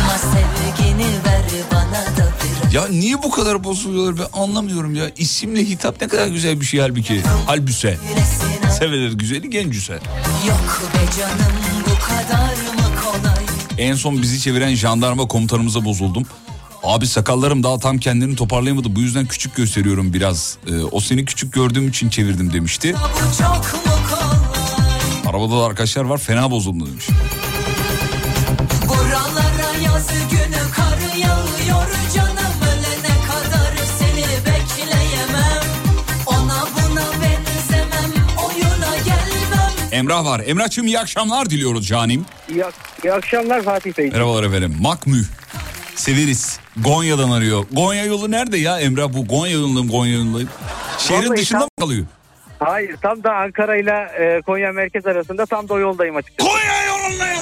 Ama 0.00 0.18
sevgini 0.18 1.04
ver 1.04 1.42
bana 1.72 2.16
da 2.16 2.32
biraz 2.64 2.74
Ya 2.74 2.88
niye 2.88 3.22
bu 3.22 3.30
kadar 3.30 3.64
bozuluyorlar 3.64 4.18
ben 4.18 4.40
anlamıyorum 4.40 4.94
ya. 4.94 5.10
İsimle 5.16 5.64
hitap 5.64 6.00
ne 6.00 6.08
kadar 6.08 6.26
güzel 6.26 6.60
bir 6.60 6.64
şey 6.66 6.80
halbuki. 6.80 7.22
Halbüse. 7.46 7.98
sevilir 8.78 9.12
güzeli 9.12 9.50
Gencüse. 9.50 9.92
Yok 10.48 10.82
be 10.94 11.18
canım 11.20 11.52
bu 11.86 12.06
kadar 12.06 12.52
mı 12.54 13.00
kolay 13.04 13.44
En 13.78 13.94
son 13.94 14.22
bizi 14.22 14.40
çeviren 14.40 14.74
jandarma 14.74 15.28
komutanımıza 15.28 15.84
bozuldum. 15.84 16.26
Abi 16.82 17.06
sakallarım 17.06 17.62
daha 17.62 17.78
tam 17.78 17.98
kendini 17.98 18.36
toparlayamadı. 18.36 18.96
Bu 18.96 19.00
yüzden 19.00 19.26
küçük 19.26 19.54
gösteriyorum 19.56 20.12
biraz. 20.12 20.58
Ee, 20.68 20.82
o 20.92 21.00
seni 21.00 21.24
küçük 21.24 21.52
gördüğüm 21.52 21.88
için 21.88 22.08
çevirdim 22.08 22.52
demişti. 22.52 22.94
Arabada 25.26 25.60
da 25.60 25.64
arkadaşlar 25.64 26.04
var 26.04 26.18
fena 26.18 26.50
bozuldu 26.50 26.86
demiş. 26.86 27.06
Buralara 28.88 29.76
yaz 29.84 30.08
günü 30.30 30.70
kar 30.76 30.98
yağıyor 31.16 31.86
canım 32.14 32.52
Ölene 32.62 33.14
kadar 33.28 33.76
seni 33.98 34.24
bekleyemem 34.46 35.62
Ona 36.26 36.64
buna 36.76 37.04
benzemem 37.22 38.12
oyuna 38.46 38.96
gelmem 38.96 39.72
Emrah 39.92 40.24
var. 40.24 40.42
Emrah'cığım 40.46 40.86
iyi 40.86 40.98
akşamlar 40.98 41.50
diliyoruz 41.50 41.86
canim. 41.86 42.24
İyi, 42.48 42.64
iyi 43.04 43.12
akşamlar 43.12 43.62
Fatih 43.62 43.98
Bey. 43.98 44.10
Merhabalar 44.10 44.42
efendim. 44.44 44.76
Makmü. 44.80 45.24
Severiz. 45.98 46.60
Gonya'dan 46.76 47.30
arıyor. 47.30 47.64
Gonya 47.72 48.04
yolu 48.04 48.30
nerede 48.30 48.56
ya 48.58 48.80
Emrah? 48.80 49.12
Bu 49.12 49.26
Gonya 49.26 49.52
yolundayım 49.52 49.88
Gonya 49.88 50.12
yolundayım. 50.14 50.48
Şehrin 50.98 51.26
Vallahi 51.26 51.38
dışında 51.38 51.58
tam- 51.58 51.64
mı 51.66 51.70
kalıyor? 51.80 52.06
Hayır 52.58 52.96
tam 53.02 53.22
da 53.24 53.34
Ankara 53.34 53.76
ile 53.76 53.90
e, 54.18 54.42
Konya 54.42 54.72
merkez 54.72 55.06
arasında 55.06 55.46
tam 55.46 55.68
da 55.68 55.74
o 55.74 55.78
yoldayım 55.78 56.16
açıkçası. 56.16 56.50
Konya 56.50 56.84
yolundayım. 56.86 57.40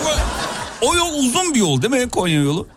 O 0.83 0.95
yol 0.95 1.15
uzun 1.19 1.55
bir 1.55 1.59
yol 1.61 1.83
değil 1.83 2.05
mi 2.05 2.09
Konya 2.11 2.43
yolu? 2.43 2.69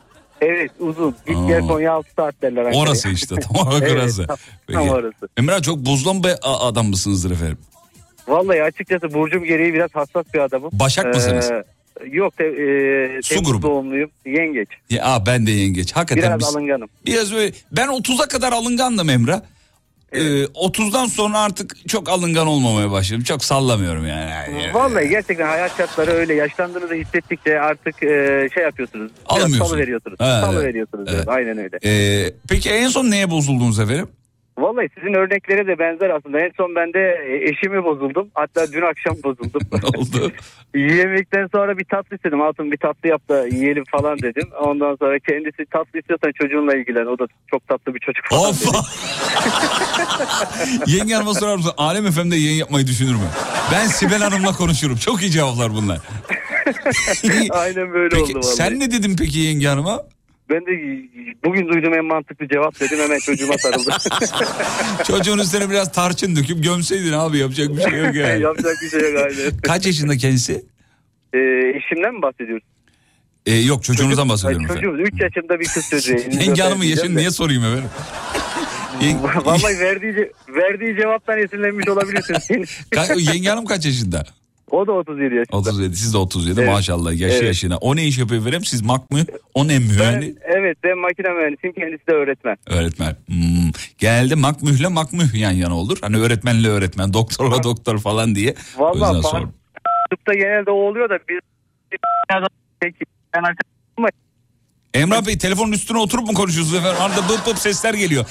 Evet 0.41 0.71
uzun. 0.79 1.15
Git 1.27 1.37
gel. 1.47 1.67
Konya 1.67 1.93
6 1.93 2.09
saat 2.15 2.41
derler 2.41 2.61
Ankara'ya. 2.65 2.81
Orası 2.83 3.09
işte 3.09 3.35
tam 3.35 3.67
olarak 3.67 3.81
Evet, 3.89 3.91
orası. 3.93 4.27
tam- 4.27 4.37
Peki. 4.67 4.79
tam 4.79 4.89
orası. 4.89 5.27
Emrah 5.37 5.61
çok 5.61 5.77
bozulan 5.77 6.23
bir 6.23 6.33
adam 6.43 6.87
mısınızdır 6.87 7.31
efendim? 7.31 7.57
Vallahi 8.27 8.63
açıkçası 8.63 9.13
burcum 9.13 9.43
gereği 9.43 9.73
biraz 9.73 9.89
hassas 9.95 10.25
bir 10.33 10.39
adamım. 10.39 10.69
Başak 10.73 11.05
mısınız? 11.15 11.51
Yok 12.11 12.37
te, 12.37 12.43
e, 12.43 13.21
Su 13.21 13.43
grubu. 13.43 13.61
doğumluyum. 13.61 14.09
Yengeç. 14.25 14.67
Ya 14.89 15.05
aa, 15.05 15.25
ben 15.25 15.47
de 15.47 15.51
yengeç. 15.51 15.91
Hakikaten 15.95 16.23
Biraz 16.23 16.39
biz- 16.39 16.47
alınganım. 16.55 16.89
Biraz 17.05 17.33
öyle. 17.33 17.51
Ben 17.71 17.87
30'a 17.87 18.27
kadar 18.27 18.53
alıngandım 18.53 19.09
Emrah. 19.09 19.41
Ee, 20.11 20.43
30'dan 20.53 21.05
sonra 21.05 21.39
artık 21.39 21.89
çok 21.89 22.09
alıngan 22.09 22.47
olmamaya 22.47 22.91
başladım. 22.91 23.23
Çok 23.23 23.43
sallamıyorum 23.43 24.07
yani. 24.07 24.29
Yani- 24.31 24.73
Vallahi 24.73 25.09
gerçekten 25.09 25.47
hayat 25.47 25.77
şartları 25.77 26.11
öyle. 26.11 26.33
Yaşlandığınızı 26.33 26.93
hissettikçe 26.93 27.59
artık 27.59 28.03
e, 28.03 28.49
şey 28.53 28.63
yapıyorsunuz. 28.63 29.11
Alınmıyorsun. 29.25 29.65
salı 29.69 29.77
veriyorsunuz. 29.79 30.17
Salı 30.19 30.53
evet. 30.55 30.67
veriyorsunuz. 30.67 31.09
Evet. 31.13 31.27
Aynen 31.27 31.57
öyle. 31.57 31.79
Ee, 31.85 32.33
peki 32.49 32.69
en 32.69 32.87
son 32.87 33.11
neye 33.11 33.31
bozuldunuz 33.31 33.79
efendim? 33.79 34.07
Vallahi 34.61 34.89
sizin 34.95 35.13
örneklere 35.13 35.67
de 35.67 35.79
benzer 35.79 36.09
aslında. 36.09 36.39
En 36.39 36.51
son 36.57 36.75
ben 36.75 36.93
de 36.93 36.99
e, 37.27 37.49
eşimi 37.49 37.83
bozuldum. 37.83 38.27
Hatta 38.33 38.71
dün 38.73 38.81
akşam 38.81 39.15
bozuldum. 39.23 39.61
oldu? 39.97 40.31
Yemekten 40.75 41.47
sonra 41.55 41.77
bir 41.77 41.85
tatlı 41.85 42.15
istedim. 42.15 42.39
Hatun 42.41 42.71
bir 42.71 42.77
tatlı 42.77 43.09
yap 43.09 43.29
da 43.29 43.47
yiyelim 43.47 43.83
falan 43.91 44.19
dedim. 44.21 44.49
Ondan 44.61 44.95
sonra 44.95 45.19
kendisi 45.19 45.65
tatlı 45.65 45.99
istiyorsan 45.99 46.31
çocuğunla 46.41 46.75
ilgilen. 46.75 47.05
O 47.05 47.19
da 47.19 47.27
çok 47.51 47.67
tatlı 47.67 47.95
bir 47.95 47.99
çocuk 47.99 48.25
falan 48.29 48.53
dedi. 48.53 48.65
Hoppa. 48.65 48.79
Yenge 50.87 51.13
Hanım'a 51.13 51.33
sorar 51.33 51.55
mısın? 51.55 51.71
Alem 51.77 52.11
FM'de 52.11 52.35
yayın 52.35 52.57
yapmayı 52.57 52.87
düşünür 52.87 53.13
mü? 53.15 53.27
Ben 53.71 53.87
Sibel 53.87 54.19
Hanım'la 54.21 54.51
konuşurum. 54.51 54.95
Çok 54.97 55.21
iyi 55.21 55.31
cevaplar 55.31 55.71
bunlar. 55.73 55.97
Aynen 57.51 57.93
böyle 57.93 58.09
Peki 58.15 58.23
oldu 58.37 58.45
vallahi. 58.45 58.55
sen 58.55 58.79
ne 58.79 58.91
dedin 58.91 59.15
peki 59.19 59.39
yenge 59.39 59.67
hanıma? 59.67 60.03
Ben 60.49 60.65
de 60.65 60.71
bugün 61.45 61.67
duyduğum 61.67 61.93
en 61.93 62.05
mantıklı 62.05 62.47
cevap 62.47 62.79
dedim. 62.79 62.99
Hemen 62.99 63.19
çocuğuma 63.19 63.57
sarıldım. 63.57 63.93
Çocuğun 65.07 65.37
üstüne 65.37 65.69
biraz 65.69 65.91
tarçın 65.91 66.35
döküp 66.35 66.63
gömseydin 66.63 67.13
abi 67.13 67.37
yapacak 67.37 67.69
bir 67.69 67.81
şey 67.81 67.99
yok 67.99 68.15
yani. 68.15 68.41
Yapacak 68.43 68.75
bir 68.83 68.89
şey 68.89 68.99
yok 69.11 69.21
aynen. 69.21 69.57
Kaç 69.63 69.85
yaşında 69.85 70.17
kendisi? 70.17 70.65
Ee, 71.33 71.37
eşimden 71.75 72.13
mi 72.15 72.21
bahsediyoruz? 72.21 72.63
Ee, 73.45 73.55
yok 73.55 73.83
çocuğunuzdan 73.83 74.29
bahsediyorum 74.29 74.65
Ay. 74.69 74.75
Çocuğumuz 74.75 74.99
3 74.99 75.21
yaşında 75.21 75.59
bir 75.59 75.65
kız 75.65 75.89
çocuğu. 75.89 76.15
Yenge 76.39 76.61
hanımın 76.61 76.83
yaşını 76.85 77.15
niye 77.15 77.31
sorayım 77.31 77.63
efendim? 77.65 77.89
Vallahi 79.45 79.79
verdiği, 79.79 80.31
verdiği 80.55 80.95
cevaptan 80.95 81.39
esinlenmiş 81.39 81.87
olabilirsiniz. 81.87 82.69
Ka- 82.91 83.31
yenge 83.33 83.49
hanım 83.49 83.65
kaç 83.65 83.85
yaşında? 83.85 84.25
O 84.71 84.87
da 84.87 84.91
37 84.91 85.35
yaşında. 85.35 85.57
37 85.57 85.95
siz 85.95 86.13
de 86.13 86.17
37 86.17 86.59
Evet. 86.61 86.69
maşallah 86.71 87.11
yaşı 87.11 87.33
Evet. 87.35 87.43
yaşına. 87.43 87.77
O 87.77 87.95
ne 87.95 88.05
iş 88.05 88.17
yapıyor 88.17 88.41
efendim? 88.41 88.65
Siz 88.65 88.81
mak 88.81 89.11
mı? 89.11 89.19
O 89.53 89.67
ne 89.67 89.69
Ben, 89.69 89.81
mühendis? 89.81 90.35
evet 90.57 90.77
ben 90.83 90.97
makine 90.97 91.29
mühendisiyim 91.29 91.75
kendisi 91.75 92.07
de 92.07 92.11
öğretmen. 92.11 92.57
Öğretmen. 92.67 93.15
Hmm. 93.27 93.71
Genelde 93.97 94.35
makmühle 94.35 94.87
makmüh 94.87 95.33
yan 95.35 95.51
yana 95.51 95.77
olur. 95.77 95.97
Hani 96.01 96.17
öğretmenle 96.17 96.67
öğretmen, 96.67 97.13
doktorla 97.13 97.63
doktor 97.63 97.99
falan 97.99 98.35
diye. 98.35 98.55
sordum. 99.21 99.53
Tıpta 100.11 100.33
genelde 100.33 100.71
o 100.71 100.75
oluyor 100.89 101.09
da 101.09 101.19
biz 101.29 101.39
ben 103.33 103.43
Emrah 104.93 105.25
Bey 105.27 105.37
telefonun 105.37 105.71
üstüne 105.71 105.97
oturup 105.97 106.27
mu 106.27 106.33
konuşuyorsunuz 106.33 106.79
efendim? 106.79 107.01
Arada 107.01 107.29
bıp 107.29 107.47
bıp 107.47 107.57
sesler 107.57 107.93
geliyor. 107.93 108.25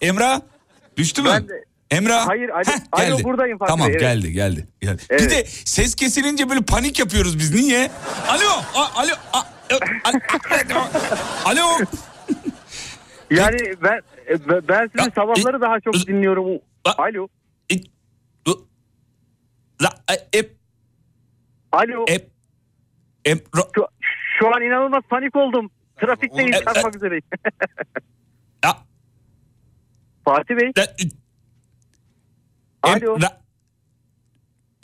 Emrah 0.00 0.40
düştü 0.96 1.22
mü? 1.22 1.28
Ben 1.32 1.48
de- 1.48 1.64
Emrah. 1.96 2.28
Hayır, 2.28 2.48
alo- 2.48 2.64
Heh, 2.66 2.80
alo, 2.92 3.16
geldi. 3.16 3.24
buradayım 3.24 3.58
Fatih 3.58 3.70
Tamam 3.70 3.88
Bey, 3.88 3.92
evet. 3.94 4.00
geldi 4.00 4.32
geldi. 4.32 4.68
geldi. 4.80 5.02
Bir 5.10 5.14
Evet. 5.18 5.30
de 5.30 5.44
ses 5.64 5.94
kesilince 5.94 6.48
böyle 6.50 6.62
panik 6.62 6.98
yapıyoruz 6.98 7.38
biz. 7.38 7.54
Niye? 7.54 7.90
Alo. 8.28 8.48
a- 8.74 9.00
alo. 9.00 9.12
a- 9.32 9.38
a- 9.38 10.10
a- 10.74 10.90
alo. 11.44 11.66
Yani 13.30 13.58
ben 13.82 14.00
e, 14.30 14.68
ben 14.68 14.90
sizin 14.96 15.10
sabahları 15.10 15.60
daha 15.60 15.80
çok 15.80 15.94
dinliyorum. 15.94 16.46
Alo. 16.84 17.28
E, 17.72 17.74
ep, 20.32 20.56
Alo. 21.72 22.04
ep, 22.08 22.30
ep, 23.24 23.46
Şu, 23.74 23.86
şu 24.38 24.54
an 24.56 24.62
inanılmaz 24.62 25.02
panik 25.10 25.36
oldum. 25.36 25.70
Trafikteyim 26.00 26.52
E, 26.52 26.56
e- 26.56 26.64
çarpmak 26.64 26.96
üzereyim. 26.96 27.22
Fatih 30.24 30.56
Bey. 30.56 30.72
Alo. 32.84 33.14
Emrah. 33.14 33.30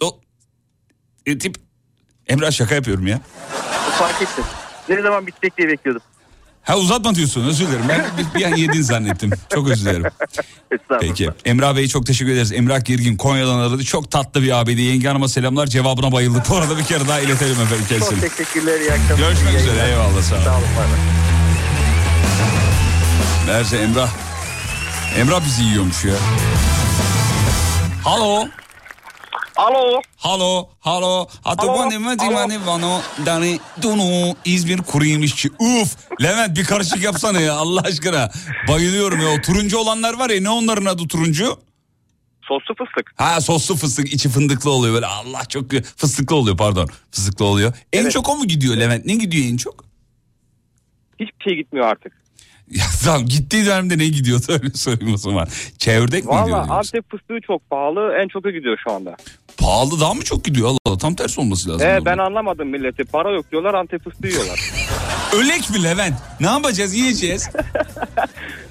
Do, 0.01 0.21
e, 1.27 1.39
tip. 1.39 1.57
Emrah 2.29 2.51
şaka 2.51 2.75
yapıyorum 2.75 3.07
ya. 3.07 3.21
Fark 3.99 4.23
ettim. 4.23 4.45
Ne 4.89 5.03
zaman 5.03 5.27
bitecek 5.27 5.57
diye 5.59 5.69
bekliyordum. 5.69 6.03
Ha 6.63 6.77
uzatma 6.77 7.15
diyorsun 7.15 7.45
özür 7.49 7.67
dilerim. 7.69 7.85
Ben 7.89 8.07
bir, 8.19 8.41
bir 8.41 8.45
an 8.45 8.57
yedin 8.57 8.83
zannettim. 8.83 9.31
Çok 9.55 9.69
özür 9.69 9.85
dilerim. 9.85 10.05
Peki. 11.01 11.31
Emrah 11.45 11.77
Bey 11.77 11.89
çok 11.89 12.07
teşekkür 12.07 12.33
ederiz. 12.33 12.53
Emrah 12.53 12.85
Girgin 12.85 13.17
Konya'dan 13.17 13.59
aradı. 13.59 13.85
Çok 13.85 14.11
tatlı 14.11 14.43
bir 14.43 14.61
abiydi. 14.61 14.83
Yenge 14.83 15.09
Hanım'a 15.09 15.29
selamlar. 15.29 15.67
Cevabına 15.67 16.13
bayıldık. 16.13 16.51
Bu 16.51 16.57
arada 16.57 16.79
bir 16.79 16.85
kere 16.85 17.09
daha 17.09 17.21
iletelim 17.21 17.61
efendim 17.61 17.85
kendisine. 17.89 18.21
Çok 18.21 18.37
teşekkürler. 18.37 18.81
iyi 18.81 18.93
akşamlar. 18.93 19.17
Görüşmek 19.19 19.55
İyi 19.55 19.57
üzere. 19.57 19.77
yayınlar. 19.77 19.89
Eyvallah 20.07 20.23
sağ 20.23 20.37
ol. 20.37 20.41
Sağ 20.45 20.57
olun. 20.57 20.65
Meğerse 23.47 23.77
Emrah. 23.77 24.11
Emrah 25.19 25.45
bizi 25.45 25.63
yiyormuş 25.63 26.05
ya. 26.05 26.15
Halo. 28.05 28.49
Alo. 29.57 30.01
Halo, 30.17 30.69
halo. 30.81 31.27
Hatta 31.45 31.63
Alo, 31.63 31.79
bu 31.87 31.91
ne 31.91 31.99
mi 31.99 32.09
alo. 32.19 32.49
ne 32.49 32.67
vano 32.67 33.01
dani 33.27 33.59
dunu 33.83 34.37
İzmir 34.45 34.79
kuru 34.79 35.05
yemişçi. 35.05 35.49
Uf. 35.59 35.97
Levent 36.23 36.57
bir 36.59 36.65
karışık 36.65 37.03
yapsana 37.03 37.41
ya 37.41 37.55
Allah 37.55 37.81
aşkına. 37.81 38.31
Bayılıyorum 38.69 39.21
ya. 39.21 39.29
O 39.29 39.41
turuncu 39.41 39.79
olanlar 39.79 40.19
var 40.19 40.31
ya 40.31 40.41
ne 40.41 40.51
onların 40.51 40.85
adı 40.87 41.09
turuncu? 41.09 41.59
Soslu 42.43 42.75
fıstık. 42.75 43.13
Ha 43.17 43.41
soslu 43.41 43.77
fıstık 43.77 44.13
içi 44.13 44.29
fındıklı 44.29 44.71
oluyor 44.71 44.95
böyle 44.95 45.07
Allah 45.07 45.45
çok 45.45 45.71
fıstıklı 45.97 46.37
oluyor 46.37 46.57
pardon 46.57 46.89
fıstıklı 47.11 47.45
oluyor. 47.45 47.73
En 47.93 48.09
çok 48.09 48.29
o 48.29 48.37
mu 48.37 48.47
gidiyor 48.47 48.77
Levent 48.77 49.07
ne 49.07 49.15
gidiyor 49.15 49.45
en 49.53 49.57
çok? 49.57 49.85
Hiçbir 51.21 51.45
şey 51.45 51.55
gitmiyor 51.57 51.87
artık. 51.87 52.20
Ya 52.75 52.85
tamam 53.05 53.27
gittiği 53.27 53.67
dönemde 53.67 53.99
ne 53.99 54.09
gidiyordu 54.09 54.45
öyle 54.63 54.71
sorayım 54.75 55.15
o 55.15 55.17
zaman. 55.17 55.49
Çevirdek 55.79 56.25
mi 56.25 56.31
gidiyor? 56.31 56.59
Valla? 56.59 56.75
Antep 56.79 57.11
fıstığı 57.11 57.39
çok 57.47 57.71
pahalı. 57.71 58.13
En 58.23 58.29
çok 58.29 58.47
o 58.47 58.51
gidiyor 58.51 58.79
şu 58.85 58.93
anda. 58.93 59.17
Pahalı 59.57 60.01
daha 60.01 60.15
mı 60.15 60.23
çok 60.25 60.45
gidiyor 60.45 60.69
Allah 60.69 60.79
Allah 60.87 60.99
tam 60.99 61.15
tersi 61.15 61.41
olması 61.41 61.71
lazım. 61.71 61.87
Ee, 61.87 62.05
ben 62.05 62.19
anlamadım 62.19 62.69
milleti. 62.69 63.05
Para 63.05 63.31
yok 63.31 63.51
diyorlar 63.51 63.75
Antep 63.75 64.05
fıstığı 64.05 64.27
yiyorlar. 64.27 64.73
Ölek 65.37 65.71
mi 65.71 65.83
Levent? 65.83 66.15
Ne 66.41 66.47
yapacağız 66.47 66.95
yiyeceğiz? 66.95 67.51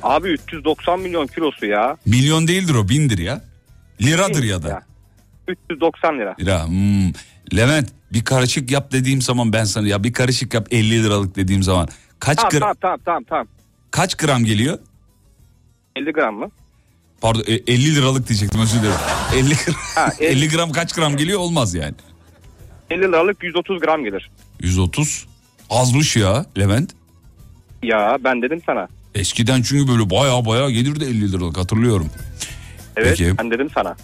Abi 0.04 0.28
390 0.28 1.00
milyon 1.00 1.28
kilosu 1.28 1.66
ya. 1.66 1.98
Milyon 2.06 2.48
değildir 2.48 2.76
o 2.76 2.90
bindir 2.90 3.18
ya. 3.18 3.42
Liradır 4.02 4.44
ya 4.44 4.64
da. 4.64 4.82
390 5.48 6.20
lira. 6.20 6.36
Lira. 6.40 6.68
Hmm. 6.68 7.12
Levent 7.56 7.90
bir 8.14 8.24
karışık 8.26 8.72
yap 8.72 8.92
dediğim 8.92 9.22
zaman 9.22 9.54
ben 9.54 9.64
sana 9.64 9.88
ya 9.88 10.04
bir 10.04 10.14
karışık 10.14 10.54
yap 10.54 10.68
50 10.72 11.04
liralık 11.04 11.36
dediğim 11.36 11.64
zaman 11.64 11.88
kaç 12.20 12.38
Tamam, 12.38 12.52
gram 12.52 12.60
tamam 12.60 12.76
tamam 12.82 13.00
tamam 13.06 13.24
tamam. 13.24 13.48
Kaç 13.92 14.16
gram 14.16 14.44
geliyor? 14.46 14.80
50 15.96 16.12
gram 16.12 16.36
mı? 16.36 16.52
Pardon 17.22 17.44
e, 17.48 17.54
50 17.54 17.96
liralık 17.96 18.28
diyecektim 18.30 18.62
özür 18.62 18.80
dilerim. 18.80 18.96
50 19.36 19.54
gram, 19.66 19.76
Ha, 19.96 20.10
e- 20.20 20.26
50 20.26 20.50
gram 20.50 20.72
kaç 20.72 20.94
gram 20.94 21.18
geliyor 21.18 21.40
olmaz 21.40 21.74
yani. 21.74 21.94
50 22.90 23.02
liralık 23.02 23.44
130 23.44 23.80
gram 23.80 24.04
gelir. 24.04 24.32
130 24.60 25.26
azmış 25.70 26.16
ya 26.16 26.46
Levent. 26.58 26.92
Ya 27.84 28.18
ben 28.24 28.42
dedim 28.42 28.62
sana. 28.66 28.88
Eskiden 29.16 29.62
çünkü 29.62 29.92
böyle 29.92 30.10
baya 30.10 30.46
baya 30.46 30.70
gelirdi 30.70 31.06
50 31.06 31.32
liralık 31.32 31.58
hatırlıyorum. 31.58 32.10
Evet 32.98 33.18
Peki. 33.18 33.38
ben 33.38 33.52
dedim 33.52 33.70
sana. 33.74 33.96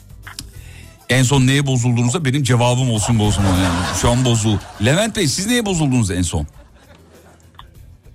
En 1.10 1.24
son 1.24 1.48
neye 1.48 1.68
bozulduğunuzda 1.68 2.26
benim 2.26 2.44
cevabım 2.44 2.92
olsun 2.92 3.20
zaman 3.20 3.58
yani. 3.58 3.98
Şu 4.02 4.10
an 4.10 4.26
bozul. 4.26 4.58
Levent 4.86 5.16
Bey 5.16 5.28
siz 5.28 5.48
neye 5.48 5.66
bozuldunuz 5.66 6.12
en 6.12 6.22
son? 6.22 6.48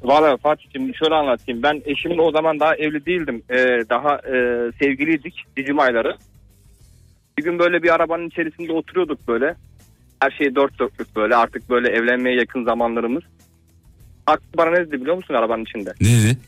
Valla 0.02 0.36
Fatih'cim 0.36 0.94
şöyle 0.94 1.14
anlatayım. 1.14 1.62
Ben 1.62 1.82
eşimle 1.84 2.20
o 2.22 2.32
zaman 2.32 2.60
daha 2.60 2.76
evli 2.76 3.06
değildim. 3.06 3.42
Ee, 3.50 3.56
daha 3.90 4.14
e, 4.14 4.34
sevgiliydik 4.82 5.44
dicim 5.56 5.78
ayları. 5.80 6.16
Bir 7.38 7.44
gün 7.44 7.58
böyle 7.58 7.82
bir 7.82 7.94
arabanın 7.94 8.28
içerisinde 8.28 8.72
oturuyorduk 8.72 9.28
böyle. 9.28 9.54
Her 10.20 10.30
şey 10.30 10.54
dört 10.54 10.78
dörtlük 10.78 11.16
böyle 11.16 11.36
artık 11.36 11.70
böyle 11.70 11.88
evlenmeye 11.88 12.36
yakın 12.36 12.64
zamanlarımız. 12.64 13.22
Aklı 14.26 14.44
bana 14.56 14.70
ne 14.70 14.76
dedi 14.76 15.00
biliyor 15.00 15.16
musun 15.16 15.34
arabanın 15.34 15.62
içinde? 15.64 15.92
Ne 16.00 16.08
dedi? 16.08 16.38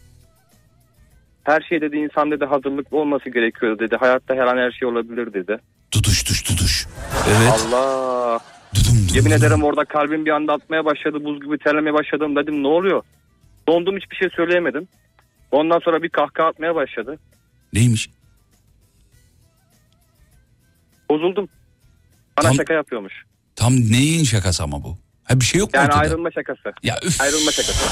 Her 1.45 1.61
şey 1.61 1.81
dedi 1.81 1.97
insan 1.97 2.31
dedi 2.31 2.45
hazırlıklı 2.45 2.97
olması 2.97 3.31
gerekiyor 3.31 3.79
dedi. 3.79 3.97
Hayatta 3.97 4.35
her 4.35 4.47
an 4.47 4.57
her 4.57 4.71
şey 4.71 4.89
olabilir 4.89 5.33
dedi. 5.33 5.59
Tutuş 5.91 6.23
tuş 6.25 6.43
tutuş. 6.43 6.87
Evet. 7.29 7.67
Allah. 7.67 8.41
Yemin 9.15 9.31
ederim 9.31 9.63
orada 9.63 9.85
kalbim 9.85 10.25
bir 10.25 10.31
anda 10.31 10.53
atmaya 10.53 10.85
başladı. 10.85 11.25
Buz 11.25 11.41
gibi 11.41 11.59
terlemeye 11.59 11.95
başladım. 11.95 12.37
Dedim 12.37 12.63
ne 12.63 12.69
oluyor? 12.69 13.03
Dondum 13.69 13.97
hiçbir 13.97 14.17
şey 14.17 14.29
söyleyemedim. 14.37 14.89
Ondan 15.51 15.79
sonra 15.79 16.03
bir 16.03 16.09
kahkaha 16.09 16.47
atmaya 16.49 16.75
başladı. 16.75 17.19
Neymiş? 17.73 18.11
Bozuldum. 21.11 21.49
Bana 22.39 22.47
Tam- 22.49 22.57
şaka 22.57 22.75
yapıyormuş. 22.75 23.13
Tam 23.57 23.73
neyin 23.77 24.25
şakası 24.25 24.63
ama 24.63 24.85
bu? 24.85 24.99
Ha 25.25 25.41
bir 25.41 25.45
şey 25.45 25.59
yok 25.59 25.69
mu 25.75 25.77
Yani 25.79 25.87
ortada? 25.87 26.01
ayrılma 26.01 26.31
şakası. 26.31 26.73
Ya 26.83 26.97
üf. 27.05 27.21
Ayrılma 27.21 27.53
şakası. 27.53 27.85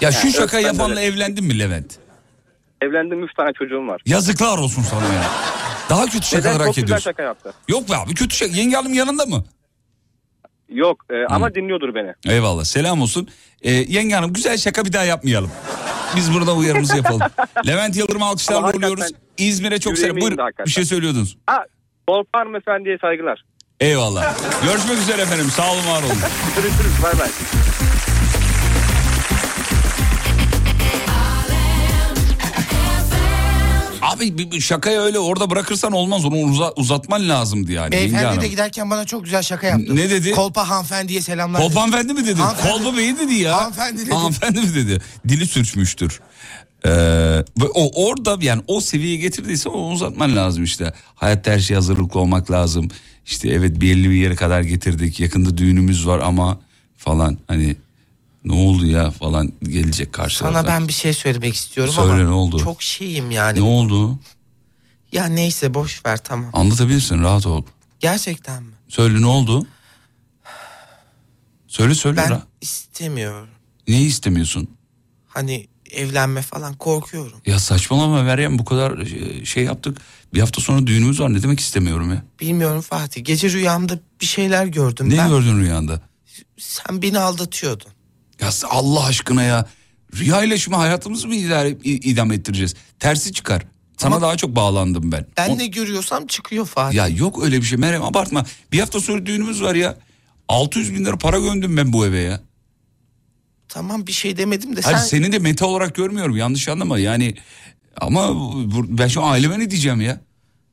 Ya 0.00 0.12
şu 0.12 0.26
Yani 0.26 0.32
şaka 0.36 0.58
yapanla 0.60 1.00
evlendin 1.00 1.44
mi 1.44 1.58
Levent? 1.58 1.98
Evlendim 2.80 3.24
3 3.24 3.34
tane 3.34 3.52
çocuğum 3.52 3.86
var. 3.88 4.02
Yazıklar 4.06 4.58
olsun 4.58 4.82
sana 4.82 5.14
ya. 5.14 5.24
Daha 5.90 6.04
kötü 6.04 6.16
Neden? 6.16 6.26
şakalar 6.28 6.52
Çok 6.58 6.66
hak 6.66 6.74
güzel 6.74 6.84
ediyorsun. 6.84 7.04
şaka 7.10 7.22
yaptı. 7.22 7.52
Yok 7.68 7.90
be 7.90 7.96
abi 7.96 8.14
kötü 8.14 8.36
şaka. 8.36 8.52
Yenge 8.56 8.76
hanım 8.76 8.94
yanında 8.94 9.26
mı? 9.26 9.44
Yok 10.70 11.04
e, 11.10 11.26
ama 11.28 11.54
dinliyordur 11.54 11.94
beni. 11.94 12.34
Eyvallah 12.34 12.64
selam 12.64 13.02
olsun. 13.02 13.28
Ee, 13.62 13.70
yenge 13.70 14.14
hanım 14.14 14.32
güzel 14.32 14.58
şaka 14.58 14.84
bir 14.84 14.92
daha 14.92 15.04
yapmayalım. 15.04 15.50
Biz 16.16 16.34
burada 16.34 16.54
uyarımızı 16.54 16.96
yapalım. 16.96 17.20
Levent 17.66 17.96
Yıldırım 17.96 18.22
Ama 18.22 18.30
alkışlarla 18.30 18.68
uğurluyoruz. 18.68 19.10
İzmir'e 19.38 19.80
çok 19.80 19.98
selam. 19.98 20.20
Buyurun 20.20 20.38
bir 20.66 20.70
şey 20.70 20.84
söylüyordunuz. 20.84 21.36
Ha, 21.46 21.64
Kolpa 22.06 22.38
hanımefendiye 22.40 22.98
saygılar. 22.98 23.44
Eyvallah. 23.80 24.34
Görüşmek 24.64 24.98
üzere 24.98 25.22
efendim. 25.22 25.46
Sağ 25.50 25.72
olun 25.72 25.86
var 25.86 26.02
olun. 26.02 26.18
Görüşürüz 26.56 27.02
bay 27.02 27.18
bay. 27.18 27.28
Abi 34.14 34.60
şakayı 34.60 34.98
öyle 34.98 35.18
orada 35.18 35.50
bırakırsan 35.50 35.92
olmaz. 35.92 36.24
Onu 36.24 36.36
uza- 36.36 36.72
uzatman 36.76 37.28
lazımdı 37.28 37.72
yani. 37.72 37.92
Beyefendi 37.92 38.24
hanım. 38.24 38.40
de 38.40 38.48
giderken 38.48 38.90
bana 38.90 39.04
çok 39.04 39.24
güzel 39.24 39.42
şaka 39.42 39.66
yaptı. 39.66 39.96
Ne 39.96 40.10
dedi? 40.10 40.30
Kolpa 40.32 40.68
hanımefendiye 40.68 41.20
selamlar. 41.20 41.62
Kolpa 41.62 41.80
hanımefendi 41.80 42.12
mi 42.12 42.26
dedi? 42.26 42.40
Hanımefendi. 42.40 42.72
Kolpa 42.84 42.96
beyi 42.96 43.18
dedi 43.18 43.34
ya. 43.34 43.56
Hanımefendi 43.56 44.02
dedi. 44.02 44.14
Hanımefendi 44.14 44.60
mi 44.60 44.74
dedi? 44.74 45.00
Dili 45.28 45.46
sürçmüştür. 45.46 46.20
Ee, 46.84 46.90
ve 47.60 47.64
o 47.74 48.04
orada 48.06 48.38
yani 48.40 48.62
o 48.66 48.80
seviyeye 48.80 49.16
getirdiyse 49.16 49.68
onu 49.68 49.92
uzatman 49.92 50.36
lazım 50.36 50.64
işte. 50.64 50.92
Hayatta 51.14 51.50
her 51.50 51.58
şeye 51.58 51.74
hazırlıklı 51.74 52.20
olmak 52.20 52.50
lazım. 52.50 52.88
İşte 53.26 53.48
evet 53.48 53.80
belli 53.80 54.10
bir 54.10 54.14
yere 54.16 54.34
kadar 54.36 54.60
getirdik. 54.60 55.20
Yakında 55.20 55.58
düğünümüz 55.58 56.06
var 56.06 56.18
ama 56.18 56.60
falan 56.96 57.38
hani 57.48 57.76
ne 58.44 58.52
oldu 58.52 58.86
ya 58.86 59.10
falan 59.10 59.52
gelecek 59.62 60.12
karşılarda. 60.12 60.58
Sana 60.58 60.68
ben 60.68 60.88
bir 60.88 60.92
şey 60.92 61.12
söylemek 61.12 61.54
istiyorum 61.54 61.94
Söyle, 61.94 62.12
ama 62.12 62.22
ne 62.22 62.30
oldu? 62.30 62.58
çok 62.58 62.82
şeyim 62.82 63.30
yani. 63.30 63.58
Ne 63.58 63.64
oldu? 63.64 64.18
Ya 65.12 65.26
neyse 65.26 65.74
boş 65.74 66.06
ver 66.06 66.24
tamam. 66.24 66.50
Anlatabilirsin 66.52 67.22
rahat 67.22 67.46
ol. 67.46 67.62
Gerçekten 68.00 68.62
mi? 68.62 68.72
Söyle 68.88 69.20
ne 69.20 69.26
oldu? 69.26 69.66
Söyle 71.66 71.94
söyle. 71.94 72.16
Ben 72.16 72.30
ra- 72.30 72.42
istemiyorum. 72.60 73.48
Neyi 73.88 74.06
istemiyorsun? 74.06 74.68
Hani 75.28 75.66
evlenme 75.90 76.42
falan 76.42 76.74
korkuyorum. 76.74 77.38
Ya 77.46 77.58
saçmalama 77.58 78.22
Meryem 78.22 78.58
bu 78.58 78.64
kadar 78.64 78.98
e, 78.98 79.44
şey 79.44 79.64
yaptık. 79.64 79.98
Bir 80.34 80.40
hafta 80.40 80.60
sonra 80.60 80.86
düğünümüz 80.86 81.20
var 81.20 81.32
ne 81.32 81.42
demek 81.42 81.60
istemiyorum 81.60 82.10
ya. 82.10 82.22
Bilmiyorum 82.40 82.80
Fatih. 82.80 83.24
Gece 83.24 83.50
rüyamda 83.50 83.98
bir 84.20 84.26
şeyler 84.26 84.66
gördüm. 84.66 85.10
Ne 85.10 85.18
ben, 85.18 85.28
gördün 85.28 85.60
rüyanda? 85.60 86.00
Sen 86.58 87.02
beni 87.02 87.18
aldatıyordun. 87.18 87.90
Ya 88.40 88.50
Allah 88.70 89.04
aşkına 89.04 89.42
ya. 89.42 89.68
Rüya 90.16 90.42
ile 90.44 90.58
şimdi 90.58 90.76
hayatımızı 90.76 91.28
mı 91.28 91.34
idare, 91.34 91.70
idam 91.84 92.32
ettireceğiz? 92.32 92.74
Tersi 92.98 93.32
çıkar. 93.32 93.62
Sana 93.96 94.22
daha 94.22 94.36
çok 94.36 94.56
bağlandım 94.56 95.12
ben. 95.12 95.26
Ben 95.36 95.50
O- 95.50 95.58
ne 95.58 95.66
görüyorsam 95.66 96.26
çıkıyor 96.26 96.66
Fatih. 96.66 96.96
Ya 96.96 97.08
yok 97.08 97.42
öyle 97.44 97.56
bir 97.56 97.62
şey 97.66 97.78
Meryem 97.78 98.02
abartma. 98.04 98.44
Bir 98.72 98.80
hafta 98.80 99.00
sonra 99.00 99.26
düğünümüz 99.26 99.62
var 99.62 99.74
ya. 99.74 99.98
600 100.48 100.94
bin 100.94 101.04
lira 101.04 101.18
para 101.18 101.38
gömdüm 101.38 101.76
ben 101.76 101.92
bu 101.92 102.06
eve 102.06 102.20
ya. 102.20 102.40
Tamam 103.68 104.06
bir 104.06 104.12
şey 104.12 104.36
demedim 104.36 104.76
de 104.76 104.80
Hayır 104.80 104.98
sen... 104.98 105.04
seni 105.04 105.32
de 105.32 105.38
meta 105.38 105.66
olarak 105.66 105.94
görmüyorum 105.94 106.36
yanlış 106.36 106.68
anlama 106.68 106.98
yani. 106.98 107.34
Ama 108.00 108.34
bu- 108.34 108.98
ben 108.98 109.08
şu 109.08 109.24
aileme 109.24 109.58
ne 109.58 109.70
diyeceğim 109.70 110.00
ya? 110.00 110.20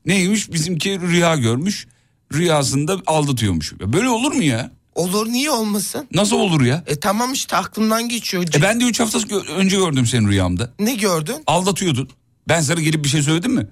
Neymiş 0.06 0.52
bizimki 0.52 1.00
rüya 1.02 1.36
görmüş. 1.36 1.88
Rüyasında 2.34 2.98
aldatıyormuş. 3.08 3.74
Böyle 3.80 4.10
olur 4.10 4.32
mu 4.32 4.44
ya? 4.44 4.72
Olur 4.98 5.28
niye 5.28 5.52
olmasın? 5.52 6.08
Nasıl 6.14 6.36
olur 6.36 6.62
ya? 6.62 6.84
E 6.88 7.00
tamam 7.00 7.34
işte 7.34 7.56
aklımdan 7.56 8.10
geçiyor. 8.10 8.44
E 8.54 8.62
ben 8.62 8.80
de 8.82 8.84
3 8.86 9.00
hafta 9.00 9.20
önce 9.58 9.78
gördüm 9.78 10.06
seni 10.06 10.28
rüyamda. 10.28 10.74
Ne 10.80 10.96
gördün? 10.96 11.44
Aldatıyordun. 11.48 12.10
Ben 12.50 12.62
sana 12.62 12.82
gelip 12.82 13.04
bir 13.04 13.10
şey 13.10 13.22
söyledim 13.22 13.54
mi? 13.54 13.68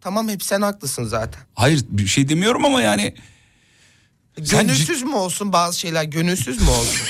Tamam 0.00 0.28
hep 0.28 0.42
sen 0.42 0.62
haklısın 0.62 1.04
zaten. 1.04 1.42
Hayır 1.54 1.84
bir 1.88 2.06
şey 2.06 2.28
demiyorum 2.28 2.64
ama 2.64 2.80
yani. 2.82 3.14
Sen 4.44 4.66
Gönülsüz 4.66 5.02
mü 5.02 5.14
olsun 5.14 5.52
bazı 5.52 5.78
şeyler 5.78 6.04
gönülsüz 6.04 6.60
mü 6.60 6.68
olsun? 6.68 7.00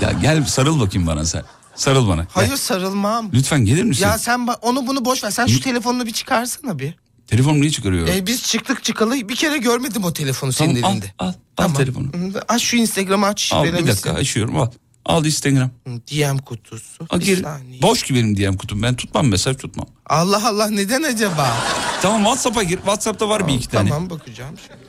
Ya 0.00 0.12
gel 0.12 0.44
sarıl 0.44 0.80
bakayım 0.80 1.06
bana 1.06 1.24
sen. 1.24 1.42
Sarıl 1.74 2.08
bana. 2.08 2.20
Gel. 2.22 2.30
Hayır 2.32 2.56
sarılmam. 2.56 3.30
Lütfen 3.32 3.64
gelir 3.64 3.82
misin? 3.82 4.02
Ya 4.02 4.18
sen 4.18 4.48
onu 4.62 4.86
bunu 4.86 5.04
boş 5.04 5.24
ver. 5.24 5.30
Sen 5.30 5.46
şu 5.46 5.60
telefonunu 5.60 6.06
bir 6.06 6.12
çıkarsana 6.12 6.78
bir. 6.78 6.94
Telefonu 7.26 7.60
niye 7.60 7.70
çıkarıyor? 7.70 8.08
E, 8.08 8.26
biz 8.26 8.42
çıktık 8.42 8.84
çıkalı 8.84 9.28
bir 9.28 9.36
kere 9.36 9.58
görmedim 9.58 10.04
o 10.04 10.12
telefonu 10.12 10.52
Tamam, 10.52 10.74
senin 10.74 10.82
al, 10.82 10.92
elinde. 10.92 11.06
al, 11.18 11.32
al 11.58 11.74
telefonu. 11.74 12.06
Hı, 12.06 12.42
Aç 12.48 12.62
şu 12.62 12.76
Instagram'ı 12.76 13.26
aç 13.26 13.50
Al 13.52 13.64
bir 13.64 13.86
dakika 13.86 14.12
açıyorum 14.12 14.56
al. 14.60 14.70
Al 15.04 15.24
Instagram. 15.24 15.70
DM 15.86 16.38
kutusu. 16.38 17.06
Bir 17.14 17.20
gir. 17.24 17.42
saniye. 17.42 17.82
Boş 17.82 18.02
ki 18.02 18.14
benim 18.14 18.36
DM 18.36 18.56
kutum. 18.56 18.82
Ben 18.82 18.96
tutmam 18.96 19.26
mesaj 19.28 19.56
tutmam. 19.56 19.86
Allah 20.06 20.48
Allah 20.48 20.66
neden 20.70 21.02
acaba? 21.02 21.56
Tamam 22.02 22.20
WhatsApp'a 22.22 22.62
gir. 22.62 22.76
WhatsApp'ta 22.76 23.28
var 23.28 23.48
bir 23.48 23.52
iki 23.54 23.68
tane. 23.68 23.88
Tamam 23.88 24.10
bakacağım. 24.10 24.54
şimdi. 24.66 24.84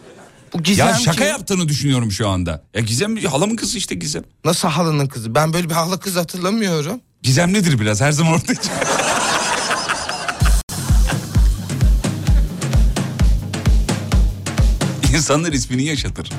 Bu 0.54 0.64
Gizem 0.64 0.88
ya 0.88 0.94
şaka 0.94 1.18
kim? 1.18 1.28
yaptığını 1.28 1.68
düşünüyorum 1.70 2.12
şu 2.12 2.30
anda. 2.30 2.64
Ya 2.74 2.82
Gizem 2.82 3.18
halamın 3.18 3.56
kızı 3.56 3.78
işte 3.78 3.96
Gizem. 3.96 4.24
Nasıl 4.46 4.68
halının 4.68 5.08
kızı? 5.08 5.36
Ben 5.36 5.54
böyle 5.54 5.70
bir 5.70 5.74
hala 5.74 5.98
kız 6.00 6.16
hatırlamıyorum. 6.16 7.02
Gizem 7.24 7.54
nedir 7.54 7.80
biraz 7.80 8.02
her 8.02 8.12
zaman 8.12 8.34
ortaya 8.34 8.56
çıkar. 8.56 8.88
İnsanlar 15.16 15.54
ismini 15.54 15.84
yaşatır. 15.84 16.32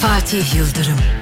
Fatih 0.00 0.54
Yıldırım. 0.54 1.15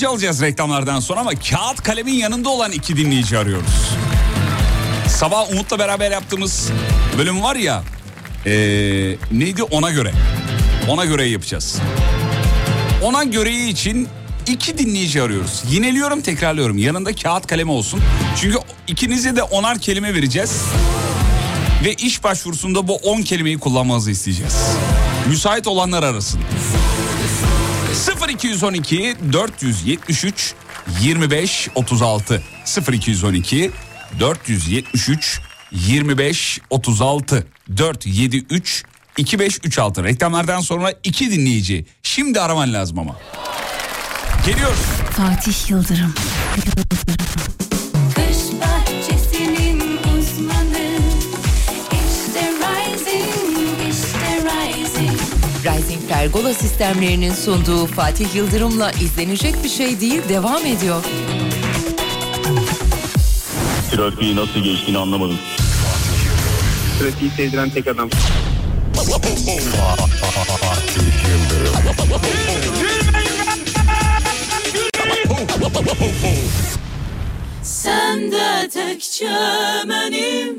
Dinleyici 0.00 0.08
alacağız 0.08 0.42
reklamlardan 0.42 1.00
sonra 1.00 1.20
ama 1.20 1.30
kağıt 1.30 1.82
kalemin 1.82 2.12
yanında 2.12 2.48
olan 2.48 2.72
iki 2.72 2.96
dinleyici 2.96 3.38
arıyoruz. 3.38 3.94
Sabah 5.08 5.50
Umut'la 5.50 5.78
beraber 5.78 6.10
yaptığımız 6.10 6.70
bölüm 7.18 7.42
var 7.42 7.56
ya 7.56 7.82
ee, 8.46 8.50
neydi 9.32 9.62
ona 9.62 9.90
göre. 9.90 10.12
Ona 10.88 11.04
göre 11.04 11.24
yapacağız. 11.24 11.76
Ona 13.02 13.24
göre 13.24 13.66
için 13.66 14.08
iki 14.46 14.78
dinleyici 14.78 15.22
arıyoruz. 15.22 15.62
Yineliyorum 15.70 16.20
tekrarlıyorum 16.20 16.78
yanında 16.78 17.14
kağıt 17.14 17.46
kalemi 17.46 17.70
olsun. 17.70 18.00
Çünkü 18.40 18.58
ikinize 18.86 19.36
de 19.36 19.42
onar 19.42 19.78
kelime 19.78 20.14
vereceğiz. 20.14 20.62
Ve 21.84 21.94
iş 21.94 22.24
başvurusunda 22.24 22.88
bu 22.88 22.96
10 22.96 23.22
kelimeyi 23.22 23.58
kullanmanızı 23.58 24.10
isteyeceğiz. 24.10 24.56
Müsait 25.28 25.66
olanlar 25.66 26.02
arasın. 26.02 26.40
0212 28.38 29.16
473 29.32 30.54
25 31.00 31.68
36 31.74 32.42
0212 32.92 33.70
473 34.20 35.40
25 35.72 36.60
36 36.70 37.46
473 37.76 38.84
2536 39.16 40.04
reklamlardan 40.04 40.60
sonra 40.60 40.94
iki 41.04 41.30
dinleyici 41.30 41.86
şimdi 42.02 42.40
araman 42.40 42.72
lazım 42.72 42.98
ama. 42.98 43.16
Geliyoruz. 44.46 44.80
Fatih 45.16 45.70
Yıldırım. 45.70 46.14
Kış 46.54 47.79
Pergola 56.20 56.54
sistemlerinin 56.54 57.34
sunduğu 57.34 57.86
Fatih 57.86 58.34
Yıldırım'la 58.34 58.90
izlenecek 58.90 59.64
bir 59.64 59.68
şey 59.68 60.00
değil 60.00 60.22
devam 60.28 60.66
ediyor. 60.66 61.04
Trafiği 63.90 64.36
nasıl 64.36 64.60
geçtiğini 64.60 64.98
anlamadım. 64.98 65.38
Trafiği 66.98 67.30
sevdiren 67.30 67.70
tek 67.70 67.86
adam. 67.86 68.10
Sen 77.62 78.32
de 78.32 78.68
tek 78.68 79.00
çemenim 79.00 80.56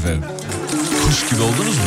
efendim? 0.00 0.24
Kuş 1.06 1.30
gibi 1.30 1.42
oldunuz 1.42 1.76
mu? 1.76 1.84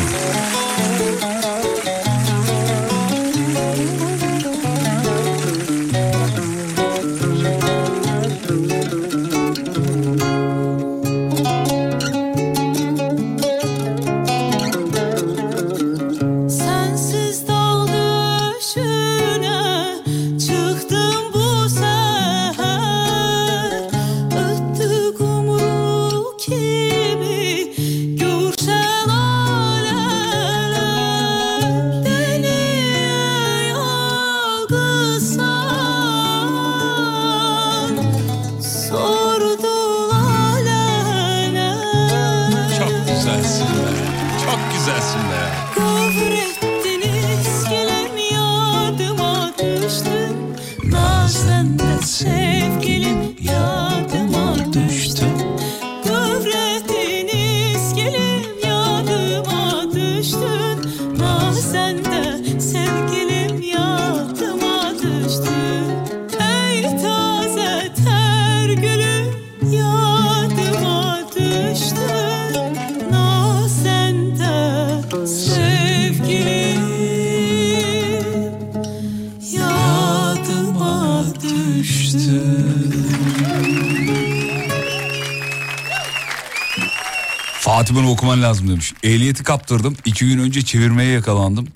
Bunu 87.95 88.09
okuman 88.09 88.41
lazım 88.41 88.69
demiş. 88.69 88.93
Ehliyeti 89.03 89.43
kaptırdım. 89.43 89.97
iki 90.05 90.25
gün 90.27 90.39
önce 90.39 90.61
çevirmeye 90.61 91.11
yakalandım. 91.11 91.67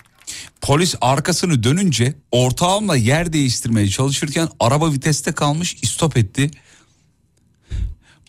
Polis 0.61 0.95
arkasını 1.01 1.63
dönünce 1.63 2.13
ortağımla 2.31 2.95
yer 2.95 3.33
değiştirmeye 3.33 3.87
çalışırken 3.89 4.49
araba 4.59 4.91
viteste 4.91 5.31
kalmış 5.31 5.77
istop 5.81 6.17
etti. 6.17 6.51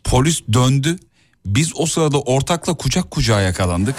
Polis 0.04 0.40
döndü. 0.52 0.98
Biz 1.46 1.72
o 1.74 1.86
sırada 1.86 2.20
ortakla 2.20 2.74
kucak 2.74 3.10
kucağa 3.10 3.40
yakalandık. 3.40 3.96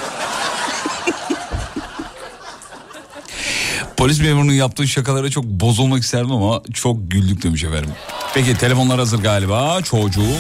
Polis 3.98 4.20
memurunun 4.20 4.54
yaptığı 4.54 4.88
şakalara 4.88 5.30
çok 5.30 5.46
bozulmak 5.46 6.04
isterdim 6.04 6.32
ama 6.32 6.62
çok 6.74 7.12
güldük 7.12 7.44
demiş 7.44 7.64
efendim. 7.64 7.92
Peki 8.34 8.58
telefonlar 8.58 9.00
hazır 9.00 9.20
galiba. 9.20 9.82
Çocuğum 9.82 10.40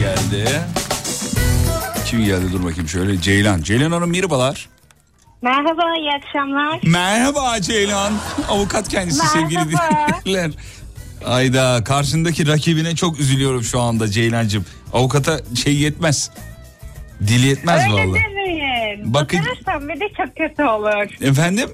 geldi. 0.00 0.60
Kim 2.16 2.24
geldi 2.24 2.52
dur 2.52 2.64
bakayım 2.64 2.88
şöyle. 2.88 3.20
Ceylan. 3.20 3.62
Ceylan 3.62 3.92
Hanım 3.92 4.10
merhabalar. 4.10 4.68
Merhaba, 5.42 5.82
iyi 5.98 6.10
akşamlar. 6.12 6.80
Merhaba 6.84 7.60
Ceylan. 7.60 8.12
Avukat 8.48 8.88
kendisi 8.88 9.18
Merhaba. 9.18 9.38
sevgili 9.38 9.60
dinleyiciler. 9.60 10.50
Ayda 11.26 11.84
karşındaki 11.84 12.46
rakibine 12.48 12.96
çok 12.96 13.20
üzülüyorum 13.20 13.62
şu 13.62 13.80
anda 13.80 14.08
Ceylancığım. 14.10 14.64
Avukata 14.92 15.40
şey 15.64 15.76
yetmez. 15.76 16.30
Dil 17.20 17.44
yetmez 17.44 17.82
Öyle 17.82 17.92
vallahi. 17.92 18.22
demeyin. 18.30 19.14
Bakın- 19.14 19.40
Batırırsam 19.40 19.88
bir 19.88 20.00
de 20.00 20.08
çok 20.16 20.36
kötü 20.36 20.62
olur. 20.64 21.28
Efendim? 21.28 21.70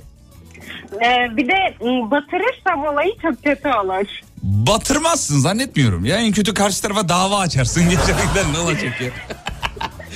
Ee, 0.95 1.37
bir 1.37 1.49
de 1.49 1.55
m, 1.81 2.11
batırırsam 2.11 2.85
olayı 2.93 3.13
çok 3.23 3.45
kötü 3.45 3.69
olur. 3.69 4.07
Batırmazsın 4.43 5.39
zannetmiyorum. 5.39 6.05
Ya 6.05 6.17
en 6.17 6.33
kötü 6.33 6.55
karşı 6.55 6.83
tarafa 6.83 7.09
dava 7.09 7.39
açarsın. 7.39 7.83
Gerçekten 7.91 8.53
ne 8.53 8.59
olacak 8.59 9.01
ya? 9.01 9.09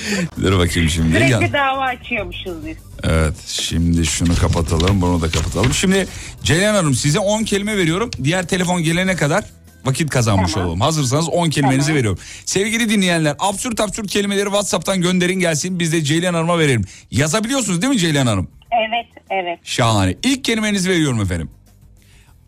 Dur 0.42 0.59
bakayım 0.59 0.88
şimdi. 0.88 1.16
Sürekli 1.16 1.53
dava 1.53 1.82
açıyormuşuz 1.84 2.66
biz. 2.66 2.76
Evet 3.05 3.34
şimdi 3.47 4.07
şunu 4.07 4.36
kapatalım 4.36 5.01
bunu 5.01 5.20
da 5.22 5.30
kapatalım. 5.30 5.74
Şimdi 5.74 6.07
Ceylan 6.42 6.74
Hanım 6.74 6.94
size 6.94 7.18
10 7.18 7.44
kelime 7.44 7.76
veriyorum. 7.76 8.11
Diğer 8.24 8.49
telefon 8.49 8.82
gelene 8.82 9.16
kadar 9.16 9.44
vakit 9.84 10.11
kazanmış 10.11 10.57
olalım. 10.57 10.80
Hazırsanız 10.80 11.28
10 11.28 11.51
kelimenizi 11.51 11.94
veriyorum. 11.94 12.18
Sevgili 12.44 12.88
dinleyenler 12.88 13.36
absürt 13.38 13.80
absürt 13.80 14.07
kelimeleri 14.07 14.44
Whatsapp'tan 14.44 15.01
gönderin 15.03 15.40
gelsin. 15.40 15.78
Biz 15.78 15.92
de 15.92 16.03
Ceylan 16.05 16.34
Hanım'a 16.34 16.59
verelim. 16.59 16.84
Yazabiliyorsunuz 17.11 17.82
değil 17.82 17.92
mi 17.92 17.99
Ceylan 17.99 18.26
Hanım? 18.26 18.51
Evet, 18.72 19.24
evet. 19.30 19.59
Şahane. 19.62 20.16
İlk 20.22 20.44
kelimenizi 20.44 20.90
veriyorum 20.90 21.20
efendim. 21.20 21.51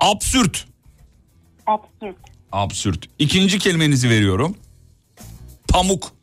Absürt. 0.01 0.67
Absürt. 1.67 2.17
Absürt. 2.53 3.07
İkinci 3.19 3.59
kelimenizi 3.59 4.11
veriyorum. 4.11 4.57
Pamuk. 5.69 6.18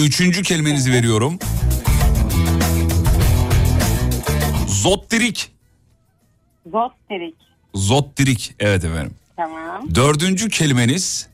Üçüncü 0.00 0.42
kelimenizi 0.42 0.92
veriyorum. 0.92 1.38
Zottirik. 4.66 5.52
Zotterik. 6.66 7.34
Zottirik. 7.74 8.54
Evet 8.60 8.84
efendim. 8.84 9.14
Tamam. 9.36 9.94
Dördüncü 9.94 10.48
kelimeniz. 10.48 11.28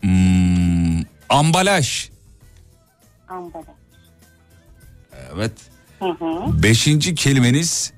hmm, 0.00 1.00
ambalaj. 1.28 2.10
Ambalaj. 3.28 3.66
Evet. 5.34 5.52
Hı 5.98 6.08
hı. 6.08 6.62
Beşinci 6.62 7.14
kelimeniz. 7.14 7.92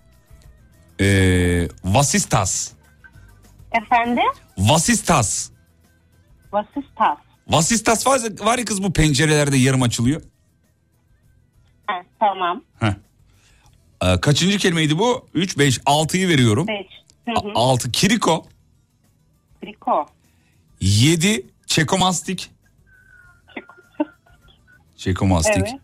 ee, 1.01 1.69
vasistas. 1.85 2.73
Efendim? 3.73 4.25
Vasistas. 4.59 5.51
Vasistas. 6.53 7.19
Vasistas 7.49 8.07
var, 8.07 8.21
var 8.41 8.59
ya 8.59 8.65
kız 8.65 8.83
bu 8.83 8.93
pencerelerde 8.93 9.57
yarım 9.57 9.83
açılıyor. 9.83 10.23
Ha, 11.87 12.03
tamam. 12.21 12.63
Heh. 12.81 12.95
Ee, 14.03 14.21
kaçıncı 14.21 14.59
kelimeydi 14.59 14.99
bu? 14.99 15.29
3, 15.35 15.59
5, 15.59 15.79
6'yı 15.79 16.29
veriyorum. 16.29 16.67
Beş. 16.69 16.87
Hı 17.29 17.33
hı. 17.49 17.53
6 17.55 17.93
kiriko. 17.93 18.47
Triko. 19.63 20.07
7 20.81 21.47
çekomastik. 21.67 22.51
Çekomastik. 24.97 25.57
Evet. 25.57 25.75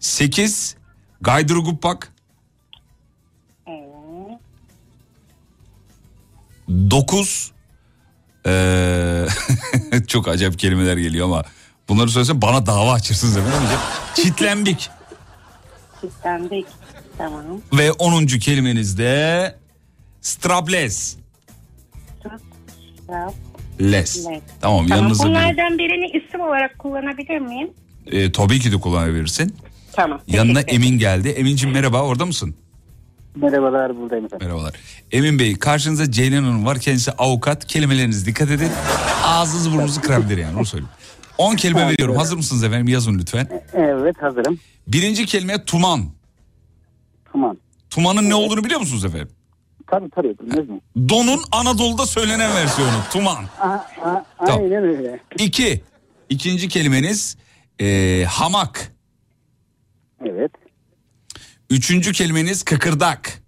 8 0.00 0.76
gaydırgupak. 1.20 2.12
Evet. 3.66 4.40
9 6.68 7.52
ee, 8.48 9.26
çok 10.06 10.28
acayip 10.28 10.58
kelimeler 10.58 10.96
geliyor 10.96 11.26
ama 11.26 11.44
bunları 11.88 12.08
söylesem 12.08 12.42
bana 12.42 12.66
dava 12.66 12.92
açırsınız 12.92 13.36
efendim. 13.36 13.68
Çitlembik. 14.14 14.90
Kitlendik. 16.00 16.66
Tamam. 17.18 17.44
Ve 17.72 17.92
10. 17.92 18.26
kelimeniz 18.26 18.98
de 18.98 19.54
strapless. 20.20 21.16
Les. 23.80 24.26
Les. 24.26 24.26
Tamam, 24.60 24.88
yanınıza 24.88 25.24
Bunlardan 25.24 25.78
birini 25.78 26.06
isim 26.06 26.40
olarak 26.40 26.78
kullanabilir 26.78 27.38
miyim? 27.38 27.70
Ee, 28.06 28.32
tabii 28.32 28.60
ki 28.60 28.72
de 28.72 28.76
kullanabilirsin. 28.76 29.56
Tamam. 29.92 30.20
Yanına 30.26 30.60
Emin 30.60 30.98
geldi. 30.98 31.28
Emin'cim 31.28 31.70
merhaba 31.70 32.02
orada 32.02 32.26
mısın? 32.26 32.54
Merhabalar 33.42 33.96
buradayım 33.96 34.24
efendim. 34.24 34.46
Merhabalar. 34.46 34.74
Emin 35.12 35.38
Bey 35.38 35.58
karşınızda 35.58 36.10
Ceylan 36.10 36.42
Hanım 36.42 36.66
var. 36.66 36.78
Kendisi 36.78 37.12
avukat. 37.12 37.64
Kelimelerinize 37.66 38.26
dikkat 38.26 38.50
edin. 38.50 38.70
Ağzınızı 39.24 39.72
burnunuzu 39.72 40.00
kırabilir 40.00 40.38
yani 40.38 40.56
onu 40.58 40.64
söyleyeyim. 40.66 40.92
10 41.38 41.56
kelime 41.56 41.88
veriyorum. 41.88 42.16
Hazır 42.16 42.36
mısınız 42.36 42.64
efendim? 42.64 42.88
Yazın 42.88 43.18
lütfen. 43.18 43.62
Evet 43.74 44.22
hazırım. 44.22 44.58
Birinci 44.86 45.26
kelime 45.26 45.64
tuman. 45.64 46.04
Tamam. 47.32 47.56
Tumanın 47.90 48.30
ne 48.30 48.34
olduğunu 48.34 48.64
biliyor 48.64 48.80
musunuz 48.80 49.04
efendim? 49.04 49.28
Tabii 49.86 50.10
tabii 50.10 50.34
bilmez 50.38 50.68
mi? 50.68 50.80
Donun 51.08 51.40
Anadolu'da 51.52 52.06
söylenen 52.06 52.54
versiyonu. 52.54 52.92
Tuman. 53.12 53.44
Aha, 53.60 53.86
aha, 54.02 54.24
Tamam. 54.46 54.60
Aynen 54.62 54.84
öyle. 54.84 55.20
İki. 55.38 55.82
İkinci 56.28 56.68
kelimeniz 56.68 57.36
eee, 57.80 58.24
hamak. 58.24 58.92
Evet. 60.26 60.50
Üçüncü 61.70 62.12
kelimeniz 62.12 62.62
kıkırdak. 62.62 63.42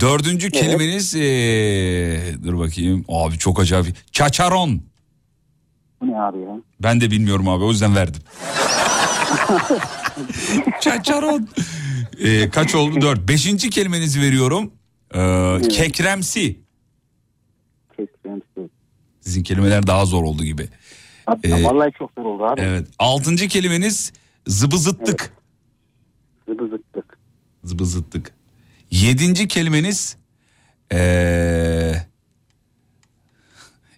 Dördüncü 0.00 0.46
Evet. 0.46 0.60
kelimeniz 0.60 1.14
eee, 1.14 2.42
dur 2.44 2.58
bakayım 2.58 3.04
abi 3.08 3.38
çok 3.38 3.60
acayip. 3.60 4.12
Çaçaron. 4.12 4.82
Bu 6.00 6.06
ne 6.06 6.20
abi 6.20 6.38
ya? 6.40 6.60
Ben 6.80 7.00
de 7.00 7.10
bilmiyorum 7.10 7.48
abi 7.48 7.64
o 7.64 7.70
yüzden 7.70 7.96
verdim. 7.96 8.22
Çaçaron. 10.80 11.48
Eee, 12.18 12.50
kaç 12.50 12.74
oldu? 12.74 13.00
Dört. 13.00 13.28
Beşinci 13.28 13.70
kelimenizi 13.70 14.20
veriyorum. 14.20 14.72
Eee, 15.14 15.60
kekremsi. 15.68 16.60
Kekremsi. 17.96 18.70
Sizin 19.20 19.42
kelimeler 19.42 19.86
daha 19.86 20.04
zor 20.04 20.22
oldu 20.22 20.44
gibi. 20.44 20.68
Abi, 21.26 21.48
Ee, 21.48 21.64
Vallahi 21.64 21.90
çok 21.98 22.10
zor 22.18 22.24
oldu 22.24 22.44
abi. 22.44 22.60
Evet. 22.60 22.88
Altıncı 22.98 23.48
kelimeniz 23.48 24.12
zıbızıttık. 24.46 25.32
Zıbızıttık. 26.48 27.18
Zıbızıttık. 27.64 28.34
Yedinci 28.90 29.48
kelimeniz 29.48 30.16
eee, 30.92 32.06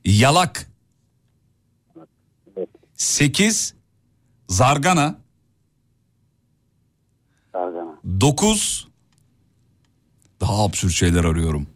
yalak. 0.05 0.71
Sekiz 2.95 3.75
zargana. 4.49 5.19
Zargana. 7.53 7.95
Dokuz 8.21 8.89
daha 10.41 10.65
absürt 10.65 10.93
şeyler 10.93 11.25
arıyorum. 11.25 11.67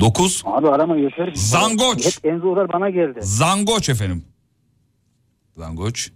Dokuz 0.00 0.42
Abi 0.46 0.68
arama 0.68 0.96
yeter. 0.96 1.32
Zangoç. 1.34 2.06
Hep 2.06 2.24
en 2.32 2.38
zorlar 2.38 2.72
bana 2.72 2.90
geldi. 2.90 3.18
zangoç 3.22 3.88
efendim. 3.88 4.24
Zangoç. 5.56 6.10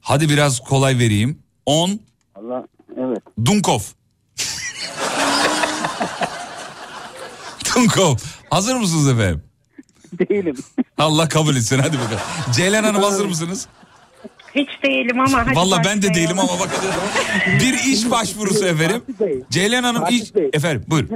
Hadi 0.00 0.28
biraz 0.28 0.60
kolay 0.60 0.98
vereyim. 0.98 1.38
On 1.66 2.00
Allah 2.34 2.66
evet. 3.08 3.22
Dunkov. 3.44 3.80
Dunkov. 7.76 8.16
Hazır 8.50 8.74
mısınız 8.74 9.08
efendim? 9.08 9.42
Değilim. 10.12 10.56
Allah 10.98 11.28
kabul 11.28 11.56
etsin 11.56 11.78
hadi 11.78 11.98
bakalım. 11.98 12.20
Ceylan 12.54 12.84
Hanım 12.84 13.02
hazır 13.02 13.26
mısınız? 13.26 13.68
Hiç 14.54 14.68
değilim 14.84 15.20
ama. 15.20 15.46
hadi 15.46 15.56
Valla 15.56 15.82
ben 15.84 16.02
de 16.02 16.14
değilim 16.14 16.38
ama 16.38 16.52
bakın. 16.60 16.78
Bir 17.60 17.92
iş 17.92 18.10
başvurusu 18.10 18.66
efendim. 18.66 19.02
Ceylan 19.50 19.82
Hanım 19.82 20.00
Fatih 20.00 20.22
iş... 20.22 20.34
Bey. 20.34 20.50
Efendim 20.52 20.84
buyur. 20.88 21.08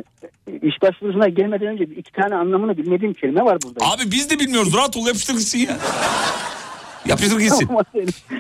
İş 0.63 0.83
başvurusuna 0.83 1.29
gelmeden 1.29 1.67
önce 1.67 1.85
iki 1.85 2.13
tane 2.13 2.35
anlamını 2.35 2.77
bilmediğim 2.77 3.15
kelime 3.15 3.45
var 3.45 3.59
burada. 3.65 3.85
Abi 3.87 4.13
biz 4.13 4.31
de 4.31 4.39
bilmiyoruz. 4.39 4.75
Rahat 4.75 4.97
ol 4.97 5.07
yapıştır 5.07 5.35
gitsin 5.35 5.59
ya. 5.59 5.79
Yapıştır 7.07 7.41
gitsin. 7.41 7.69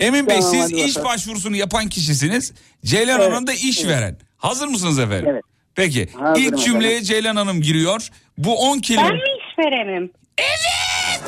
Emin 0.00 0.26
Bey 0.26 0.40
Tamam, 0.40 0.52
siz 0.52 0.72
iş 0.72 0.96
bakalım. 0.96 1.08
başvurusunu 1.14 1.56
yapan 1.56 1.88
kişisiniz. 1.88 2.52
Ceylan 2.84 3.20
Evet, 3.20 3.32
Hanım 3.32 3.46
da 3.46 3.52
iş 3.52 3.78
evet. 3.84 3.88
veren. 3.96 4.16
Hazır 4.36 4.68
mısınız 4.68 4.98
efendim? 4.98 5.26
Evet. 5.30 5.42
Peki. 5.74 6.08
Hazırım 6.18 6.42
ilk 6.54 6.64
cümleye 6.64 6.90
efendim. 6.90 7.06
Ceylan 7.08 7.36
Hanım 7.36 7.62
giriyor. 7.62 8.08
Bu 8.38 8.56
10 8.58 8.78
kelime. 8.78 9.08
Ben 9.08 9.14
mi 9.14 9.20
işverenim? 9.50 10.10
Evet. 10.38 11.22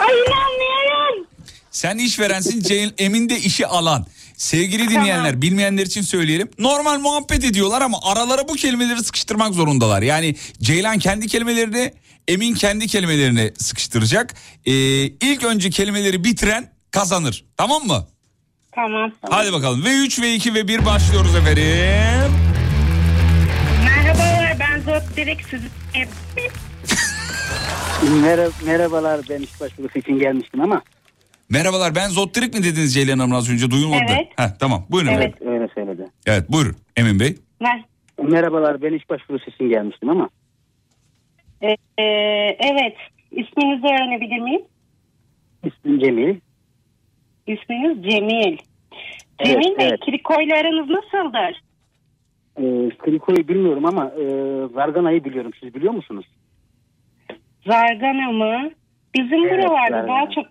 Ay 0.00 0.14
inanmıyorum. 0.14 1.26
Sen 1.70 1.98
işverensin 1.98 2.62
Ceylan 2.62 2.92
Emin 2.98 3.28
de 3.28 3.38
işi 3.38 3.66
alan. 3.66 4.06
Sevgili 4.36 4.90
dinleyenler 4.90 5.42
bilmeyenler 5.42 5.86
için 5.86 6.02
söyleyelim. 6.02 6.50
Normal 6.58 6.98
muhabbet 6.98 7.44
ediyorlar 7.44 7.82
ama 7.82 7.98
aralara 8.02 8.48
bu 8.48 8.52
kelimeleri 8.52 9.04
sıkıştırmak 9.04 9.54
zorundalar. 9.54 10.02
Yani 10.02 10.34
Ceylan 10.60 10.98
kendi 10.98 11.26
kelimelerini 11.26 11.92
Emin 12.28 12.54
kendi 12.54 12.86
kelimelerini 12.86 13.52
sıkıştıracak. 13.58 14.34
Ee, 14.66 14.72
ilk 15.04 15.44
önce 15.44 15.70
kelimeleri 15.70 16.24
bitiren 16.24 16.72
kazanır. 16.90 17.44
Tamam 17.56 17.86
mı? 17.86 18.06
Tamam. 18.74 19.12
Hadi 19.30 19.52
bakalım. 19.52 19.84
Ve 19.84 19.94
3 19.94 20.20
ve 20.20 20.34
2 20.34 20.54
ve 20.54 20.68
1 20.68 20.84
başlıyoruz 20.84 21.34
efendim. 21.34 21.64
Merhabalar 23.84 24.56
ben 24.60 24.80
Zot 24.80 25.16
Direkt 25.16 25.50
sizi 25.50 25.68
Merhaba, 28.22 28.50
merhabalar 28.64 29.20
ben 29.30 29.42
iş 29.42 29.60
başvurusu 29.60 29.98
için 29.98 30.18
gelmiştim 30.18 30.60
ama. 30.60 30.82
Merhabalar 31.50 31.94
ben 31.94 32.08
Zottirik 32.08 32.54
mi 32.54 32.60
dediniz 32.64 32.94
Ceylan 32.94 33.18
Hanım 33.18 33.32
az 33.34 33.52
önce 33.52 33.70
duyulmadı. 33.70 34.02
Evet. 34.08 34.28
Heh, 34.36 34.58
tamam 34.60 34.84
buyurun 34.90 35.08
Evet 35.12 35.34
efendim. 35.34 35.52
öyle 35.54 35.68
söyledi. 35.74 36.06
Evet 36.26 36.52
buyurun 36.52 36.76
Emin 36.96 37.20
Bey. 37.20 37.34
Mer 37.60 37.84
Merhabalar 38.22 38.82
ben 38.82 38.92
iş 38.92 39.10
başvurusu 39.10 39.50
için 39.50 39.68
gelmiştim 39.68 40.08
ama. 40.10 40.28
Ee, 41.62 41.76
e, 41.98 42.04
evet. 42.60 42.96
İsminizi 43.30 43.86
öğrenebilir 43.86 44.38
miyim? 44.38 44.62
İsmim 45.64 45.98
Cemil. 45.98 46.36
İsminiz 47.46 48.10
Cemil. 48.10 48.56
Evet, 49.38 49.46
Cemil 49.46 49.78
Bey 49.78 49.86
evet. 49.88 50.00
Kiriko'yla 50.00 50.56
aranız 50.56 50.88
nasıldır? 50.90 51.60
Ee, 52.58 52.96
Kriko'yu 52.98 53.48
bilmiyorum 53.48 53.86
ama 53.86 54.04
e, 54.06 54.24
Zargana'yı 54.74 55.24
biliyorum. 55.24 55.50
Siz 55.60 55.74
biliyor 55.74 55.92
musunuz? 55.92 56.26
Zargana 57.66 58.30
mı? 58.32 58.70
Bizim 59.14 59.44
Evet, 59.46 59.64
buralarda 59.64 59.90
zargana. 59.90 60.08
daha 60.08 60.30
çok 60.30 60.46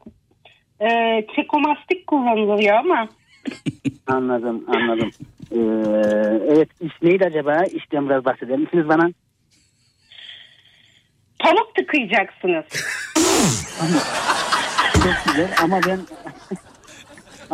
e, 0.83 1.25
çekomastik 1.35 2.07
kullanılıyor 2.07 2.75
ama 2.75 3.07
Anladım 4.07 4.63
anladım. 4.67 5.11
Ee, 5.51 5.57
evet 6.53 6.69
iş 6.81 7.01
neydi 7.01 7.25
acaba? 7.25 7.63
İşten 7.63 8.09
biraz 8.09 8.25
bahseder 8.25 8.57
misiniz 8.57 8.87
bana? 8.87 9.09
pamuk 11.43 11.75
tıkayacaksınız. 11.75 12.65
Çok 14.93 15.25
güzel 15.25 15.49
ama 15.63 15.79
ben... 15.87 15.99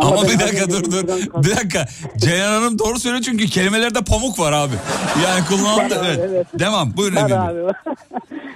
Ama, 0.01 0.15
ben 0.15 0.29
bir 0.29 0.39
dakika 0.39 0.69
dur 0.69 0.83
dur. 0.91 1.07
Bir 1.43 1.55
dakika. 1.55 1.85
Ceylan 2.17 2.61
Hanım 2.61 2.79
doğru 2.79 2.99
söylüyor 2.99 3.23
çünkü 3.23 3.45
kelimelerde 3.45 3.99
pamuk 4.11 4.39
var 4.39 4.53
abi. 4.53 4.75
Yani 5.25 5.45
kullanıldı. 5.45 5.95
Evet. 6.05 6.19
evet. 6.29 6.47
Devam 6.59 6.97
buyurun 6.97 7.15
Var 7.15 7.51
abi. 7.51 7.59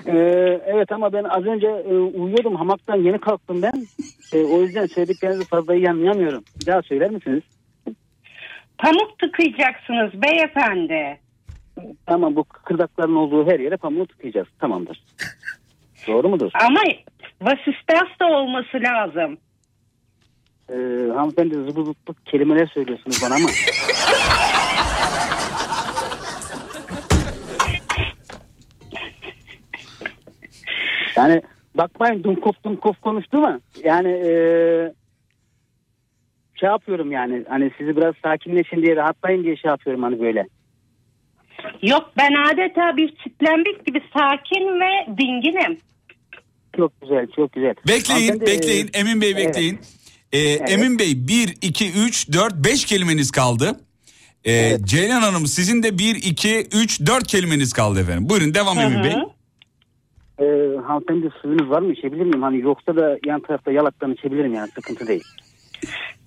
Ee, 0.07 0.61
evet 0.65 0.91
ama 0.91 1.13
ben 1.13 1.23
az 1.23 1.45
önce 1.45 1.67
e, 1.67 1.93
uyuyordum 1.93 2.55
hamaktan 2.55 2.95
yeni 2.95 3.19
kalktım 3.19 3.61
ben. 3.61 3.87
E, 4.33 4.43
o 4.43 4.61
yüzden 4.61 4.85
söylediklerinizi 4.85 5.45
fazla 5.45 5.75
iyi 5.75 5.89
anlayamıyorum. 5.89 6.43
Bir 6.61 6.65
daha 6.65 6.81
söyler 6.81 7.11
misiniz? 7.11 7.43
Pamuk 8.77 9.19
tıkayacaksınız 9.19 10.21
beyefendi. 10.21 11.19
Tamam 12.05 12.35
bu 12.35 12.43
kıkırdakların 12.43 13.15
olduğu 13.15 13.47
her 13.51 13.59
yere 13.59 13.77
pamuğu 13.77 14.07
tıkayacağız. 14.07 14.47
Tamamdır. 14.59 15.03
Doğru 16.07 16.29
mudur? 16.29 16.51
Ama 16.53 16.81
vasistas 17.41 18.19
da 18.19 18.25
olması 18.25 18.77
lazım. 18.77 19.37
Ee, 20.69 20.73
hanımefendi 21.15 21.55
zıbı 21.55 21.85
zıbı 21.85 22.13
kelimeler 22.25 22.67
söylüyorsunuz 22.67 23.21
bana 23.23 23.35
ama. 23.35 23.49
yani 31.15 31.41
bakmayın 31.75 32.23
dumkop 32.23 32.63
dumkop 32.63 33.01
konuştu 33.01 33.37
mu? 33.37 33.59
Yani 33.83 34.09
ee, 34.09 34.93
şey 36.59 36.69
yapıyorum 36.69 37.11
yani 37.11 37.43
hani 37.49 37.71
sizi 37.77 37.97
biraz 37.97 38.15
sakinleşin 38.23 38.81
diye 38.81 38.95
rahatlayın 38.95 39.43
diye 39.43 39.55
şey 39.55 39.69
yapıyorum 39.69 40.03
hani 40.03 40.21
böyle. 40.21 40.47
Yok 41.81 42.11
ben 42.17 42.33
adeta 42.33 42.97
bir 42.97 43.15
çitlenbik 43.15 43.85
gibi 43.85 44.01
sakin 44.13 44.79
ve 44.81 45.17
dinginim. 45.17 45.77
Çok 46.77 47.01
güzel 47.01 47.27
çok 47.35 47.51
güzel. 47.51 47.75
Bekleyin 47.87 48.27
Hanımefendi, 48.27 48.51
bekleyin 48.51 48.89
Emin 48.93 49.21
Bey 49.21 49.31
evet. 49.31 49.55
Ee, 50.33 50.39
Emin 50.39 50.99
Bey 50.99 51.27
1, 51.27 51.57
2, 51.61 51.91
3, 51.91 52.33
4, 52.33 52.53
5 52.53 52.85
kelimeniz 52.85 53.31
kaldı. 53.31 53.79
Ee, 54.45 54.77
Ceylan 54.83 55.21
Hanım 55.21 55.45
sizin 55.45 55.83
de 55.83 55.97
1, 55.97 56.15
2, 56.15 56.67
3, 56.83 57.01
4 57.05 57.27
kelimeniz 57.27 57.73
kaldı 57.73 57.99
efendim. 57.99 58.29
Buyurun 58.29 58.53
devam 58.53 58.79
Emin 58.79 59.03
Bey. 59.03 59.11
Ee, 60.39 60.77
hanımefendi 60.87 61.29
suyunuz 61.41 61.69
var 61.69 61.81
mı 61.81 61.93
içebilir 61.93 62.23
miyim? 62.23 62.41
Hani 62.41 62.59
yoksa 62.59 62.95
da 62.95 63.17
yan 63.25 63.41
tarafta 63.41 63.71
yalaktan 63.71 64.13
içebilirim 64.13 64.53
yani 64.53 64.69
sıkıntı 64.75 65.07
değil. 65.07 65.23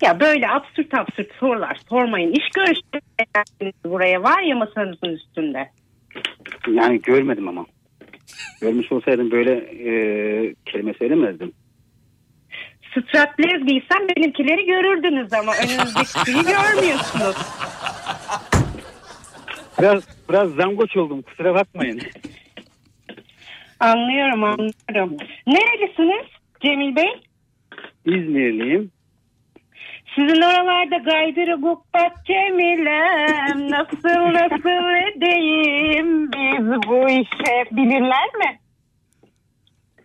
Ya 0.01 0.19
böyle 0.19 0.49
absürt 0.49 0.93
absürt 0.93 1.33
sorular 1.39 1.77
sormayın. 1.89 2.31
İş 2.31 2.49
görüşmesi 2.55 3.73
buraya 3.85 4.23
var 4.23 4.41
ya 4.41 4.55
masanızın 4.55 5.09
üstünde. 5.09 5.69
Yani 6.71 7.01
görmedim 7.01 7.47
ama. 7.47 7.65
Görmüş 8.61 8.91
olsaydım 8.91 9.31
böyle 9.31 9.51
e, 9.55 9.91
kelime 10.65 10.93
söylemezdim. 10.93 11.53
Straplez 13.01 13.65
giysem 13.65 14.07
benimkileri 14.15 14.65
görürdünüz 14.65 15.33
ama 15.33 15.51
önünüzdekileri 15.53 16.43
görmüyorsunuz. 16.55 17.35
Biraz 19.79 20.03
biraz 20.29 20.49
zangoç 20.49 20.97
oldum 20.97 21.21
kusura 21.21 21.53
bakmayın. 21.55 22.01
Anlıyorum 23.79 24.43
anlıyorum. 24.43 25.17
Nerelisiniz 25.47 26.25
Cemil 26.61 26.95
Bey? 26.95 27.21
İzmirliyim. 28.05 28.91
Sizin 30.15 30.41
oralarda 30.41 30.97
gaydırı 30.97 31.61
bak 31.93 32.25
Cemilem 32.25 33.71
nasıl 33.71 34.33
nasıl 34.33 35.13
edeyim 35.15 36.31
biz 36.31 36.67
bu 36.87 37.09
işe 37.09 37.65
bilirler 37.71 38.35
mi? 38.35 38.59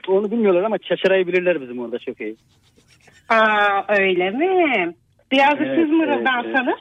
Onu 0.08 0.30
bilmiyorlar 0.30 0.62
ama 0.62 0.78
çaçarayı 0.78 1.26
bilirler 1.26 1.60
bizim 1.60 1.78
orada 1.78 1.98
çok 1.98 2.20
iyi. 2.20 2.36
Aa 3.32 3.84
öyle 3.88 4.30
mi? 4.30 4.94
Biraz 5.32 5.58
da 5.58 5.64
Evet, 5.64 5.78
siz 5.78 5.90
mırıldansanız. 5.90 6.78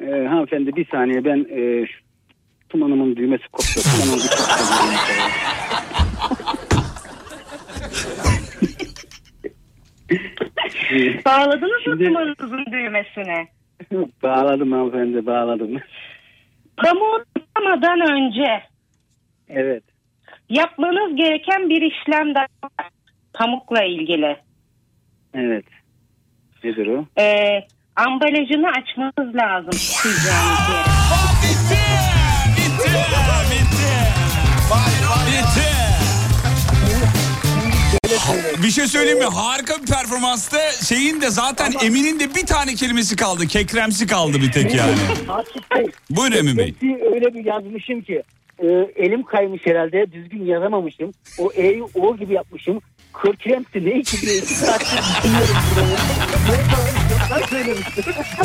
Ee, 0.00 0.26
hanımefendi 0.26 0.76
bir 0.76 0.86
saniye 0.86 1.24
ben 1.24 1.46
e, 1.50 1.86
şu 1.86 1.98
tumanımın 2.68 3.16
düğmesi 3.16 3.48
koptu. 3.48 3.80
Tumanımın 3.80 4.18
bir 4.18 4.28
Bağladınız 11.26 11.86
mı 11.86 11.98
kumanızın 12.06 12.64
düğmesine? 12.72 13.48
bağladım 14.22 14.72
hanımefendi 14.72 15.26
bağladım. 15.26 15.80
Tutamadan 16.76 18.00
önce 18.00 18.62
Evet. 19.48 19.82
yapmanız 20.48 21.16
gereken 21.16 21.68
bir 21.68 21.82
işlem 21.82 22.34
daha 22.34 22.46
var. 22.64 22.88
Pamukla 23.34 23.84
ilgili. 23.84 24.36
Evet. 25.38 25.64
Nedir 26.64 26.86
o? 26.86 27.06
Ee, 27.20 27.66
ambalajını 27.96 28.68
açmanız 28.68 29.34
lazım 29.34 29.70
tutacağınız 29.70 30.68
yere. 30.70 30.98
Bir 38.62 38.70
şey 38.70 38.86
söyleyeyim 38.86 39.18
mi? 39.18 39.24
Harika 39.24 39.74
bir 39.82 39.86
performansta 39.86 40.58
şeyin 40.72 41.20
de 41.20 41.30
zaten 41.30 41.72
Emin'in 41.84 42.20
de 42.20 42.34
bir 42.34 42.46
tane 42.46 42.74
kelimesi 42.74 43.16
kaldı. 43.16 43.46
Kekremsi 43.46 44.06
kaldı 44.06 44.38
bir 44.42 44.52
tek 44.52 44.74
yani. 44.74 44.94
Buyurun 46.10 46.36
Emin 46.36 46.56
Bey. 46.56 46.66
Hepsi 46.66 47.04
öyle 47.14 47.34
bir 47.34 47.44
yazmışım 47.44 48.00
ki 48.00 48.22
e, 48.58 48.66
elim 48.96 49.22
kaymış 49.22 49.66
herhalde 49.66 50.12
düzgün 50.12 50.44
yazamamışım. 50.44 51.12
O 51.38 51.52
E'yi 51.54 51.82
O 51.94 52.16
gibi 52.16 52.34
yapmışım. 52.34 52.80
Kırkremsi 53.12 53.84
ne 53.84 54.02
ki 54.02 54.20
diye 54.20 54.36
iki 54.38 54.54
saattir 54.54 54.86
düşünüyorum 54.86 55.56
burayı. 55.76 55.88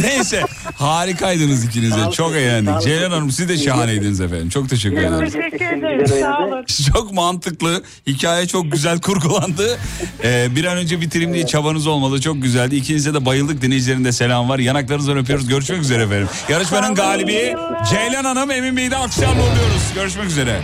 Neyse 0.02 0.44
harikaydınız 0.78 1.66
ikiniz 1.66 1.92
de. 1.92 2.12
Çok 2.12 2.36
eğlendik. 2.36 2.82
Ceylan 2.82 3.12
Hanım 3.12 3.32
siz 3.32 3.50
de 3.50 3.58
şahaneydiniz 3.58 4.22
efendim. 4.22 4.50
Çok 4.50 4.70
teşekkür 4.70 4.98
ederim. 4.98 5.20
Teşekkür 5.30 5.78
ederim. 5.78 6.08
Sağ 6.08 6.38
olun. 6.46 6.66
Çok 6.94 7.14
mantıklı. 7.14 7.84
Hikaye 8.08 8.48
çok 8.48 8.72
güzel 8.72 9.02
kurgulandı. 9.02 9.80
Ee, 10.24 10.48
bir 10.56 10.66
an 10.66 10.78
önce 10.78 11.02
bitireyim 11.02 11.34
diye 11.34 11.46
çabanız 11.46 11.88
olmalı. 11.88 12.22
Çok 12.22 12.42
güzeldi. 12.42 12.76
İkinize 12.76 13.14
de 13.14 13.26
bayıldık. 13.26 13.62
Dinleyicilerin 13.62 14.06
de 14.06 14.12
selam 14.12 14.50
var. 14.50 14.60
Yanaklarınızdan 14.60 15.18
öpüyoruz. 15.18 15.48
Görüşmek 15.48 15.82
üzere 15.82 16.04
efendim. 16.04 16.28
Yarışmanın 16.50 16.96
galibi 16.96 17.56
Ceylan 17.90 18.24
Hanım, 18.24 18.52
Emin 18.52 18.78
Bey'i 18.78 18.92
de 18.92 18.96
alkışlarla 18.96 19.42
oluyoruz. 19.42 19.94
Görüşmek 19.96 20.26
üzere. 20.26 20.60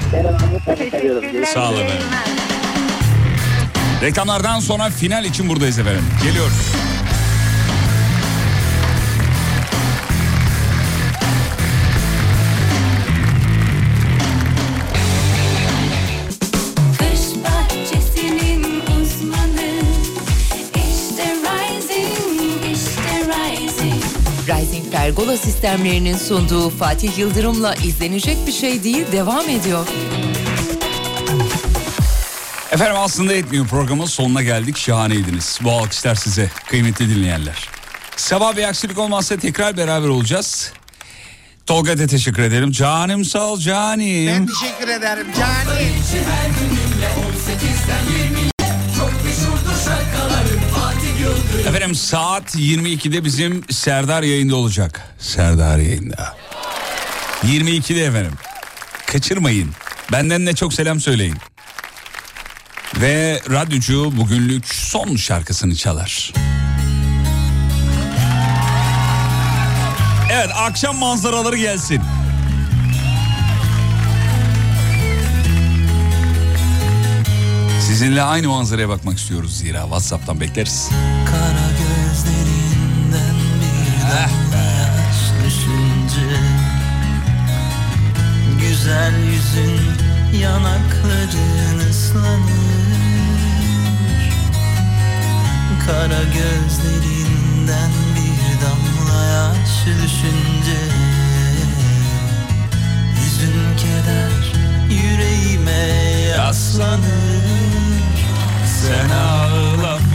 Sağ 1.54 1.70
olun 1.70 1.80
efendim. 1.80 2.06
Reklamlardan 4.02 4.60
sonra 4.60 4.90
final 4.90 5.26
için 5.26 5.50
buradayız 5.50 5.80
efendim. 5.80 6.06
Geliyoruz. 6.24 6.90
Pergola 25.10 25.38
sistemlerinin 25.38 26.18
sunduğu 26.18 26.70
Fatih 26.70 27.18
Yıldırım'la 27.18 27.76
izlenecek 27.76 28.38
bir 28.48 28.52
şey 28.52 28.84
değil 28.84 29.06
devam 29.12 29.50
ediyor. 29.50 29.88
Efendim 32.72 32.96
aslında 32.98 33.34
etmiyor 33.34 33.68
programın 33.68 34.06
sonuna 34.06 34.44
geldik. 34.44 34.78
Şahaneydiniz. 34.78 35.60
Bu 35.64 35.72
alkışlar 35.72 36.16
size 36.16 36.50
kıymetli 36.70 37.10
dinleyenler. 37.16 37.70
Sabah 38.16 38.56
bir 38.58 38.64
aksilik 38.64 38.98
olmazsa 38.98 39.38
tekrar 39.38 39.78
beraber 39.78 40.08
olacağız. 40.08 40.72
Tolga 41.66 41.98
da 41.98 42.08
teşekkür 42.08 42.44
ederim. 42.44 42.72
Canım 42.72 43.26
sağ 43.26 43.46
ol 43.46 43.60
canim. 43.60 44.28
Ben 44.28 44.48
teşekkür 44.48 44.88
ederim 44.88 45.28
canım. 45.38 45.78
Her 46.30 46.50
gününle 46.50 47.08
18'den 47.08 48.06
20'ye 48.28 48.50
Çok 48.98 49.12
meşhurdur 49.26 49.84
şarkıların 49.86 50.60
Fatih 50.76 51.20
Yıldırım 51.22 51.76
Efendim 51.76 51.96
saat 51.96 52.56
22'de 52.56 53.24
bizim 53.26 53.64
Serdar 53.72 54.24
yayında 54.24 54.56
olacak. 54.56 55.02
Serdar 55.20 55.78
yayında. 55.78 56.38
22'de 57.44 58.04
efendim. 58.06 58.34
Kaçırmayın. 59.06 59.70
Benden 60.12 60.48
de 60.48 60.56
çok 60.56 60.74
selam 60.74 61.00
söyleyin. 61.00 61.36
Ve 62.98 63.42
radyocu 63.50 64.18
bugünlük 64.18 64.68
son 64.68 65.16
şarkısını 65.16 65.76
çalar. 65.76 66.34
Evet 70.32 70.50
akşam 70.56 70.98
manzaraları 70.98 71.58
gelsin. 71.58 72.02
Sizinle 77.88 78.22
aynı 78.24 78.48
manzaraya 78.48 78.90
bakmak 78.90 79.18
istiyoruz 79.18 79.58
zira 79.58 79.82
WhatsApp'tan 79.82 80.40
bekleriz. 80.40 80.90
Kara 81.26 81.70
gözlerinden 81.80 83.36
bir 83.62 84.08
yaş 84.58 85.46
düşünce 85.46 86.36
Güzel 88.62 89.14
yüzün 89.24 90.09
yanakların 90.34 91.90
ıslanır. 91.90 92.70
Kara 95.86 96.24
gözlerinden 96.24 97.92
bir 98.16 98.62
damla 98.62 99.24
yaş 99.24 99.86
düşünce 99.86 100.80
Hüzün 103.16 103.78
keder 103.78 104.54
yüreğime 104.90 105.88
yaslanır. 106.38 107.50
Sen 108.82 109.10
ağlama 109.10 110.09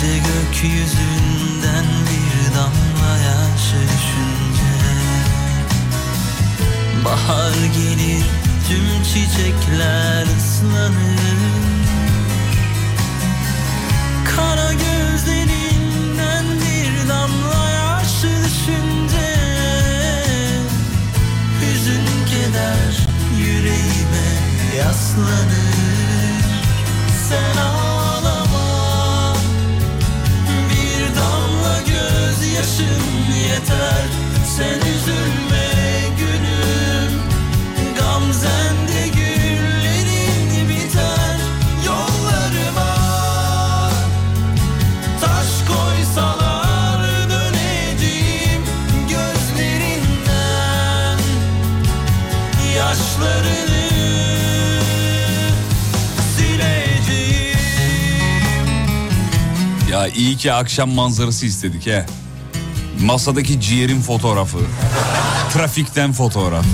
Gece 0.00 0.18
gökyüzünden 0.18 1.84
bir 2.06 2.54
damla 2.54 3.18
yaş 3.18 3.64
düşünce. 3.72 4.72
Bahar 7.04 7.52
gelir 7.52 8.24
tüm 8.68 9.02
çiçekler 9.02 10.26
ıslanır. 10.38 11.40
Kara 14.36 14.72
gözlerinden 14.72 16.44
bir 16.60 17.08
damla 17.08 17.70
yaş 17.70 18.22
düşünce. 18.22 19.36
Hüzün 21.60 22.06
keder 22.26 23.08
yüreğime 23.38 24.30
yaslanır. 24.78 25.70
Sen 27.28 27.56
ağlama 27.62 27.89
gözyaşım 32.80 33.34
yeter. 33.50 34.06
Sen 34.56 34.78
üzülme 34.78 35.68
gülüm. 36.18 37.20
Gamzende 37.98 39.08
güllerin 39.08 40.68
biter. 40.68 41.36
Yollarıma 41.86 42.96
Taş 45.20 45.68
koysalar 45.68 47.02
döneceğim 47.30 48.62
gözlerinden. 49.08 50.38
Yaşlarını 52.76 53.80
Ya 59.90 60.06
iyi 60.06 60.36
ki 60.36 60.52
akşam 60.52 60.90
manzarası 60.90 61.46
istedik 61.46 61.86
he. 61.86 62.06
Masadaki 63.04 63.60
ciğerin 63.60 64.00
fotoğrafı. 64.00 64.58
Trafikten 65.52 66.12
fotoğraf. 66.12 66.64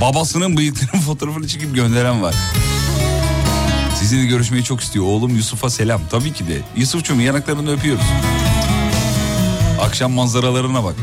Babasının 0.00 0.56
bıyıklarının 0.56 1.02
fotoğrafını 1.06 1.48
çekip 1.48 1.74
gönderen 1.74 2.22
var. 2.22 2.34
Sizinle 3.98 4.26
görüşmeyi 4.26 4.64
çok 4.64 4.80
istiyor. 4.80 5.04
Oğlum 5.04 5.36
Yusuf'a 5.36 5.70
selam. 5.70 6.00
Tabii 6.10 6.32
ki 6.32 6.48
de. 6.48 6.60
Yusuf'cum 6.76 7.20
yanaklarını 7.20 7.72
öpüyoruz. 7.72 8.04
Akşam 9.80 10.12
manzaralarına 10.12 10.84
bak. 10.84 10.94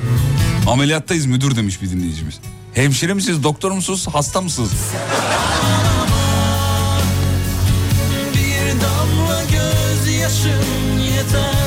Ameliyattayız 0.68 1.26
müdür 1.26 1.56
demiş 1.56 1.82
bir 1.82 1.90
dinleyicimiz. 1.90 2.40
Hemşire 2.74 3.14
misiniz, 3.14 3.44
doktor 3.44 3.72
musunuz, 3.72 4.08
hasta 4.14 4.42
mısınız? 4.42 4.72
Bir 8.34 8.82
damla 8.82 9.42
gözyaşın 9.44 11.00
yeter 11.00 11.65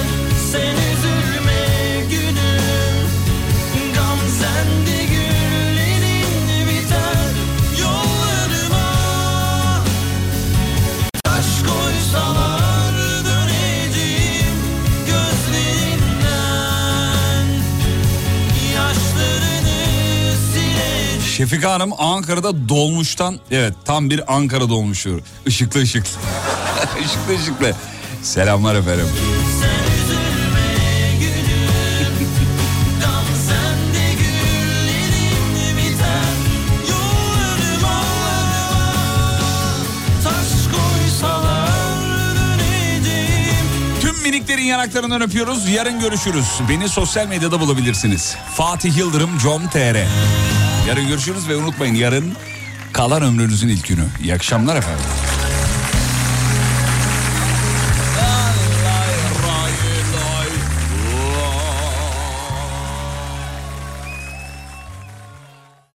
Şefika 21.39 21.73
Hanım 21.73 21.93
Ankara'da 21.99 22.69
dolmuştan 22.69 23.39
evet 23.51 23.75
tam 23.85 24.11
bir 24.11 24.35
Ankara 24.35 24.69
dolmuşu. 24.69 25.21
Işıklı 25.47 25.81
ışıklı. 25.81 26.11
ışıklı 27.05 27.43
ışıklı. 27.43 27.75
Selamlar 28.23 28.75
efendim. 28.75 29.07
Miniklerin 44.23 44.63
yanaklarından 44.63 45.23
öpüyoruz. 45.23 45.69
Yarın 45.69 46.01
görüşürüz. 46.01 46.47
Beni 46.69 46.89
sosyal 46.89 47.27
medyada 47.27 47.61
bulabilirsiniz. 47.61 48.37
Fatih 48.57 48.97
Yıldırım 48.97 49.39
com.tr 49.39 49.97
Yarın 50.89 51.09
görüşürüz 51.09 51.49
ve 51.49 51.57
unutmayın 51.57 51.95
yarın 51.95 52.33
kalan 52.93 53.23
ömrünüzün 53.23 53.69
ilk 53.69 53.89
günü. 53.89 54.05
İyi 54.23 54.35
akşamlar 54.35 54.77
efendim. 54.77 55.05